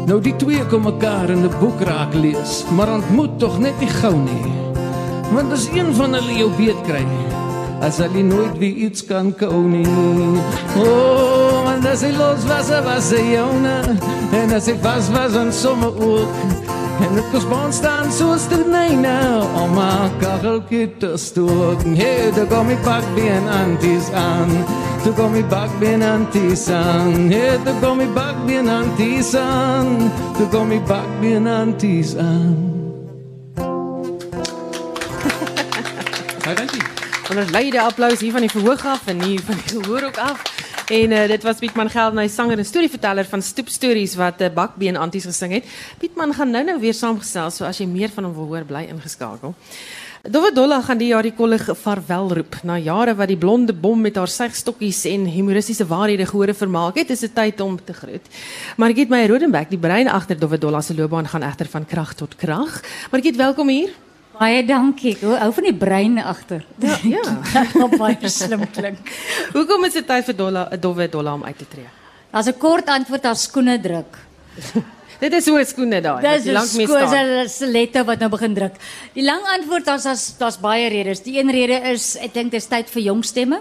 Nou 0.06 0.20
die 0.22 0.36
twee 0.38 0.62
kom 0.70 0.86
mekaar 0.86 1.30
in 1.34 1.42
'n 1.42 1.58
boek 1.58 1.80
raak 1.82 2.14
lees, 2.14 2.64
maar 2.70 2.92
ontmoet 2.94 3.38
tog 3.38 3.58
net 3.58 3.74
nie 3.80 3.90
gou 3.90 4.14
nie. 4.14 4.52
Want 5.34 5.52
as 5.52 5.66
een 5.74 5.94
van 5.94 6.14
hulle 6.14 6.34
jou 6.38 6.50
beet 6.56 6.80
kry, 6.86 7.02
as 7.80 7.98
hulle 7.98 8.22
nooit 8.22 8.58
weer 8.58 8.86
iets 8.86 9.04
kan 9.04 9.34
kou 9.34 9.62
nie. 9.68 9.86
Oh, 10.76 11.64
want 11.64 11.86
as 11.86 12.02
hy 12.02 12.12
los 12.16 12.46
was, 12.48 12.70
was 12.84 13.10
hy 13.12 13.22
joune, 13.34 13.76
en 14.32 14.56
as 14.56 14.70
hy 14.70 14.76
vas 14.82 15.10
was 15.14 15.36
aan 15.36 15.52
somme 15.52 15.92
ook. 15.96 16.64
En 16.96 17.14
dit 17.14 17.26
kos 17.32 17.44
ons 17.52 17.76
staan 17.76 18.08
soos 18.12 18.46
te 18.48 18.62
neine 18.70 19.16
om 19.60 19.74
maar 19.76 20.10
kachelkie 20.20 20.88
te 21.00 21.12
stook. 21.20 21.82
Hey, 21.84 22.32
daar 22.32 22.46
kom 22.46 22.70
ik 22.72 22.80
pak 22.82 23.04
bien 23.14 23.48
anties 23.48 24.10
aan. 24.12 24.48
Toe 25.02 25.12
kom 25.12 25.34
ik 25.34 25.48
bak 25.48 25.70
bien 25.78 26.02
anties 26.02 26.68
aan. 26.68 27.30
Hey, 27.30 27.58
daar 27.64 27.74
kom 27.80 28.00
ik 28.00 28.14
bak 28.14 28.46
bien 28.46 28.68
anties 28.68 29.34
aan. 29.34 30.12
Toe 30.36 30.48
kom 30.48 30.70
ik 30.70 30.84
bak 30.84 31.20
bien 31.20 31.46
anties 31.46 32.16
aan. 32.16 32.65
Lei 37.36 37.68
die 37.68 37.80
applous 37.80 38.22
hier 38.24 38.32
van 38.32 38.40
die 38.46 38.48
verhoog 38.48 38.80
af 38.88 39.10
en 39.12 39.18
hier 39.20 39.42
van 39.44 39.58
die 39.60 39.68
gehoor 39.74 40.06
ook 40.08 40.16
af. 40.16 40.40
En 40.88 41.12
uh, 41.12 41.26
dit 41.28 41.42
was 41.44 41.58
Pietman 41.60 41.90
Geldenhuys 41.92 42.34
sanger 42.34 42.58
en 42.58 42.64
storieverteller 42.64 43.28
van 43.28 43.42
Stoep 43.42 43.68
Stories 43.68 44.14
wat 44.16 44.40
'n 44.40 44.48
uh, 44.48 44.54
bakbeen 44.54 44.96
anties 44.96 45.24
gesing 45.24 45.52
het. 45.52 45.64
Pietman 45.98 46.32
gaan 46.34 46.50
nou-nou 46.50 46.80
weer 46.80 46.94
saamgesels, 46.94 47.56
so 47.56 47.64
as 47.64 47.78
jy 47.78 47.86
meer 47.86 48.08
van 48.08 48.24
hom 48.24 48.34
wil 48.34 48.46
hoor, 48.46 48.64
bly 48.64 48.86
ingeskakel. 48.88 49.54
Dowwe 50.22 50.52
Dolla 50.52 50.80
gaan 50.82 50.98
die 50.98 51.08
jaar 51.08 51.22
die 51.22 51.34
kollig 51.34 51.68
vaarwel 51.82 52.32
roep. 52.34 52.56
Na 52.62 52.78
jare 52.78 53.14
wat 53.14 53.28
die 53.28 53.36
blonde 53.36 53.72
bom 53.72 54.00
met 54.00 54.16
haar 54.16 54.28
segstokkies 54.28 55.04
en 55.04 55.26
humoristiese 55.26 55.86
waarhede 55.86 56.26
gehore 56.26 56.54
vermaak 56.54 56.96
het, 56.96 57.10
is 57.10 57.20
dit 57.20 57.34
tyd 57.34 57.60
om 57.60 57.78
te 57.84 57.92
groet. 57.92 58.26
Margit 58.76 59.08
Meyer 59.08 59.28
Rodenbeck, 59.28 59.70
die 59.70 59.78
brein 59.78 60.08
agter 60.08 60.38
Dowwe 60.38 60.58
Dolla 60.58 60.80
se 60.80 60.94
loopbaan 60.94 61.28
gaan 61.28 61.42
egter 61.42 61.66
van 61.66 61.84
krag 61.84 62.14
tot 62.14 62.36
krag. 62.36 62.82
Margit, 63.10 63.36
welkom 63.36 63.68
hier. 63.68 64.05
Baie 64.36 64.64
dankie. 64.66 65.14
Ek 65.16 65.22
hou 65.40 65.52
van 65.56 65.64
die 65.64 65.74
brein 65.74 66.18
agter. 66.20 66.64
Ja, 66.82 66.96
ja. 67.02 67.22
Baie 68.02 68.28
slim 68.28 68.66
klink. 68.72 69.12
Hoekom 69.54 69.86
is 69.88 69.96
dit 69.96 70.06
tyd 70.06 70.26
vir 70.28 70.36
Dolla, 70.36 70.66
Dowwe 70.76 71.08
Dolla 71.08 71.36
om 71.38 71.44
uit 71.44 71.56
te 71.58 71.68
tree? 71.68 71.88
Daar's 72.32 72.48
'n 72.48 72.58
kort 72.58 72.88
antwoord 72.88 73.22
daar 73.22 73.36
skoene 73.36 73.80
druk. 73.80 74.18
Dit 75.20 75.32
is 75.32 75.46
'n 75.48 75.64
skoene 75.64 76.00
daai. 76.00 76.20
Dis 76.20 76.44
'n 76.44 76.52
lank 76.52 76.72
mee 76.72 76.86
staan. 76.86 77.48
stiletto 77.48 78.04
wat 78.04 78.18
nou 78.18 78.28
begin 78.28 78.54
druk. 78.54 78.74
Die 79.14 79.24
lang 79.24 79.42
antwoord 79.56 79.84
daar's 79.84 80.02
daar's 80.02 80.36
daar's 80.38 80.58
baie 80.60 80.88
redes. 80.88 81.22
Die 81.22 81.38
een 81.38 81.50
rede 81.50 81.80
is 81.92 82.16
ek 82.16 82.34
dink 82.34 82.50
dit 82.50 82.60
is 82.60 82.68
tyd 82.68 82.90
vir 82.90 83.02
jong 83.02 83.24
stemme. 83.24 83.60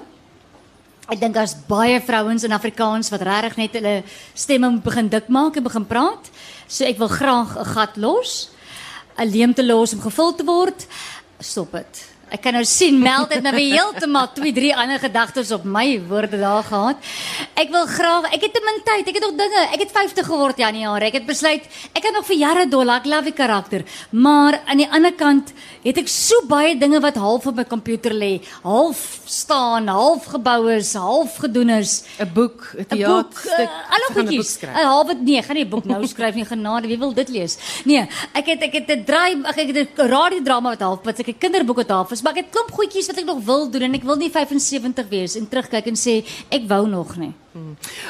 Ek 1.07 1.19
dink 1.19 1.33
daar's 1.33 1.55
baie 1.67 2.01
vrouens 2.01 2.43
in 2.43 2.51
Afrikaans 2.51 3.09
wat 3.09 3.21
regtig 3.21 3.55
net 3.57 3.73
hulle 3.73 4.03
stemme 4.33 4.69
moet 4.69 4.83
begin 4.83 5.09
dik 5.09 5.27
maak 5.27 5.55
en 5.55 5.63
begin 5.63 5.85
praat. 5.85 6.29
So 6.67 6.83
ek 6.83 6.97
wil 6.97 7.07
graag 7.07 7.55
'n 7.57 7.65
gat 7.65 7.97
los. 7.97 8.49
'n 9.17 9.29
leemte 9.29 9.63
los 9.63 9.93
om 9.93 10.01
gevul 10.01 10.35
te 10.35 10.43
word. 10.43 10.85
Stop 11.39 11.71
dit. 11.71 12.14
Ek 12.35 12.41
kan 12.43 12.55
nou 12.57 12.65
sien 12.67 12.97
meld 12.99 13.31
het 13.31 13.43
nou 13.45 13.53
weer 13.55 13.77
heeltemal 13.77 14.27
twee 14.35 14.51
drie 14.55 14.73
ander 14.75 14.99
gedagtes 14.99 15.53
op 15.55 15.63
my 15.63 15.85
woorde 16.09 16.39
daar 16.41 16.65
gehad. 16.67 16.97
Ek 17.55 17.71
wil 17.71 17.85
graag 17.87 18.27
ek 18.35 18.43
het 18.47 18.53
te 18.57 18.61
min 18.65 18.81
tyd. 18.83 19.07
Ek 19.07 19.19
het 19.19 19.23
nog 19.23 19.37
dinge. 19.39 19.61
Ek 19.71 19.85
het 19.85 19.93
50 19.95 20.27
geword 20.27 20.59
Januarie. 20.59 21.07
Ek 21.13 21.21
het 21.21 21.29
besluit 21.29 21.63
ek 21.93 22.01
kan 22.03 22.17
nog 22.17 22.27
vir 22.27 22.39
jare 22.41 22.65
dollar. 22.67 22.99
Ek 22.99 23.07
love 23.07 23.29
die 23.29 23.37
karakter. 23.37 23.85
Maar 24.11 24.59
aan 24.65 24.83
die 24.83 24.89
ander 24.91 25.15
kant 25.15 25.53
het 25.85 26.01
ek 26.01 26.11
so 26.11 26.43
baie 26.49 26.75
dinge 26.81 26.99
wat 27.03 27.15
half 27.21 27.47
op 27.47 27.55
my 27.55 27.65
komputer 27.69 28.11
lê. 28.11 28.33
Half 28.65 29.21
staan, 29.29 29.87
half 29.87 30.27
gebou 30.33 30.59
is, 30.73 30.91
half 30.99 31.37
gedoen 31.45 31.69
is. 31.77 32.03
'n 32.19 32.29
boek, 32.33 32.73
'n 32.75 32.85
teaterstuk. 32.89 33.69
uh, 33.69 33.99
boek 34.07 34.17
goedjies. 34.17 34.57
'n 34.61 34.85
Halwe 34.85 35.15
nee, 35.21 35.41
gaan 35.41 35.55
nie 35.55 35.65
'n 35.65 35.69
boek 35.69 35.85
nou 35.85 36.01
skryf 36.07 36.35
nie, 36.35 36.45
genade, 36.45 36.87
wie 36.87 36.97
wil 36.97 37.13
dit 37.13 37.29
lees? 37.29 37.57
Nee, 37.85 38.07
ek 38.33 38.45
het 38.45 38.61
ek 38.61 38.73
het 38.73 38.89
'n 38.91 39.03
draai, 39.05 39.41
ek 39.45 39.67
het 39.67 39.99
'n 39.99 40.07
radiodrama 40.09 40.69
wat 40.75 40.81
half, 40.81 40.99
wat 41.03 41.19
ek 41.19 41.27
'n 41.27 41.37
kinderboek 41.37 41.77
wat 41.77 41.89
half 41.89 42.11
is, 42.11 42.21
maar 42.25 42.33
ek 42.33 42.47
het 42.47 42.53
klomp 42.55 42.71
goedjies 42.73 43.05
wat 43.11 43.19
ek 43.21 43.27
nog 43.29 43.43
wil 43.45 43.67
doen 43.69 43.85
en 43.85 43.97
ek 43.99 44.05
wil 44.07 44.17
nie 44.17 44.31
75 44.33 45.11
wees 45.11 45.35
en 45.37 45.45
terugkyk 45.49 45.91
en 45.91 45.99
sê 45.99 46.15
ek 46.49 46.65
wou 46.71 46.87
nog 46.89 47.13
nie. 47.21 47.33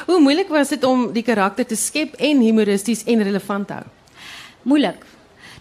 Hoe 0.08 0.20
moeilik 0.24 0.48
was 0.48 0.72
dit 0.72 0.84
om 0.88 1.10
die 1.12 1.24
karakter 1.26 1.68
te 1.68 1.76
skep 1.76 2.16
en 2.16 2.40
humoristies 2.40 3.04
en 3.04 3.24
relevant 3.28 3.68
te 3.68 3.76
hou? 3.76 3.84
Moeilik. 4.72 5.04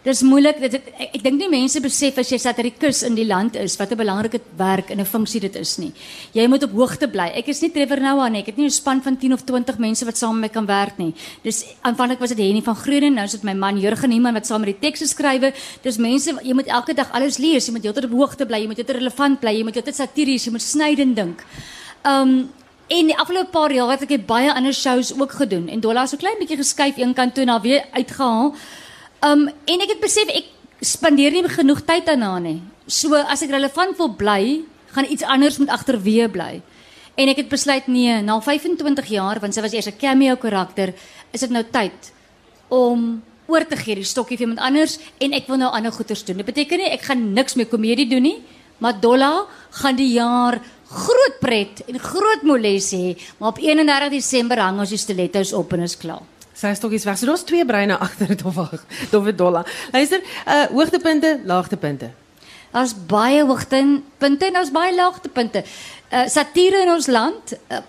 Dis 0.05 0.21
moeilik. 0.21 0.59
Dit 0.61 0.75
ek, 0.77 0.89
ek 1.17 1.21
dink 1.25 1.39
nie 1.41 1.47
mense 1.49 1.79
besef 1.81 2.19
as 2.21 2.29
jy 2.29 2.37
satirikus 2.37 3.01
in 3.07 3.15
die 3.17 3.25
land 3.25 3.55
is 3.57 3.73
wat 3.79 3.89
'n 3.91 3.97
belangrike 3.97 4.39
werk 4.57 4.91
en 4.91 4.99
'n 5.01 5.05
funksie 5.05 5.41
dit 5.41 5.55
is 5.55 5.77
nie. 5.79 5.91
Jy 6.33 6.47
moet 6.47 6.63
op 6.63 6.71
hoogte 6.71 7.07
bly. 7.07 7.31
Ek 7.33 7.47
is 7.47 7.61
nie 7.61 7.71
Trevor 7.71 7.99
Noah 7.99 8.29
nie. 8.29 8.41
Ek 8.41 8.45
het 8.47 8.57
nie 8.57 8.65
'n 8.65 8.69
span 8.69 9.01
van 9.01 9.17
10 9.17 9.33
of 9.33 9.41
20 9.43 9.79
mense 9.79 10.05
wat 10.05 10.17
saam 10.17 10.39
met 10.39 10.41
my 10.41 10.53
kan 10.53 10.65
werk 10.65 10.97
nie. 10.97 11.13
Dis 11.43 11.65
aanvanklik 11.81 12.19
was 12.19 12.29
dit 12.29 12.37
Henny 12.37 12.61
van 12.61 12.75
Groenen, 12.75 13.13
nou 13.15 13.25
is 13.25 13.31
dit 13.31 13.43
my 13.43 13.53
man 13.53 13.79
Jurgen 13.79 14.09
Niemann 14.09 14.33
wat 14.33 14.45
saam 14.45 14.61
met 14.61 14.79
die 14.79 14.89
tekste 14.89 15.07
skrywe. 15.07 15.53
Dis 15.81 15.97
mense 15.97 16.37
jy 16.43 16.53
moet 16.53 16.67
elke 16.67 16.93
dag 16.93 17.11
alles 17.11 17.37
lees. 17.37 17.65
Jy 17.65 17.71
moet 17.71 17.83
heeltyd 17.83 18.05
op 18.05 18.11
hoogte 18.11 18.45
bly. 18.45 18.59
Jy 18.59 18.67
moet 18.67 18.77
heeltyd 18.77 18.97
relevant 18.97 19.39
bly. 19.39 19.57
Jy 19.57 19.63
moet 19.63 19.73
heeltyd 19.73 19.95
satiries, 19.95 20.45
jy 20.45 20.51
moet 20.51 20.61
snydend 20.61 21.15
dink. 21.15 21.43
Um 22.03 22.49
En 22.87 23.07
die 23.07 23.17
afgelope 23.17 23.49
paar 23.49 23.71
jaar 23.73 23.89
het 23.89 24.03
ek 24.05 24.27
baie 24.27 24.53
ander 24.53 24.73
shows 24.73 25.09
ook 25.19 25.31
gedoen 25.31 25.69
en 25.69 25.79
Dolla 25.79 26.01
het 26.01 26.09
so 26.09 26.17
klein 26.17 26.37
bietjie 26.37 26.57
geskuif 26.57 26.97
een 26.97 27.13
kant 27.17 27.33
toe 27.33 27.41
en 27.41 27.47
dan 27.47 27.61
weer 27.61 27.83
uitgehaal. 27.91 28.53
Um 29.25 29.47
en 29.49 29.81
ek 29.81 29.95
het 29.95 30.01
besef 30.03 30.29
ek 30.29 30.51
spandeer 30.85 31.33
nie 31.33 31.43
genoeg 31.49 31.81
tyd 31.87 32.05
daarna 32.05 32.37
nie. 32.39 32.59
So 32.85 33.17
as 33.17 33.41
ek 33.41 33.53
relevant 33.55 33.97
wil 33.97 34.11
bly, 34.13 34.61
gaan 34.93 35.07
iets 35.09 35.25
anders 35.25 35.57
moet 35.57 35.71
agterweë 35.73 36.27
bly. 36.29 36.51
En 37.17 37.31
ek 37.31 37.39
het 37.41 37.49
besluit 37.49 37.87
nee, 37.89 38.19
na 38.21 38.35
25 38.43 39.07
jaar 39.09 39.39
want 39.41 39.55
sy 39.55 39.63
was 39.65 39.73
eers 39.73 39.87
'n 39.87 39.97
cameo 39.97 40.35
karakter, 40.35 40.93
is 41.31 41.41
dit 41.41 41.49
nou 41.49 41.63
tyd 41.63 42.11
om 42.69 43.23
oor 43.47 43.65
te 43.65 43.77
gee 43.77 43.95
die 43.95 44.03
stokkie 44.03 44.37
vir 44.37 44.47
iemand 44.47 44.61
anders 44.61 44.99
en 45.19 45.33
ek 45.33 45.47
wil 45.47 45.57
nou 45.57 45.71
ander 45.71 45.91
goeters 45.91 46.23
doen. 46.25 46.37
Dit 46.37 46.45
beteken 46.45 46.77
nie 46.77 46.91
ek 46.91 47.01
gaan 47.09 47.33
niks 47.33 47.55
meer 47.55 47.69
komedie 47.69 48.09
doen 48.09 48.23
nie, 48.23 48.43
maar 48.79 48.99
Dolla 48.99 49.47
gaan 49.81 49.95
die 49.95 50.13
jaar 50.13 50.59
groot 50.85 51.39
pret 51.39 51.81
en 51.87 51.99
groot 51.99 52.43
moles 52.43 52.91
hê, 52.93 53.15
maar 53.39 53.49
op 53.49 53.57
31 53.57 54.09
Desember 54.09 54.59
hang 54.59 54.79
ons 54.79 54.89
die 54.89 54.97
stilettos 54.97 55.53
op 55.53 55.73
en 55.73 55.81
is 55.81 55.97
klaar. 55.97 56.34
Sy 56.55 56.71
stokkies 56.73 57.03
weg. 57.03 57.17
So 57.19 57.27
daar's 57.27 57.43
twee 57.43 57.65
breine 57.67 57.97
agter 58.05 58.31
dit 58.31 58.43
of 58.45 58.55
wag. 58.55 58.85
Dowwe 59.11 59.35
Dolla. 59.35 59.65
Luister, 59.91 60.23
uh 60.47 60.65
hoogtepunte, 60.71 61.39
laagtepunte. 61.43 62.11
Daar's 62.71 62.93
baie 63.07 63.43
hoogtepunte 63.43 64.45
en 64.45 64.53
daar's 64.53 64.71
baie 64.71 64.95
laagtepunte. 64.95 65.63
Uh 66.11 66.27
satire 66.31 66.81
in 66.83 66.91
ons 66.91 67.07
land, 67.07 67.55
uh, 67.71 67.79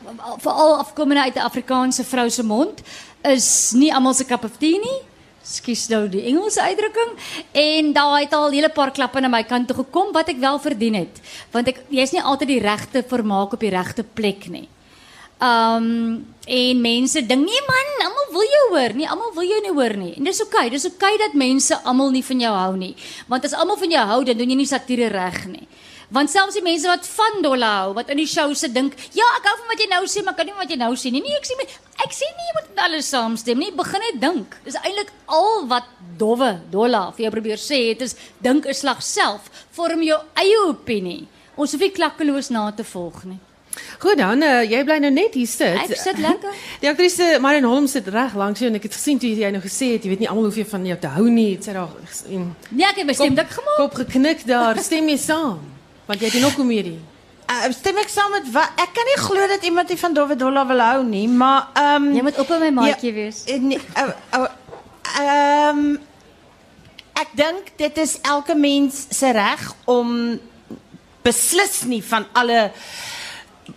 veral 0.42 0.78
afkomende 0.78 1.22
uit 1.22 1.34
'n 1.34 1.46
Afrikaanse 1.46 2.04
vrou 2.04 2.30
se 2.30 2.42
mond, 2.42 2.82
is 3.22 3.72
nie 3.74 3.94
almal 3.94 4.14
se 4.14 4.24
cup 4.24 4.44
of 4.44 4.58
tea 4.58 4.78
nie. 4.78 5.00
Skus 5.46 5.86
nou 5.88 6.08
die 6.10 6.24
Engelse 6.26 6.62
uitdrukking 6.62 7.12
en 7.52 7.92
daar 7.92 8.20
het 8.20 8.32
al 8.34 8.48
'n 8.48 8.52
hele 8.52 8.68
paar 8.68 8.90
klappe 8.90 9.20
na 9.20 9.28
my 9.28 9.44
kant 9.44 9.68
toe 9.68 9.76
gekom 9.76 10.12
wat 10.12 10.28
ek 10.28 10.38
wel 10.38 10.58
verdien 10.58 10.94
het, 10.94 11.20
want 11.50 11.68
ek 11.68 11.84
jy's 11.88 12.12
nie 12.12 12.22
altyd 12.22 12.48
die 12.48 12.60
regte 12.60 13.04
vermaak 13.08 13.52
op 13.52 13.60
die 13.60 13.70
regte 13.70 14.02
plek 14.02 14.48
nie. 14.48 14.68
Um 15.40 16.26
en 16.46 16.78
mense 16.80 17.18
dink 17.26 17.42
nee 17.42 17.62
man, 17.66 17.88
almal 18.06 18.28
wil 18.30 18.44
jou 18.46 18.66
hoor, 18.70 18.92
nie 18.94 19.08
almal 19.10 19.32
wil 19.34 19.48
jou 19.48 19.58
nie 19.64 19.72
hoor 19.74 19.96
nie. 19.98 20.12
En 20.16 20.24
dis 20.24 20.38
oukei, 20.40 20.68
okay, 20.68 20.70
dis 20.70 20.84
oukei 20.86 21.14
okay 21.16 21.18
dat 21.24 21.34
mense 21.34 21.74
almal 21.82 22.12
nie 22.14 22.22
van 22.24 22.40
jou 22.40 22.52
hou 22.54 22.76
nie. 22.78 22.92
Want 23.26 23.44
as 23.44 23.52
almal 23.52 23.76
van 23.80 23.90
jou 23.90 24.04
hou, 24.06 24.20
dan 24.24 24.38
doen 24.38 24.52
jy 24.54 24.56
nie 24.60 24.68
satire 24.70 25.08
reg 25.10 25.40
nie. 25.50 25.66
Want 26.14 26.30
selfs 26.30 26.54
die 26.54 26.62
mense 26.62 26.86
wat 26.86 27.06
van 27.16 27.42
Dolla 27.42 27.70
hou, 27.80 27.94
wat 27.98 28.12
in 28.14 28.20
die 28.22 28.28
show 28.30 28.46
se 28.54 28.70
dink, 28.70 28.94
ja, 29.16 29.26
ek 29.40 29.48
hou 29.50 29.56
van 29.58 29.72
wat 29.72 29.82
jy 29.82 29.88
nou 29.90 30.02
sê, 30.06 30.22
maar 30.22 30.36
kan 30.38 30.46
nie 30.46 30.54
wat 30.54 30.70
jy 30.70 30.78
nou 30.78 30.92
sê 30.94 31.10
nie. 31.10 31.20
Nee, 31.24 31.34
ek 31.40 31.48
sê 31.50 31.58
nie- 31.58 31.66
ek 32.04 32.14
sê 32.14 32.28
nie 32.30 32.46
jy 32.46 32.54
moet 32.60 32.68
met 32.70 32.84
alles 32.84 33.10
saamstem 33.10 33.58
nie. 33.58 33.72
Begin 33.72 34.00
net 34.06 34.20
dink. 34.20 34.56
Dis 34.64 34.78
eintlik 34.78 35.10
al 35.26 35.66
wat 35.66 35.90
dowwe 36.16 36.60
Dolla 36.70 37.10
vir 37.10 37.24
jou 37.26 37.32
probeer 37.32 37.58
sê, 37.58 37.88
het 37.90 38.02
is 38.02 38.14
dink 38.40 38.66
'n 38.66 38.74
slag 38.74 39.02
self, 39.02 39.50
vorm 39.72 40.02
jou 40.02 40.20
eie 40.36 40.58
opinie. 40.68 41.26
Ons 41.56 41.72
hoef 41.72 41.80
nie 41.80 41.90
klakkeloos 41.90 42.50
na 42.50 42.70
te 42.70 42.84
volg 42.84 43.24
nie. 43.24 43.40
Goed 43.98 44.18
dan, 44.18 44.42
uh, 44.42 44.62
jy 44.62 44.82
bly 44.84 44.98
nou 45.04 45.10
net 45.10 45.34
hier 45.34 45.46
sit. 45.46 45.76
Ek 45.82 45.96
sit 45.96 46.18
lekker. 46.18 46.52
Die 46.82 46.88
aktrise 46.90 47.38
Marion 47.40 47.64
Holm 47.64 47.86
sit 47.90 48.08
reg 48.12 48.34
langs 48.34 48.60
jou 48.60 48.68
en 48.70 48.76
ek 48.78 48.82
het 48.88 48.94
gesien 48.98 49.18
toe 49.18 49.30
jy 49.30 49.50
nou 49.54 49.62
gesê 49.64 49.92
het 49.96 50.04
jy 50.04 50.10
weet 50.14 50.22
nie 50.24 50.28
almal 50.28 50.44
hoef 50.50 50.56
jy 50.60 50.64
van 50.70 50.86
jou 50.86 50.98
te 51.00 51.10
hou 51.16 51.26
nie. 51.30 51.50
Het 51.56 51.64
sy 51.70 51.72
daar 51.76 51.88
en 52.30 52.54
Nee, 52.70 52.86
ek 52.86 52.96
het 53.02 53.06
my 53.06 53.12
stem 53.18 53.34
dik 53.34 53.50
gemaak. 53.58 53.76
kop 53.82 53.94
geknik 54.04 54.46
daar. 54.46 54.78
Stem 54.82 55.08
jy 55.08 55.16
saam? 55.20 55.60
Want 56.06 56.20
jy 56.20 56.30
het 56.32 56.40
nog 56.42 56.54
komedie. 56.56 56.98
Uh, 57.46 57.70
stem 57.70 57.96
ek 58.02 58.08
saam 58.10 58.32
met 58.34 58.48
wat 58.50 58.80
ek 58.82 58.90
kan 58.94 59.06
nie 59.06 59.18
glo 59.22 59.46
dat 59.46 59.62
iemand 59.64 59.88
nie 59.88 59.98
van 60.00 60.14
David 60.14 60.38
Dolla 60.38 60.64
wil 60.66 60.80
hou 60.82 61.04
nie, 61.06 61.28
maar 61.28 61.68
ehm 61.78 62.08
um, 62.08 62.14
Jy 62.16 62.22
moet 62.26 62.38
op 62.42 62.48
my 62.58 62.70
maatjie 62.74 63.12
wees. 63.14 63.44
eh, 63.46 63.60
nee, 63.60 63.78
uh, 63.96 64.08
uh, 64.34 64.46
Ehm 65.20 65.78
um, 65.78 65.98
ek 67.16 67.30
dink 67.38 67.70
dit 67.80 67.98
is 68.02 68.18
elke 68.22 68.54
mens 68.58 69.06
se 69.10 69.30
reg 69.32 69.62
om 69.88 70.38
beslis 71.24 71.84
nie 71.88 72.02
van 72.04 72.26
alle 72.36 72.70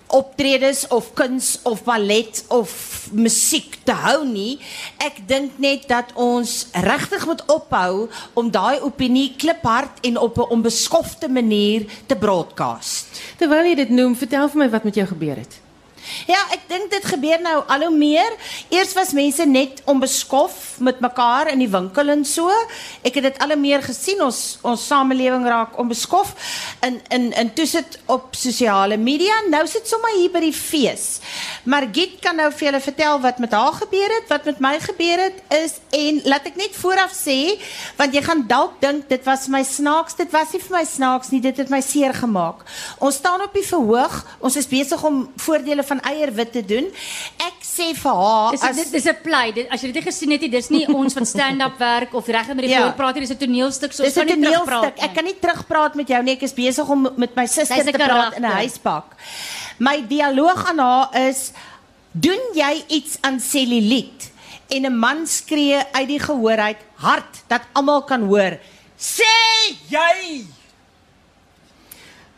optredes 0.09 0.87
of 0.87 1.13
kuns 1.13 1.59
of 1.63 1.83
ballet 1.83 2.43
of 2.47 2.71
musiek 3.13 3.77
te 3.85 3.93
hou 3.93 4.25
nie. 4.25 4.57
Ek 4.97 5.21
dink 5.29 5.57
net 5.61 5.87
dat 5.89 6.11
ons 6.17 6.67
regtig 6.73 7.25
moet 7.29 7.45
ophou 7.51 8.09
om 8.33 8.51
daai 8.51 8.81
opinie 8.81 9.35
kliphard 9.37 10.01
en 10.01 10.17
op 10.17 10.37
'n 10.37 10.49
onbeskofte 10.49 11.29
manier 11.29 11.85
te 12.05 12.15
broadcast. 12.15 13.07
Terwyl 13.37 13.65
jy 13.65 13.75
dit 13.75 13.89
noem, 13.89 14.15
vertel 14.15 14.49
vir 14.49 14.57
my 14.57 14.69
wat 14.69 14.83
met 14.83 14.95
jou 14.95 15.07
gebeur 15.07 15.35
het. 15.35 15.68
Ja, 16.27 16.39
ek 16.55 16.67
dink 16.69 16.91
dit 16.91 17.05
gebeur 17.05 17.41
nou 17.41 17.55
al 17.67 17.85
hoe 17.87 17.95
meer. 17.95 18.35
Eers 18.69 18.93
was 18.97 19.13
mense 19.17 19.45
net 19.45 19.81
onbeskof 19.89 20.79
met 20.79 20.99
mekaar 21.03 21.51
in 21.53 21.59
die 21.63 21.69
winkel 21.71 22.09
en 22.13 22.25
so. 22.25 22.51
Ek 23.05 23.19
het 23.19 23.29
dit 23.29 23.39
al 23.43 23.53
hoe 23.55 23.59
meer 23.59 23.83
gesien 23.85 24.21
ons 24.23 24.59
ons 24.67 24.87
samelewing 24.87 25.45
raak 25.47 25.77
onbeskof 25.79 26.33
in 26.85 26.99
in 27.15 27.29
in 27.33 27.53
toe 27.53 27.67
sit 27.69 27.99
op 28.05 28.35
sosiale 28.35 28.97
media. 28.97 29.41
Nou 29.49 29.65
sit 29.67 29.87
sommer 29.87 30.13
hier 30.17 30.31
by 30.33 30.43
die 30.43 30.55
fees. 30.55 31.19
Maar 31.63 31.87
Giet 31.91 32.19
kan 32.23 32.37
nou 32.39 32.49
vir 32.51 32.69
julle 32.69 32.81
vertel 32.83 33.19
wat 33.23 33.39
met 33.39 33.53
haar 33.55 33.73
gebeur 33.73 34.15
het, 34.19 34.27
wat 34.29 34.45
met 34.45 34.59
my 34.59 34.75
gebeur 34.79 35.23
het 35.27 35.41
is 35.55 35.79
en 35.95 36.21
laat 36.29 36.47
ek 36.49 36.57
net 36.59 36.75
vooraf 36.77 37.13
sê 37.15 37.57
want 37.99 38.13
jy 38.15 38.21
gaan 38.25 38.45
dalk 38.47 38.79
dink 38.83 39.07
dit 39.09 39.23
was 39.27 39.47
my 39.51 39.61
snaaks, 39.65 40.17
dit 40.19 40.31
was 40.33 40.53
nie 40.53 40.61
vir 40.63 40.75
my 40.77 40.83
snaaks 40.87 41.31
nie, 41.33 41.41
dit 41.43 41.57
het 41.57 41.71
my 41.71 41.81
seer 41.83 42.13
gemaak. 42.15 42.63
Ons 43.03 43.19
staan 43.21 43.43
op 43.43 43.53
die 43.55 43.65
verhoog, 43.65 44.19
ons 44.39 44.57
is 44.59 44.69
besig 44.69 45.03
om 45.05 45.21
voordele 45.41 45.83
van 45.89 45.99
eierwit 46.11 46.51
te 46.55 46.61
doen. 46.65 46.87
Ek 47.45 47.59
sê 47.65 47.89
vir 47.97 48.15
haar 48.21 48.51
Dis 48.55 48.61
dis 48.77 48.91
dis 48.91 49.07
'n 49.11 49.17
play. 49.23 49.51
Dit, 49.55 49.69
as 49.73 49.81
jy 49.81 49.91
dit 49.91 49.99
nie 49.99 50.07
gesien 50.11 50.31
het 50.31 50.41
nie, 50.45 50.49
dis 50.49 50.69
nie 50.69 50.85
ons 50.87 51.13
wat 51.17 51.27
stand-up 51.27 51.77
werk 51.89 52.13
of 52.13 52.27
reg 52.27 52.47
met 52.53 52.65
die 52.65 52.69
Ja. 52.69 52.85
ja. 52.85 52.91
praat 52.91 53.13
hier, 53.17 53.25
dis 53.27 53.33
'n 53.35 53.37
toneelstuk. 53.45 53.93
So 53.93 54.03
ons 54.03 54.13
kan 54.13 54.25
nie 54.27 54.39
terugpraat 54.45 54.99
Ek 54.99 55.13
kan 55.13 55.23
nie 55.25 55.35
terugpraat 55.39 55.95
met 55.95 56.07
jou 56.07 56.21
nie. 56.23 56.33
Ek 56.37 56.43
is 56.43 56.53
besig 56.53 56.87
om 56.89 57.07
met 57.17 57.35
my 57.35 57.45
suster 57.45 57.83
te 57.85 57.91
praat 57.91 58.35
in 58.37 58.45
'n 58.45 58.51
huispak. 58.61 59.15
My 59.79 60.01
dialoog 60.07 60.65
aan 60.69 60.79
haar 60.79 61.09
is: 61.27 61.51
"Doen 62.11 62.39
jy 62.53 62.83
iets 62.87 63.17
aan 63.21 63.39
selluliet?" 63.39 64.31
En 64.69 64.85
'n 64.85 64.97
man 64.99 65.27
skree 65.27 65.77
uit 65.91 66.07
die 66.07 66.19
gehoor 66.19 66.57
uit, 66.57 66.77
hard 66.95 67.43
dat 67.47 67.61
almal 67.73 68.03
kan 68.03 68.21
hoor. 68.21 68.59
"Sê 68.97 69.33
jy!" 69.89 70.45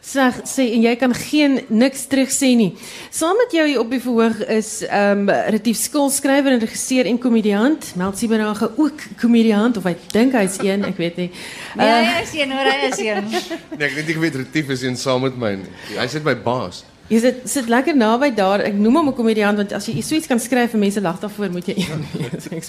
Sê 0.01 0.23
sê 0.49 0.63
en 0.73 0.81
jy 0.81 0.95
kan 0.97 1.13
geen 1.13 1.59
niks 1.69 2.07
terug 2.09 2.31
sê 2.33 2.55
nie. 2.57 2.71
Saam 3.13 3.37
met 3.37 3.51
jou 3.53 3.65
hier 3.69 3.79
op 3.83 3.91
die 3.93 3.99
verhoog 4.01 4.39
is 4.49 4.81
ehm 4.87 5.27
um, 5.29 5.33
Retief 5.53 5.77
skoolskrywer 5.77 6.55
en 6.55 6.63
regisseur 6.63 7.05
en 7.05 7.19
komediant. 7.21 7.91
Meltsie 7.95 8.27
Berage 8.31 8.71
ook 8.81 9.03
komediant 9.21 9.77
of 9.77 9.85
hy 9.85 9.93
dink 10.13 10.33
hy's 10.33 10.57
een, 10.65 10.87
ek 10.89 10.97
weet 10.97 11.17
nie. 11.21 11.29
Nee, 11.77 11.87
Uh, 11.87 12.15
hy 12.15 12.23
is 12.25 12.33
een, 12.35 12.51
hoor, 12.51 12.67
hy 12.67 12.87
is 12.89 12.99
een. 12.99 13.29
Nee, 13.77 13.87
ek 13.87 13.93
weet 13.99 14.07
nie 14.09 14.17
weet 14.25 14.35
retief 14.41 14.69
is 14.73 14.81
een 14.83 14.97
saam 14.97 15.21
met 15.21 15.37
my. 15.37 15.53
nie. 15.61 15.97
Hy 15.99 16.07
sit 16.11 16.25
my 16.25 16.33
baas. 16.35 16.81
Jy 17.11 17.19
sit 17.19 17.39
sit 17.51 17.67
lekker 17.67 17.97
naby 17.97 18.29
daar. 18.35 18.61
Ek 18.63 18.77
noem 18.79 19.01
hom 19.01 19.09
'n 19.11 19.15
komediant 19.15 19.57
want 19.57 19.73
as 19.75 19.85
jy 19.87 20.01
so 20.01 20.15
iets 20.15 20.27
kan 20.27 20.39
skryf 20.39 20.73
en 20.73 20.79
mense 20.79 21.01
lag 21.01 21.19
daarvoor, 21.19 21.51
moet 21.51 21.67
jy 21.67 21.75
een. 21.75 22.61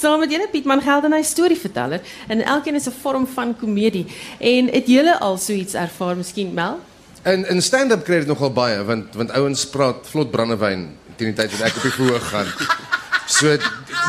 Saam 0.00 0.20
met 0.20 0.30
julle 0.30 0.48
Pietman 0.48 0.80
Geldenhuys 0.80 1.28
storieverteller 1.28 2.00
en 2.28 2.40
elkeen 2.40 2.74
is 2.74 2.86
'n 2.88 2.96
vorm 3.02 3.26
van 3.26 3.56
komedie. 3.56 4.06
En 4.40 4.72
het 4.72 4.86
julle 4.86 5.18
al 5.20 5.36
so 5.36 5.52
iets 5.52 5.74
ervaar 5.74 6.16
miskien 6.16 6.54
Mel? 6.54 6.80
En 7.22 7.46
in 7.48 7.62
stand-up 7.62 8.04
kry 8.04 8.18
dit 8.18 8.26
nogal 8.26 8.52
baie 8.52 8.84
want 8.84 9.14
want 9.14 9.30
ouens 9.30 9.66
praat 9.66 10.08
vlot 10.08 10.30
brandewyn 10.30 10.88
teen 11.16 11.34
die 11.34 11.36
tyd 11.36 11.50
wat 11.50 11.68
ek 11.68 11.76
op 11.76 11.82
die 11.82 11.90
verhoog 11.90 12.28
gaan. 12.28 12.46
So 13.26 13.56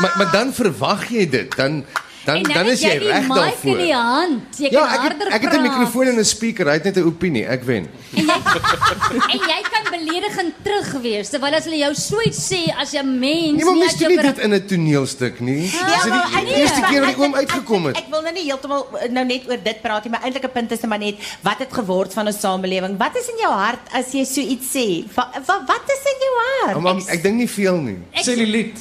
maar 0.00 0.12
maar 0.16 0.30
dan 0.32 0.52
verwag 0.52 1.08
jy 1.08 1.28
dit. 1.28 1.56
Dan 1.56 1.84
dan 2.26 2.42
dan, 2.42 2.52
dan 2.54 2.66
is 2.66 2.80
jy 2.82 2.96
reg 2.98 3.26
daarvoor. 3.28 3.78
die 3.78 3.92
hand. 3.94 4.58
Jy 4.58 4.68
Ja, 4.70 4.80
kan 4.80 4.88
ek 4.88 4.92
het, 4.92 5.00
harder 5.06 5.26
ek 5.32 5.42
het 5.42 5.52
'n 5.52 5.56
praat. 5.56 5.66
mikrofoon 5.68 6.06
en 6.12 6.18
'n 6.18 6.24
speaker. 6.24 6.66
Hy 6.66 6.72
het 6.78 6.84
net 6.84 6.96
'n 6.96 7.06
opinie. 7.06 7.44
Ek 7.46 7.62
wen. 7.64 7.88
En 8.16 9.40
jy 9.50 9.60
kan 9.70 9.84
beledigend 9.90 10.54
terug 10.64 10.90
wees 11.02 11.28
terwyl 11.30 11.54
as 11.54 11.64
hulle 11.64 11.78
jou 11.78 11.92
so 11.94 12.20
iets 12.26 12.40
sê 12.52 12.60
as 12.80 12.92
'n 12.92 13.18
mens 13.18 13.56
Nee, 13.56 13.64
maar 13.64 13.74
nie 13.74 13.84
as 13.86 13.98
jou 13.98 14.08
nie 14.10 14.22
dit 14.22 14.38
in 14.38 14.52
'n 14.54 14.66
toneelstuk 14.66 15.40
nie. 15.40 15.62
Ja, 15.70 15.86
Dis 15.86 16.04
maar 16.08 16.28
die 16.34 16.44
nee, 16.44 16.54
eerste 16.62 16.80
keer 16.90 17.00
wat 17.00 17.10
ek- 17.10 17.16
die 17.16 17.24
oom 17.24 17.34
ek- 17.34 17.38
uitgekom 17.40 17.84
het. 17.86 17.96
Ek, 17.96 18.02
ek 18.04 18.10
wil 18.10 18.22
nou 18.22 18.32
nie 18.34 18.42
heeltemal 18.44 18.86
eh, 19.00 19.08
nou 19.10 19.24
net 19.26 19.42
oor 19.48 19.58
dit 19.62 19.82
praat 19.82 20.04
nie, 20.04 20.10
maar 20.10 20.22
eintlik 20.24 20.44
'n 20.44 20.50
punt 20.52 20.72
is 20.72 20.80
maar 20.86 20.98
net 20.98 21.16
wat 21.42 21.58
het 21.58 21.72
geword 21.72 22.12
van 22.12 22.26
ons 22.26 22.40
samelewing? 22.40 22.96
Wat 22.98 23.16
is 23.16 23.28
in 23.28 23.38
jou 23.38 23.52
hart 23.52 23.80
as 23.92 24.12
jy 24.12 24.24
so 24.24 24.40
iets 24.40 24.66
sê? 24.74 25.04
Wat 25.14 25.28
wat, 25.46 25.60
wat 25.66 25.84
is 25.86 26.02
in 26.12 26.18
jou 26.26 26.34
hart? 26.72 26.80
Maar 26.82 27.12
ek 27.14 27.22
dink 27.22 27.36
nie 27.36 27.48
veel 27.50 27.76
nie. 27.76 27.98
Celluliet. 28.14 28.78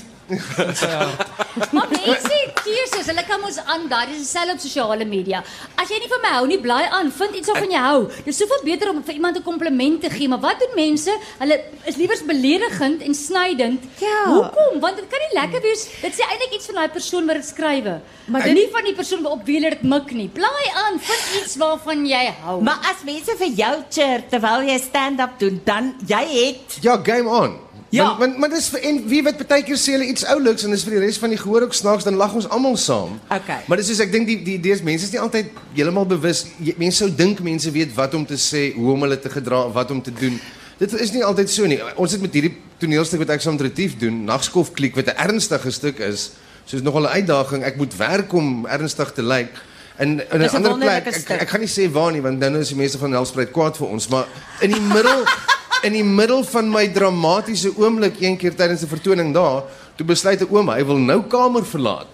Maar 1.71 1.87
mense 1.91 2.37
keuses. 2.63 3.05
Hulle 3.07 3.23
kan 3.27 3.43
ons 3.47 3.57
aan 3.71 3.83
daai 3.91 4.07
dis 4.09 4.17
dieselfde 4.23 4.55
op 4.57 4.59
sosiale 4.63 5.05
media. 5.05 5.43
As 5.79 5.89
jy 5.91 5.99
nie 6.01 6.09
van 6.11 6.21
my 6.23 6.31
hou 6.37 6.47
nie, 6.49 6.57
blaai 6.59 6.85
aan. 6.89 7.11
Vind 7.13 7.35
iets 7.39 7.51
waarvan 7.51 7.71
jy 7.71 7.83
hou. 7.85 7.99
Dis 8.25 8.39
soveel 8.41 8.63
beter 8.65 8.89
om 8.91 9.03
vir 9.05 9.13
iemand 9.19 9.37
'n 9.37 9.43
kompliment 9.45 10.01
te 10.01 10.09
gee, 10.09 10.27
maar 10.27 10.39
wat 10.39 10.59
doen 10.59 10.73
mense? 10.75 11.11
Hulle 11.39 11.59
is 11.85 11.95
liewer 11.95 12.17
beledigend 12.25 13.01
en 13.01 13.13
snydend. 13.15 13.83
Ja. 13.99 14.23
Hoekom? 14.25 14.79
Want 14.79 14.95
dit 14.97 15.05
kan 15.09 15.19
nie 15.25 15.41
lekker 15.41 15.61
wees. 15.61 15.87
Dit 16.01 16.13
sê 16.13 16.23
eintlik 16.29 16.53
iets 16.53 16.65
van 16.65 16.75
daai 16.75 16.89
persoon 16.89 17.25
wat 17.27 17.35
dit 17.35 17.45
skrywe. 17.45 18.01
Maar 18.25 18.43
dit- 18.43 18.53
nie 18.53 18.69
van 18.71 18.83
die 18.83 18.93
persoon 18.95 19.25
op 19.25 19.45
wie 19.45 19.55
hulle 19.59 19.69
dit 19.69 19.83
mik 19.83 20.11
nie. 20.11 20.27
Blaai 20.27 20.67
aan. 20.73 20.99
Vind 20.99 21.43
iets 21.43 21.55
waarvan 21.55 22.05
jy 22.05 22.33
hou. 22.43 22.61
Maar 22.61 22.79
as 22.81 23.03
mense 23.05 23.35
vir 23.37 23.47
jou 23.55 23.75
cheer 23.89 24.23
terwyl 24.29 24.61
jy 24.61 24.77
stand-up 24.79 25.39
doen, 25.39 25.61
dan 25.63 25.95
jy 26.07 26.23
het 26.45 26.77
Ja, 26.81 26.97
game 27.03 27.29
on. 27.29 27.59
Ja. 27.95 28.07
Want, 28.07 28.19
want 28.19 28.37
maar 28.43 28.51
dis 28.51 28.67
vir 28.73 28.83
en 28.89 28.99
wie 29.07 29.21
weet 29.23 29.43
baie 29.47 29.63
keer 29.63 29.79
sê 29.79 29.95
hulle 29.95 30.07
iets 30.11 30.25
ouliks 30.33 30.65
en 30.67 30.73
dis 30.75 30.83
vir 30.83 30.97
die 30.97 31.03
res 31.05 31.19
van 31.21 31.31
die 31.33 31.39
gehoor 31.39 31.65
ook 31.67 31.75
snaaks 31.77 32.07
dan 32.07 32.19
lag 32.19 32.33
ons 32.35 32.47
almal 32.49 32.75
saam. 32.81 33.15
Okay. 33.29 33.61
Maar 33.69 33.81
dis 33.81 33.91
soos 33.91 34.03
ek 34.03 34.11
dink 34.13 34.27
die 34.27 34.37
die 34.43 34.57
idees 34.59 34.83
mense 34.85 35.07
is 35.07 35.13
nie 35.15 35.21
altyd 35.23 35.51
heeltemal 35.77 36.07
bewus. 36.09 36.45
Mense 36.81 37.03
sou 37.03 37.09
dink 37.23 37.39
mense 37.45 37.71
weet 37.71 37.95
wat 37.95 38.13
om 38.17 38.25
te 38.27 38.37
sê, 38.41 38.67
hoe 38.75 38.93
om 38.93 39.07
hulle 39.07 39.19
te 39.19 39.31
gedra, 39.31 39.65
wat 39.75 39.91
om 39.95 40.01
te 40.03 40.13
doen. 40.13 40.39
Dit 40.77 40.93
is 40.99 41.13
nie 41.15 41.23
altyd 41.23 41.49
so 41.49 41.67
nie. 41.71 41.79
Ons 41.95 42.17
het 42.17 42.23
met 42.23 42.33
hierdie 42.35 42.55
toneelstuk 42.83 43.21
wat 43.23 43.37
ek 43.37 43.45
saam 43.45 43.55
met 43.55 43.69
Retief 43.69 43.95
doen, 44.01 44.25
Nagskof 44.27 44.73
Klik 44.75 44.97
wat 44.99 45.07
'n 45.07 45.15
ernstige 45.27 45.71
stuk 45.71 45.99
is. 45.99 46.31
So 46.65 46.75
is 46.75 46.83
nogal 46.83 47.07
'n 47.07 47.15
uitdaging. 47.21 47.63
Ek 47.63 47.77
moet 47.77 47.95
werk 47.95 48.33
om 48.33 48.65
ernstig 48.65 49.11
te 49.13 49.23
lyk. 49.23 49.53
In 49.99 50.19
in 50.19 50.39
'n 50.39 50.39
Dis 50.39 50.53
ander 50.53 50.75
plek. 50.77 51.05
Ek, 51.05 51.13
stuk. 51.13 51.41
ek 51.41 51.49
gaan 51.49 51.59
nie 51.59 51.69
sê 51.69 51.91
waar 51.91 52.11
nie 52.11 52.21
want 52.21 52.41
dan 52.41 52.55
is 52.55 52.67
die 52.67 52.77
mense 52.77 52.97
van 52.97 53.09
Nelspruit 53.09 53.51
kwaad 53.51 53.77
vir 53.77 53.87
ons, 53.87 54.07
maar 54.07 54.27
in 54.59 54.71
die 54.71 54.81
middel 54.81 55.23
in 55.85 55.93
die 55.93 56.03
middel 56.05 56.43
van 56.49 56.69
my 56.71 56.87
dramatiese 56.93 57.71
oomblik 57.77 58.19
een 58.21 58.37
keer 58.37 58.55
tydens 58.55 58.83
'n 58.83 58.89
vertoning 58.89 59.33
daar, 59.33 59.63
toe 59.95 60.05
besluit 60.05 60.41
'n 60.41 60.49
oom 60.49 60.69
hy 60.69 60.83
wil 60.85 60.97
nou 60.97 61.21
kamer 61.23 61.65
verlaat. 61.65 62.07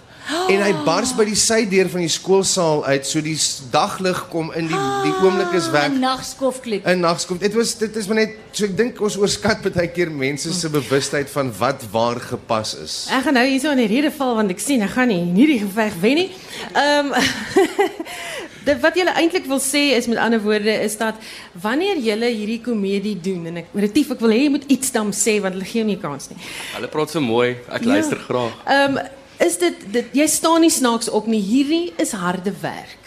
En 0.47 0.61
hy 0.61 0.71
bars 0.85 1.11
by 1.17 1.25
die 1.27 1.35
sydeur 1.35 1.89
van 1.89 2.03
die 2.05 2.11
skoolsaal 2.11 2.85
uit, 2.85 3.07
so 3.07 3.21
die 3.21 3.35
daglig 3.71 4.19
kom 4.31 4.51
in 4.55 4.67
die 4.69 4.81
die 5.03 5.13
oomblik 5.23 5.53
is 5.57 5.69
weg. 5.73 5.89
'n 5.89 5.99
nagskofklik. 5.99 6.85
In 6.85 6.99
nagskof. 6.99 7.37
Dit 7.37 7.53
was 7.53 7.75
dit 7.77 7.95
is 7.95 8.07
maar 8.07 8.15
net 8.15 8.35
so 8.51 8.65
ek 8.65 8.77
dink 8.77 9.01
ons 9.01 9.17
oorskat 9.17 9.61
baie 9.61 9.87
keer 9.87 10.11
mense 10.11 10.53
se 10.53 10.69
bewustheid 10.69 11.29
van 11.29 11.51
wat 11.57 11.83
waar 11.91 12.19
gepas 12.19 12.75
is. 12.75 13.07
Ek 13.09 13.23
gaan 13.23 13.33
nou 13.33 13.47
hierso 13.47 13.71
in 13.71 13.77
die 13.77 13.87
rede 13.87 14.11
val 14.11 14.35
want 14.35 14.51
ek 14.51 14.59
sien 14.59 14.81
ek 14.81 14.89
gaan 14.89 15.07
nie 15.07 15.21
in 15.21 15.35
hierdie 15.35 15.59
geveg 15.59 15.93
wen 16.01 16.15
nie. 16.15 16.31
Ehm 16.73 17.13
Wat 18.81 18.95
jy 18.95 19.05
eintlik 19.09 19.47
wil 19.49 19.59
sê 19.59 19.95
is 19.97 20.05
met 20.07 20.17
ander 20.21 20.41
woorde 20.43 20.73
is 20.83 20.97
dat 20.97 21.15
wanneer 21.61 21.97
jy 21.97 22.17
hierdie 22.19 22.61
komedie 22.61 23.15
doen 23.21 23.45
en 23.49 23.57
ek 23.63 23.71
retief 23.73 24.11
ek 24.11 24.19
wil 24.21 24.29
hê 24.29 24.43
jy 24.43 24.51
moet 24.53 24.67
iets 24.69 24.91
dan 24.93 25.09
sê 25.11 25.39
want 25.41 25.55
hulle 25.57 25.65
gee 25.65 25.83
nie 25.83 25.97
kans 25.97 26.29
nie. 26.29 26.37
Hulle 26.75 26.87
praat 26.87 27.09
so 27.09 27.19
mooi. 27.21 27.55
Ek 27.71 27.83
luister 27.85 28.17
Ja. 28.17 28.23
graag. 28.27 28.53
Ehm 28.65 28.97
is 29.41 29.57
dit 29.57 29.73
dit 29.91 30.05
jy 30.13 30.27
staan 30.27 30.61
nie 30.61 30.69
snaaks 30.69 31.09
op 31.09 31.25
nie. 31.27 31.41
Hierdie 31.41 31.93
is 31.97 32.11
harde 32.11 32.53
werk. 32.61 32.97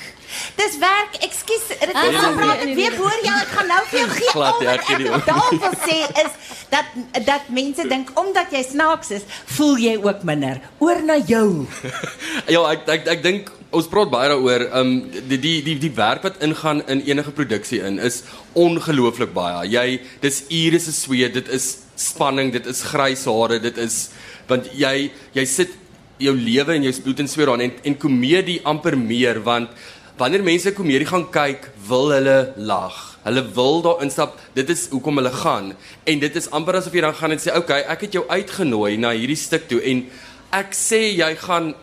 Dis 0.59 0.79
werk. 0.83 1.15
Ekskuus, 1.23 1.69
dit 1.69 1.95
Ah, 1.95 2.05
is 2.11 2.17
praat 2.35 2.65
nee, 2.65 2.75
ek 2.75 2.77
nee. 2.77 2.91
hoor 2.99 3.19
jou. 3.23 3.35
Ek 3.39 3.53
gaan 3.55 3.69
nou 3.71 3.81
vir 3.91 3.99
jou 4.01 4.09
gee. 4.11 4.31
Glad 4.35 4.63
ek 4.73 4.85
gee 4.89 5.13
om. 5.13 5.23
daar 5.27 5.51
wil 5.63 5.77
sê 5.87 5.99
is 6.25 6.33
dat 6.71 6.85
dat 7.27 7.49
mense 7.55 7.87
dink 7.89 8.11
omdat 8.19 8.51
jy 8.51 8.63
snaaks 8.67 9.11
is, 9.11 9.23
voel 9.57 9.77
jy 9.79 9.95
ook 10.03 10.23
minder. 10.27 10.61
Oor 10.79 11.03
na 11.07 11.17
jou. 11.23 11.67
Ja, 12.55 12.65
ek 12.73 12.89
ek 12.89 13.07
ek 13.15 13.23
dink 13.23 13.53
ons 13.75 13.89
praat 13.91 14.11
baie 14.13 14.31
daaroor. 14.31 14.67
Um 14.81 14.93
die 15.29 15.39
die 15.39 15.57
die 15.67 15.77
die 15.83 15.93
werk 15.97 16.25
wat 16.27 16.41
ingaan 16.45 16.83
in 16.91 17.03
enige 17.07 17.35
produksie 17.35 17.83
in 17.85 17.99
is 17.99 18.23
ongelooflik 18.55 19.35
baie. 19.35 19.67
Jy 19.69 20.01
dis 20.23 20.45
ure 20.49 20.81
se 20.81 20.95
sweet, 20.95 21.35
dit 21.35 21.49
is 21.49 21.71
spanning, 21.97 22.53
dit 22.55 22.67
is 22.67 22.83
grys 22.91 23.25
hare, 23.31 23.61
dit 23.63 23.79
is 23.83 24.09
want 24.49 24.71
jy 24.77 25.11
jy 25.35 25.45
sit 25.49 25.75
jou 26.23 26.35
lewe 26.37 26.77
en 26.77 26.87
jou 26.87 26.95
bloed 27.05 27.25
en 27.25 27.31
sweet 27.31 27.51
daarin 27.51 27.69
en 27.69 27.77
en 27.91 27.99
komedie 27.99 28.61
amper 28.65 28.97
meer 28.99 29.43
want 29.45 29.71
wanneer 30.19 30.45
mense 30.47 30.71
komedie 30.77 31.09
gaan 31.11 31.25
kyk, 31.35 31.73
wil 31.89 32.13
hulle 32.15 32.53
lag. 32.57 32.99
Hulle 33.25 33.43
wil 33.57 33.81
daar 33.83 34.03
instap. 34.05 34.37
Dit 34.55 34.69
is 34.71 34.85
hoekom 34.93 35.19
hulle 35.19 35.33
gaan 35.35 35.73
en 36.07 36.21
dit 36.23 36.37
is 36.39 36.47
amper 36.55 36.79
asof 36.79 36.95
jy 36.95 37.03
dan 37.03 37.17
gaan 37.19 37.35
en 37.35 37.43
sê, 37.43 37.51
"Oké, 37.51 37.59
okay, 37.59 37.81
ek 37.83 38.01
het 38.07 38.13
jou 38.13 38.25
uitgenooi 38.29 38.97
na 38.97 39.11
hierdie 39.11 39.37
stuk 39.37 39.69
toe 39.69 39.81
en 39.83 40.07
ek 40.53 40.71
sê 40.71 41.01
jy 41.17 41.35
gaan 41.37 41.75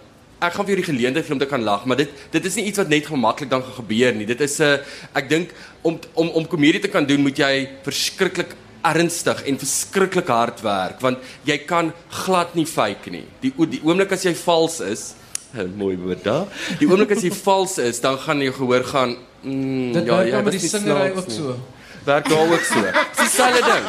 ek 0.42 0.56
gaan 0.56 0.66
vir 0.66 0.74
jou 0.74 0.82
die 0.82 0.90
geleentheid 0.90 1.26
gee 1.28 1.36
om 1.36 1.42
te 1.42 1.50
kan 1.50 1.64
lag, 1.64 1.86
maar 1.86 2.00
dit 2.02 2.10
dit 2.34 2.46
is 2.50 2.58
nie 2.58 2.66
iets 2.72 2.82
wat 2.82 2.90
net 2.90 3.06
gemaklik 3.06 3.50
dan 3.52 3.64
gaan 3.64 3.78
gebeur 3.84 4.16
nie. 4.18 4.26
Dit 4.26 4.42
is 4.42 4.60
'n 4.60 4.64
uh, 4.64 4.78
ek 5.14 5.30
dink 5.30 5.54
om 5.82 6.00
om 6.14 6.30
om 6.30 6.48
komedie 6.48 6.82
te 6.82 6.90
kan 6.90 7.06
doen, 7.06 7.22
moet 7.22 7.38
jy 7.38 7.70
verskriklik 7.84 8.56
ernstig 8.82 9.44
en 9.46 9.58
verskriklik 9.62 10.28
hard 10.28 10.62
werk 10.66 11.02
want 11.02 11.20
jy 11.46 11.58
kan 11.70 11.94
glad 12.10 12.56
nie 12.56 12.66
fake 12.66 13.12
nie. 13.12 13.26
Die 13.42 13.54
die 13.70 13.82
oomblik 13.84 14.12
as 14.12 14.26
jy 14.26 14.34
vals 14.34 14.80
is, 14.82 15.14
mooi 15.82 15.96
woord 15.98 16.24
daar. 16.24 16.48
Die 16.80 16.88
oomblik 16.88 17.12
as 17.12 17.24
jy 17.24 17.32
vals 17.32 17.78
is, 17.78 18.00
dan 18.00 18.18
gaan 18.18 18.42
jy 18.42 18.52
gehoor 18.52 18.84
gaan 18.84 19.16
mm, 19.44 19.94
Dit 19.94 20.06
ja, 20.06 20.24
dan 20.24 20.44
met 20.44 20.58
die 20.58 20.70
singery 20.70 21.12
ook 21.16 21.28
nie. 21.28 21.38
so. 21.38 21.58
Werk 22.04 22.30
daar 22.30 22.52
ook 22.52 22.64
so. 22.64 22.82
Dis 22.82 23.18
dieselfde 23.18 23.62
ding. 23.72 23.86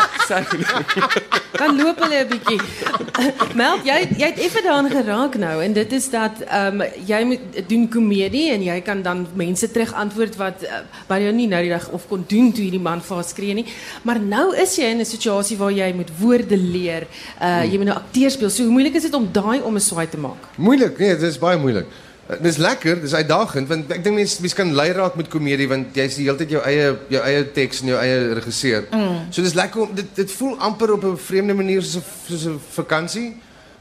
Dan 1.53 1.77
loop 1.77 1.99
hulle 2.01 2.25
'n 2.25 2.29
bietjie. 2.29 2.61
Mel, 3.61 3.79
jy 3.85 3.97
jy 4.17 4.27
het 4.27 4.39
effe 4.39 4.61
daaraan 4.63 4.91
geraak 4.91 5.37
nou 5.37 5.63
en 5.63 5.73
dit 5.73 5.93
is 5.93 6.11
dat 6.11 6.41
ehm 6.41 6.81
um, 6.81 6.87
jy 7.07 7.23
moet 7.25 7.41
doen 7.69 7.89
komedie 7.89 8.51
en 8.53 8.63
jy 8.63 8.81
kan 8.81 9.03
dan 9.03 9.27
mense 9.35 9.71
terug 9.71 9.93
antwoord 9.93 10.37
wat 10.37 10.63
uh, 10.63 10.83
wat 11.07 11.21
jy 11.21 11.33
nie 11.33 11.49
nou 11.49 11.63
die 11.63 11.73
dag 11.73 11.89
of 11.89 12.07
kon 12.09 12.25
doen 12.29 12.53
toe 12.53 12.65
hierdie 12.65 12.81
man 12.81 13.01
vir 13.01 13.17
haar 13.17 13.25
skree 13.25 13.55
nie. 13.55 13.67
Maar 14.03 14.21
nou 14.21 14.57
is 14.57 14.77
jy 14.77 14.93
in 14.93 15.01
'n 15.01 15.05
situasie 15.05 15.57
waar 15.57 15.73
jy 15.73 15.93
moet 15.93 16.11
woorde 16.19 16.57
leer. 16.57 17.07
Uh 17.41 17.65
jy 17.65 17.77
moet 17.77 17.93
nou 17.93 17.97
akteur 17.97 18.31
speel. 18.31 18.51
So 18.51 18.63
hoe 18.63 18.73
moeilik 18.73 18.95
is 18.95 19.03
dit 19.03 19.15
om 19.15 19.29
daai 19.33 19.61
om 19.61 19.75
'n 19.75 19.81
swaai 19.81 20.09
te 20.09 20.19
maak? 20.19 20.49
Moeilik, 20.57 20.99
nee, 20.99 21.17
dit 21.17 21.29
is 21.29 21.39
baie 21.39 21.59
moeilik. 21.59 21.87
Uh, 22.31 22.37
Dis 22.43 22.57
lekker, 22.57 23.01
dis 23.03 23.15
uitdagend 23.15 23.69
want 23.69 23.91
ek 23.91 24.05
dink 24.05 24.15
mense 24.15 24.41
mense 24.41 24.57
kan 24.57 24.75
lei 24.79 24.91
raak 24.95 25.17
met 25.19 25.29
komedie 25.29 25.67
want 25.69 25.97
jy's 25.97 26.21
die 26.21 26.27
hele 26.29 26.39
tyd 26.39 26.55
jou 26.55 26.63
eie 26.63 26.93
jou 27.11 27.23
eie 27.23 27.45
teks 27.57 27.83
en 27.83 27.89
jou 27.89 27.99
eie 27.99 28.35
regisseur. 28.39 28.87
Mm. 28.95 29.17
So 29.35 29.43
dis 29.43 29.57
lekker 29.59 29.83
om 29.83 29.95
dit 29.95 30.13
dit 30.15 30.37
voel 30.39 30.55
amper 30.59 30.93
op 30.95 31.05
'n 31.05 31.17
vreemde 31.17 31.55
manier 31.55 31.83
soos 31.83 31.99
'n 31.99 32.05
soos 32.29 32.47
'n 32.47 32.61
vakansie. 32.79 33.33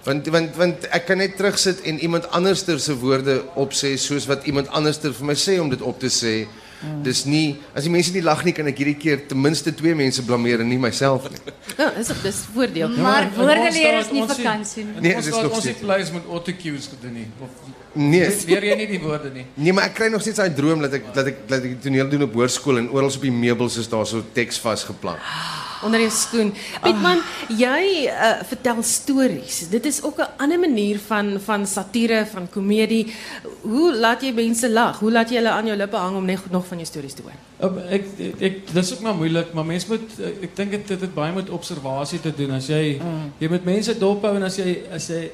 Want 0.04 0.28
want 0.34 0.56
want 0.58 0.88
ek 0.89 1.06
kan 1.06 1.18
net 1.22 1.36
terugsit 1.38 1.82
en 1.82 2.00
iemand 2.00 2.30
anderster 2.32 2.80
se 2.80 2.98
woorde 2.98 3.44
opsê 3.56 3.98
soos 3.98 4.26
wat 4.26 4.46
iemand 4.50 4.68
anderster 4.74 5.14
vir 5.14 5.26
my 5.26 5.36
sê 5.36 5.60
om 5.62 5.70
dit 5.70 5.82
op 5.82 6.00
te 6.00 6.10
sê. 6.10 6.48
Mm. 6.82 7.04
Dis 7.04 7.26
nie 7.26 7.60
as 7.76 7.84
die 7.86 7.92
mense 7.94 8.12
nie 8.14 8.22
lag 8.26 8.44
nie 8.44 8.54
kan 8.58 8.66
ek 8.68 8.78
hierdie 8.82 8.98
keer 8.98 9.20
ten 9.28 9.38
minste 9.42 9.74
twee 9.74 9.94
mense 9.96 10.24
blameer 10.26 10.60
en 10.64 10.68
nie 10.70 10.80
myself 10.82 11.28
nie. 11.30 11.38
Ja, 11.78 11.90
dis 11.98 12.10
dis 12.24 12.40
voordeel. 12.54 12.90
Maar 12.98 13.28
in 13.28 13.36
woorde 13.38 13.68
leer 13.72 14.00
is 14.00 14.10
nie 14.12 14.24
vakansie 14.28 14.86
nie. 14.86 15.02
Nee, 15.02 15.16
is 15.20 15.26
staat 15.30 15.44
nog 15.44 15.52
ons 15.52 15.64
het 15.64 15.76
steeds- 15.76 15.80
pleis 15.86 16.12
met 16.12 16.26
autocues 16.30 16.88
gedoen 16.90 17.14
nie. 17.14 17.28
Of 17.42 17.50
Nee. 17.94 18.30
leer 18.48 18.64
jy 18.64 18.76
nie 18.80 18.88
die 18.88 19.00
woorde 19.04 19.30
nie. 19.34 19.46
Nee, 19.54 19.74
maar 19.74 19.84
ek 19.92 19.94
kry 20.00 20.08
nog 20.10 20.22
steeds 20.22 20.38
daai 20.40 20.54
droom 20.56 20.82
dat 20.82 20.94
ek 20.94 21.14
dat 21.14 21.28
ek 21.28 21.48
dat 21.48 21.64
ek 21.64 21.82
toneel 21.84 22.10
doen 22.10 22.24
op 22.24 22.34
hoërskool 22.34 22.78
en 22.78 22.90
oral 22.90 23.12
op 23.14 23.22
die 23.22 23.32
meubels 23.32 23.78
is 23.78 23.90
daar 23.92 24.08
so 24.08 24.24
teks 24.34 24.58
vasgeplant. 24.64 25.20
Onder 25.84 26.00
jou 26.00 26.10
skoen. 26.12 26.54
Pietman, 26.84 27.22
jy 27.58 28.08
uh, 28.08 28.32
vertel 28.50 28.84
stories. 28.84 29.68
Dit 29.70 29.86
is 29.86 30.02
ook 30.04 30.18
'n 30.20 30.28
ander 30.38 30.60
manier 30.60 31.00
van 31.08 31.40
van 31.46 31.66
satire, 31.68 32.26
van 32.32 32.50
komedie. 32.50 33.14
Hoe 33.62 33.96
laat 33.96 34.22
jy 34.22 34.32
mense 34.34 34.70
lag? 34.70 35.00
Hoe 35.00 35.12
laat 35.12 35.30
jy 35.30 35.36
hulle 35.36 35.50
aan 35.50 35.66
jou 35.66 35.78
lippe 35.78 35.96
hang 35.98 36.16
om 36.16 36.26
net 36.26 36.40
nog 36.52 36.66
van 36.68 36.78
jou 36.78 36.88
stories 36.88 37.14
te 37.14 37.22
hoor? 37.22 37.38
Um, 37.70 37.78
ek 37.90 38.04
ek, 38.20 38.42
ek 38.42 38.74
dis 38.74 38.94
ook 38.94 39.00
maar 39.02 39.16
moeilik, 39.16 39.54
maar 39.54 39.66
mens 39.66 39.86
moet 39.88 40.02
eh, 40.20 40.44
ek 40.44 40.56
dink 40.56 40.72
dit 40.72 40.88
dit 40.88 41.02
het 41.02 41.14
baie 41.14 41.34
met 41.34 41.50
observasie 41.50 42.20
te 42.20 42.34
doen. 42.36 42.52
As 42.52 42.68
jy 42.68 43.00
Mm. 43.02 43.32
jy 43.38 43.48
moet 43.50 43.66
mense 43.66 43.98
dophou 43.98 44.36
en 44.36 44.44
as 44.44 44.56
jy 44.58 44.78
as 44.94 45.08
jy 45.08 45.32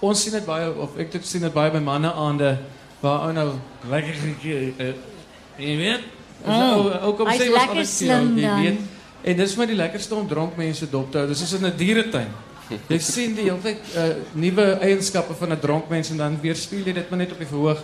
ons 0.00 0.22
sien 0.22 0.32
dit 0.32 0.46
baie 0.46 0.72
of 0.78 0.96
ek 0.98 1.12
dit 1.12 1.26
sien 1.26 1.40
dit 1.40 1.52
baie 1.52 1.70
by 1.70 1.78
manne 1.78 2.12
aande 2.12 2.58
waar 3.00 3.26
ou 3.26 3.32
nou 3.32 3.50
lekker 3.90 4.14
uh, 4.78 4.92
jy 5.58 5.76
weet 5.76 6.00
as 6.46 6.56
Mm. 6.56 6.72
ou 6.72 6.90
ou 7.06 7.12
kom 7.16 7.28
Hy's 7.28 7.40
sê 7.40 7.50
was 7.50 7.58
lekker 7.60 7.76
alles 7.76 7.96
slim 7.98 8.36
jy 8.38 8.42
dan. 8.42 8.60
weet. 8.62 8.78
En 9.22 9.36
dis 9.38 9.54
vir 9.54 9.70
die 9.70 9.78
lekkerste 9.78 10.14
om 10.18 10.28
dronk 10.28 10.56
mense 10.58 10.88
dop 10.90 11.12
te 11.12 11.20
hou. 11.20 11.28
Dis 11.30 11.42
soos 11.44 11.54
in 11.60 11.66
'n 11.66 11.76
dieretuin. 11.76 12.30
Jy 12.88 12.98
sien 13.14 13.34
die 13.34 13.46
hele 13.46 13.60
tyd 13.62 13.96
uh, 13.96 14.06
nuwe 14.34 14.66
eienskappe 14.82 15.34
van 15.38 15.52
'n 15.52 15.60
dronk 15.60 15.88
mens 15.88 16.10
en 16.10 16.16
dan 16.16 16.38
weerspieël 16.40 16.86
jy 16.86 16.94
dit 17.00 17.10
maar 17.10 17.18
net 17.18 17.32
op 17.32 17.38
die 17.38 17.46
verhoog. 17.46 17.82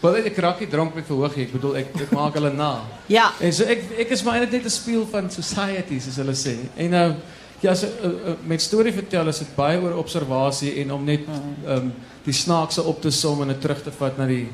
Wel 0.00 0.16
ek 0.24 0.38
raak 0.38 0.60
nie 0.60 0.68
dronk 0.68 0.90
op 0.90 0.96
die 0.96 1.06
verhoog 1.06 1.36
nie. 1.36 1.44
Ek 1.46 1.52
bedoel 1.52 1.76
ek 1.76 2.00
ek 2.06 2.10
maak 2.16 2.34
hulle 2.34 2.52
na. 2.52 2.72
Ja. 3.18 3.30
En 3.40 3.52
so 3.52 3.64
ek 3.64 3.84
ek 4.06 4.10
is 4.16 4.22
maar 4.22 4.38
eintlik 4.38 4.62
net 4.62 4.66
'n 4.66 4.78
spieël 4.78 5.06
van 5.06 5.30
society 5.30 6.00
soos 6.00 6.16
hulle 6.16 6.34
sê. 6.34 6.56
En 6.76 6.90
nou 6.90 7.14
ja, 7.60 7.74
so 7.74 7.86
uh, 7.86 8.10
uh, 8.10 8.34
met 8.42 8.62
storie 8.62 8.92
vertel 8.92 9.28
is 9.28 9.38
dit 9.38 9.54
baie 9.54 9.78
oor 9.80 9.98
observasie 10.00 10.80
en 10.82 10.92
om 10.92 11.04
net 11.04 11.26
ehm 11.66 11.76
um, 11.76 11.92
die 12.24 12.34
snaakse 12.34 12.82
op 12.82 13.00
te 13.00 13.10
som 13.10 13.40
en 13.42 13.48
dit 13.48 13.60
terug 13.60 13.82
te 13.82 13.90
vat 13.90 14.18
na 14.18 14.26
die 14.26 14.48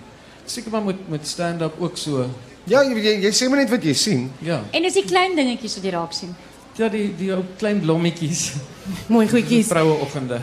seker 0.47 0.71
maar 0.71 0.85
met 0.85 1.09
met 1.09 1.27
stand-up 1.27 1.81
ook 1.81 1.97
so. 1.97 2.29
Ja, 2.67 2.83
jy 2.83 2.99
jy, 2.99 3.15
jy 3.23 3.31
sê 3.31 3.47
maar 3.49 3.61
net 3.63 3.71
wat 3.71 3.85
jy 3.87 3.95
sien. 3.95 4.27
Ja. 4.43 4.59
En 4.75 4.83
dis 4.83 4.99
die 4.99 5.07
klein 5.07 5.37
dingetjies 5.39 5.79
wat 5.79 5.85
jy 5.87 5.95
raak 5.95 6.15
sien. 6.17 6.35
Ja, 6.77 6.89
die 6.91 7.09
die 7.17 7.31
ou 7.33 7.45
klein 7.61 7.79
blommetjies. 7.81 8.49
Mooi 9.13 9.29
goedjies. 9.31 9.71
Vroueoggende. 9.71 10.41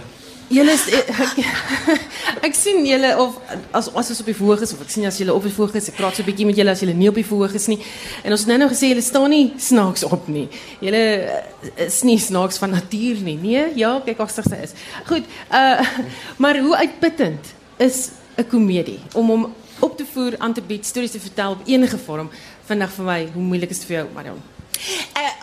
Julle 0.53 0.73
is 0.75 0.85
ek, 0.93 1.37
ek 2.47 2.55
sien 2.55 2.83
julle 2.85 3.11
of 3.19 3.35
as 3.75 3.89
as 3.89 4.11
ons 4.13 4.21
op 4.23 4.29
die 4.29 4.35
verhoog 4.37 4.63
is 4.63 4.73
of 4.75 4.81
ek 4.85 4.91
sien 4.93 5.07
as 5.09 5.17
julle 5.19 5.35
op 5.35 5.43
die 5.43 5.51
verhoog 5.53 5.75
is, 5.79 5.89
ek 5.91 5.97
praat 5.99 6.15
so 6.15 6.23
'n 6.23 6.29
bietjie 6.29 6.47
met 6.47 6.59
julle 6.59 6.71
as 6.71 6.83
julle 6.83 6.95
nie 6.95 7.09
op 7.11 7.19
die 7.19 7.25
verhoog 7.27 7.55
is 7.59 7.67
nie. 7.71 7.79
En 8.23 8.31
ons 8.35 8.45
het 8.45 8.51
nou 8.51 8.59
nou 8.61 8.69
gesê 8.71 8.91
julle 8.91 9.03
staan 9.03 9.29
nie 9.33 9.53
snaaks 9.57 10.03
op 10.07 10.27
nie. 10.31 10.47
Julle 10.79 11.03
eh, 11.27 11.87
is 11.87 12.03
nie 12.07 12.19
snaaks 12.19 12.59
van 12.61 12.71
natuur 12.75 13.19
nie. 13.23 13.37
Nee, 13.41 13.65
ja, 13.75 13.97
kyk 14.05 14.19
agter 14.23 14.47
sy 14.47 14.61
is. 14.63 14.77
Goed, 15.09 15.27
uh 15.51 15.83
maar 16.43 16.59
hoe 16.59 16.75
uitputtend 16.85 17.51
is 17.77 18.11
'n 18.37 18.47
komedie 18.47 18.99
om 19.13 19.27
hom 19.27 19.43
op 19.83 19.97
te 19.97 20.05
voer, 20.13 20.35
aan 20.39 20.53
te 20.53 20.63
bied, 20.63 20.85
stories 20.85 21.11
te 21.11 21.19
vertel 21.19 21.57
op 21.57 21.67
enige 21.67 21.97
vorm. 21.99 22.29
Vandag 22.69 22.91
vir 22.95 23.07
my, 23.09 23.19
hoe 23.33 23.43
moeilik 23.51 23.73
is 23.73 23.83
dit 23.83 23.89
vir 23.91 23.97
jou, 24.01 24.05
Marion? 24.15 24.39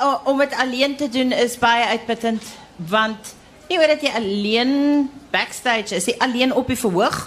Uh, 0.01 0.17
om 0.25 0.41
dit 0.41 0.55
alleen 0.57 0.97
te 0.97 1.09
doen 1.09 1.33
is 1.33 1.59
baie 1.61 1.85
uitputtend 1.95 2.45
want 2.91 3.35
nie 3.71 3.79
oor 3.79 3.93
dat 3.93 4.03
jy 4.03 4.11
alleen 4.17 4.73
backstage 5.31 5.95
is, 5.95 6.09
jy 6.11 6.17
alleen 6.25 6.53
op 6.57 6.69
die 6.69 6.79
verhoog 6.81 7.19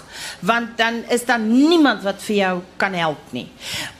want 0.44 0.74
dan 0.78 1.00
is 1.14 1.24
daar 1.26 1.40
niemand 1.42 2.02
wat 2.04 2.22
vir 2.26 2.36
jou 2.36 2.54
kan 2.82 2.94
help 2.98 3.32
nie. 3.32 3.46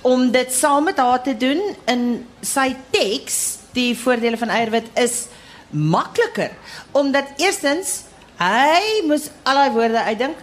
Om 0.02 0.28
dit 0.34 0.52
saam 0.52 0.90
met 0.90 1.00
haar 1.00 1.22
te 1.24 1.36
doen 1.38 1.62
in 1.90 2.04
sy 2.42 2.74
teks, 2.94 3.38
die 3.74 3.94
voordele 3.98 4.38
van 4.38 4.52
Eierwit 4.54 4.90
is 5.00 5.24
makliker 5.70 6.52
omdat 6.92 7.32
eerstens 7.42 8.04
hy 8.44 9.04
moes 9.08 9.28
al 9.48 9.60
daai 9.60 9.74
woorde 9.76 10.06
uitdink 10.08 10.40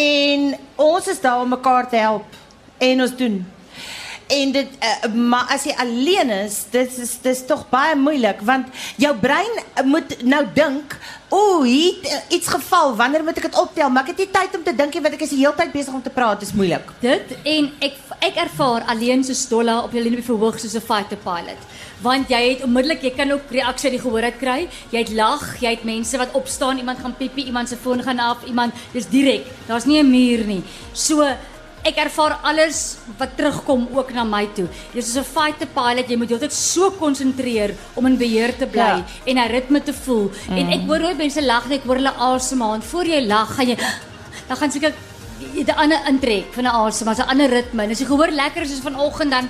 en 0.00 0.46
ons 0.80 1.10
is 1.12 1.20
daar 1.22 1.42
om 1.42 1.52
mekaar 1.54 1.88
te 1.90 2.00
help 2.00 2.38
en 2.78 3.04
ons 3.04 3.16
doen 3.16 3.42
En 4.26 4.52
dit 4.52 4.68
uh, 4.80 5.12
maar 5.14 5.50
as 5.52 5.66
jy 5.68 5.74
alleen 5.76 6.30
is, 6.30 6.62
dit 6.72 6.98
is 6.98 7.12
dis 7.22 7.42
tog 7.46 7.66
baie 7.68 7.96
moeilik 7.96 8.40
want 8.46 8.70
jou 8.96 9.12
brein 9.20 9.58
uh, 9.60 9.84
moet 9.84 10.16
nou 10.24 10.40
dink, 10.56 10.96
o, 11.28 11.62
hier 11.62 11.98
het 12.00 12.08
uh, 12.08 12.36
iets 12.38 12.48
geval, 12.48 12.94
wanneer 12.96 13.24
moet 13.24 13.36
ek 13.36 13.50
dit 13.50 13.58
optel? 13.60 13.90
Maar 13.92 14.06
ek 14.06 14.14
het 14.14 14.22
nie 14.24 14.30
tyd 14.32 14.56
om 14.56 14.64
te 14.64 14.72
nie 14.72 15.02
want 15.04 15.18
ek 15.18 15.26
is 15.26 15.34
die 15.34 15.42
hele 15.42 15.54
tyd 15.58 15.72
besig 15.76 15.92
om 15.92 16.02
te 16.02 16.14
praat, 16.14 16.40
dis 16.40 16.54
moeilik. 16.56 16.88
Dit 17.04 17.36
en 17.42 17.70
ek 17.84 18.40
ervaar 18.40 18.86
alleen 18.88 19.24
so 19.24 19.36
stolla 19.36 19.82
op 19.84 19.92
linie 19.92 20.24
verhoog 20.24 20.58
soos 20.58 20.74
'n 20.74 20.80
fighter 20.80 21.20
pilot. 21.20 21.60
Want 22.02 22.28
jy 22.28 22.40
het 22.50 22.62
onmiddellik, 22.64 23.02
jy 23.02 23.12
kan 23.16 23.30
ook 23.32 23.50
reaksie 23.50 23.90
die 23.90 24.00
gehoor 24.00 24.22
uit 24.22 24.38
kry. 24.38 24.68
Jy 24.90 24.98
het 24.98 25.12
lag, 25.12 25.60
jy 25.60 25.70
het 25.70 25.84
mense 25.84 26.18
wat 26.18 26.32
opstaan, 26.32 26.78
iemand 26.78 26.98
gaan 26.98 27.16
piepie, 27.16 27.46
iemand 27.46 27.68
se 27.68 27.76
foon 27.76 28.02
gaan 28.02 28.18
af, 28.18 28.44
iemand 28.44 28.74
dis 28.92 29.06
direk. 29.08 29.46
Daar's 29.66 29.84
nie 29.84 30.02
'n 30.02 30.10
muur 30.10 30.44
nie. 30.44 30.62
So 30.92 31.24
ek 31.84 31.96
ervaar 31.96 32.38
alles 32.42 32.96
wat 33.18 33.36
terugkom 33.36 33.88
ook 33.92 34.12
na 34.16 34.24
my 34.24 34.46
toe. 34.56 34.66
Dis 34.94 35.12
soos 35.12 35.20
'n 35.22 35.24
fighter 35.24 35.66
pilot, 35.66 36.08
jy 36.08 36.16
moet 36.16 36.28
heeltyd 36.28 36.52
so 36.52 36.90
konsentreer 36.90 37.74
om 37.94 38.06
in 38.06 38.16
beheer 38.16 38.56
te 38.56 38.66
bly 38.66 38.80
Ja. 38.80 39.04
en 39.26 39.36
'n 39.38 39.48
ritme 39.50 39.82
te 39.82 39.92
voel. 39.92 40.30
Mm. 40.48 40.56
En 40.56 40.72
ek 40.72 40.86
hoor 40.86 40.98
nooit 41.00 41.16
mense 41.16 41.42
lag 41.42 41.68
nie, 41.68 41.76
ek 41.78 41.84
hoor 41.84 41.96
hulle 41.96 42.14
asemhaal. 42.18 42.74
En 42.74 42.82
voor 42.82 43.04
jy 43.04 43.26
lag, 43.26 43.54
gaan 43.54 43.68
jy 43.68 43.76
dan 44.48 44.56
gaan 44.56 44.70
seker 44.70 44.92
'n 45.54 45.70
ander 45.76 45.98
intrek 46.08 46.52
van 46.52 46.64
'n 46.64 46.66
asem, 46.66 47.06
maar 47.06 47.16
'n 47.16 47.28
ander 47.28 47.48
ritme. 47.50 47.82
En 47.82 47.90
as 47.90 47.98
jy 47.98 48.06
gehoor 48.06 48.30
lekker 48.30 48.62
is 48.62 48.70
soos 48.70 48.80
vanoggend 48.80 49.30
dan 49.30 49.48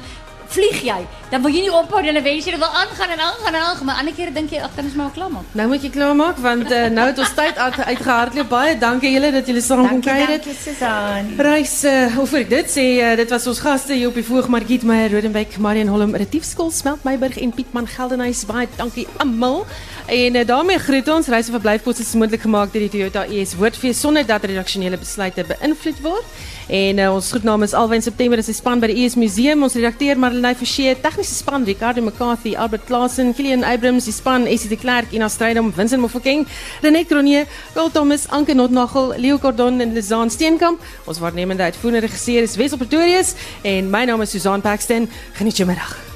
vlieg 0.49 0.83
jy. 0.85 1.01
Dan 1.31 1.43
wil 1.43 1.51
jy 1.51 1.65
nie 1.65 1.73
ophou 1.73 2.01
nie, 2.03 2.13
dan 2.13 2.23
wens 2.23 2.47
jy 2.47 2.55
dit 2.55 2.61
wil 2.63 2.77
aangaan 2.81 3.11
en 3.15 3.23
aangaan 3.27 3.55
en 3.55 3.61
aangaan, 3.61 3.87
maar 3.89 4.01
ander 4.03 4.15
kere 4.15 4.33
dink 4.33 4.53
jy 4.55 4.61
ag, 4.63 4.75
dan 4.77 4.87
is 4.87 4.95
my 4.95 5.05
al 5.05 5.15
klaar 5.17 5.31
maak. 5.33 5.49
Nou 5.59 5.67
moet 5.69 5.83
jy 5.83 5.91
klaarmaak 5.95 6.39
want 6.45 6.71
uh, 6.71 6.85
nou 6.95 7.07
het 7.11 7.19
ons 7.19 7.35
tyd 7.35 7.59
uit, 7.59 7.79
uitgehardloop. 7.93 8.49
Baie 8.49 8.77
dankie 8.79 9.13
julle 9.15 9.33
dat 9.35 9.49
julle 9.51 9.63
saam 9.65 9.89
kon 9.89 10.05
kuier. 10.05 10.35
dankie 10.37 10.57
Susan. 10.59 11.33
Reis, 11.49 11.75
uh, 11.89 12.07
hoe 12.15 12.27
vir 12.33 12.41
ek 12.45 12.53
dit 12.53 12.71
sê, 12.77 12.87
uh, 13.01 13.15
dit 13.23 13.35
was 13.35 13.49
ons 13.51 13.63
gaste 13.67 13.97
hier 13.97 14.13
op 14.13 14.21
die 14.21 14.27
Voog 14.27 14.51
Margriet 14.53 14.87
Meyer, 14.87 15.11
Rodenbeck, 15.17 15.59
Marion 15.59 15.91
Holm, 15.93 16.15
Retiefskool, 16.15 16.71
Smelt 16.71 17.05
Meiburg 17.09 17.41
en 17.41 17.55
Pietman 17.57 17.91
Geldenhuys. 17.91 18.45
Baie 18.51 18.69
dankie 18.77 19.09
almal. 19.17 19.65
En 20.07 20.35
uh, 20.37 20.47
daarmee 20.47 20.79
groet 20.79 21.09
ons 21.09 21.27
reis 21.33 21.47
en 21.49 21.55
verblyfkoste 21.57 22.03
is 22.03 22.13
moontlik 22.15 22.43
gemaak 22.45 22.73
deur 22.73 22.83
die 22.85 22.91
Toyota 22.93 23.23
ES 23.25 23.55
Woordfees 23.57 24.01
sonder 24.01 24.27
dat 24.29 24.45
redaksionele 24.45 24.99
besluite 25.01 25.47
beïnvloed 25.49 26.03
word. 26.05 26.43
En 26.69 27.01
uh, 27.01 27.07
ons 27.15 27.31
groet 27.33 27.47
namens 27.49 27.73
Alwyn 27.73 28.05
September 28.05 28.39
is 28.39 28.51
die 28.51 28.57
span 28.57 28.83
by 28.85 28.91
die 28.93 28.99
ES 29.01 29.17
Museum, 29.17 29.65
ons 29.65 29.77
redakteur 29.81 30.21
Marlenae 30.21 30.59
Forsie, 30.61 30.93
tegniese 31.01 31.33
span 31.39 31.65
Ricardo 31.65 32.05
McCarthy, 32.05 32.53
Albert 32.53 32.85
Klasen, 32.85 33.33
Kilian 33.33 33.65
Abrams, 33.65 34.05
die 34.05 34.13
span 34.13 34.45
Essie 34.45 34.69
de 34.69 34.77
Klerk, 34.77 35.13
Ina 35.17 35.33
Strydom, 35.33 35.73
Vincent 35.73 36.05
Mofokeng, 36.05 36.45
René 36.85 37.07
Cronje, 37.09 37.47
Paul 37.73 37.93
Thomas, 37.93 38.29
Anke 38.29 38.55
Notnagel, 38.55 39.15
Leo 39.17 39.41
Cordon 39.41 39.81
en 39.81 39.97
Lizaan 39.97 40.31
Steenkamp. 40.31 40.85
Ons 41.09 41.21
waarnemende 41.25 41.65
uitvoerende 41.65 42.05
regisseur 42.05 42.45
is 42.45 42.61
Wessel 42.61 42.81
Pretorius 42.81 43.33
en 43.65 43.89
my 43.89 44.05
naam 44.05 44.21
is 44.21 44.37
Susan 44.37 44.61
Paxton. 44.61 45.09
Geniet 45.41 45.57
jou 45.57 45.69
middag. 45.69 46.14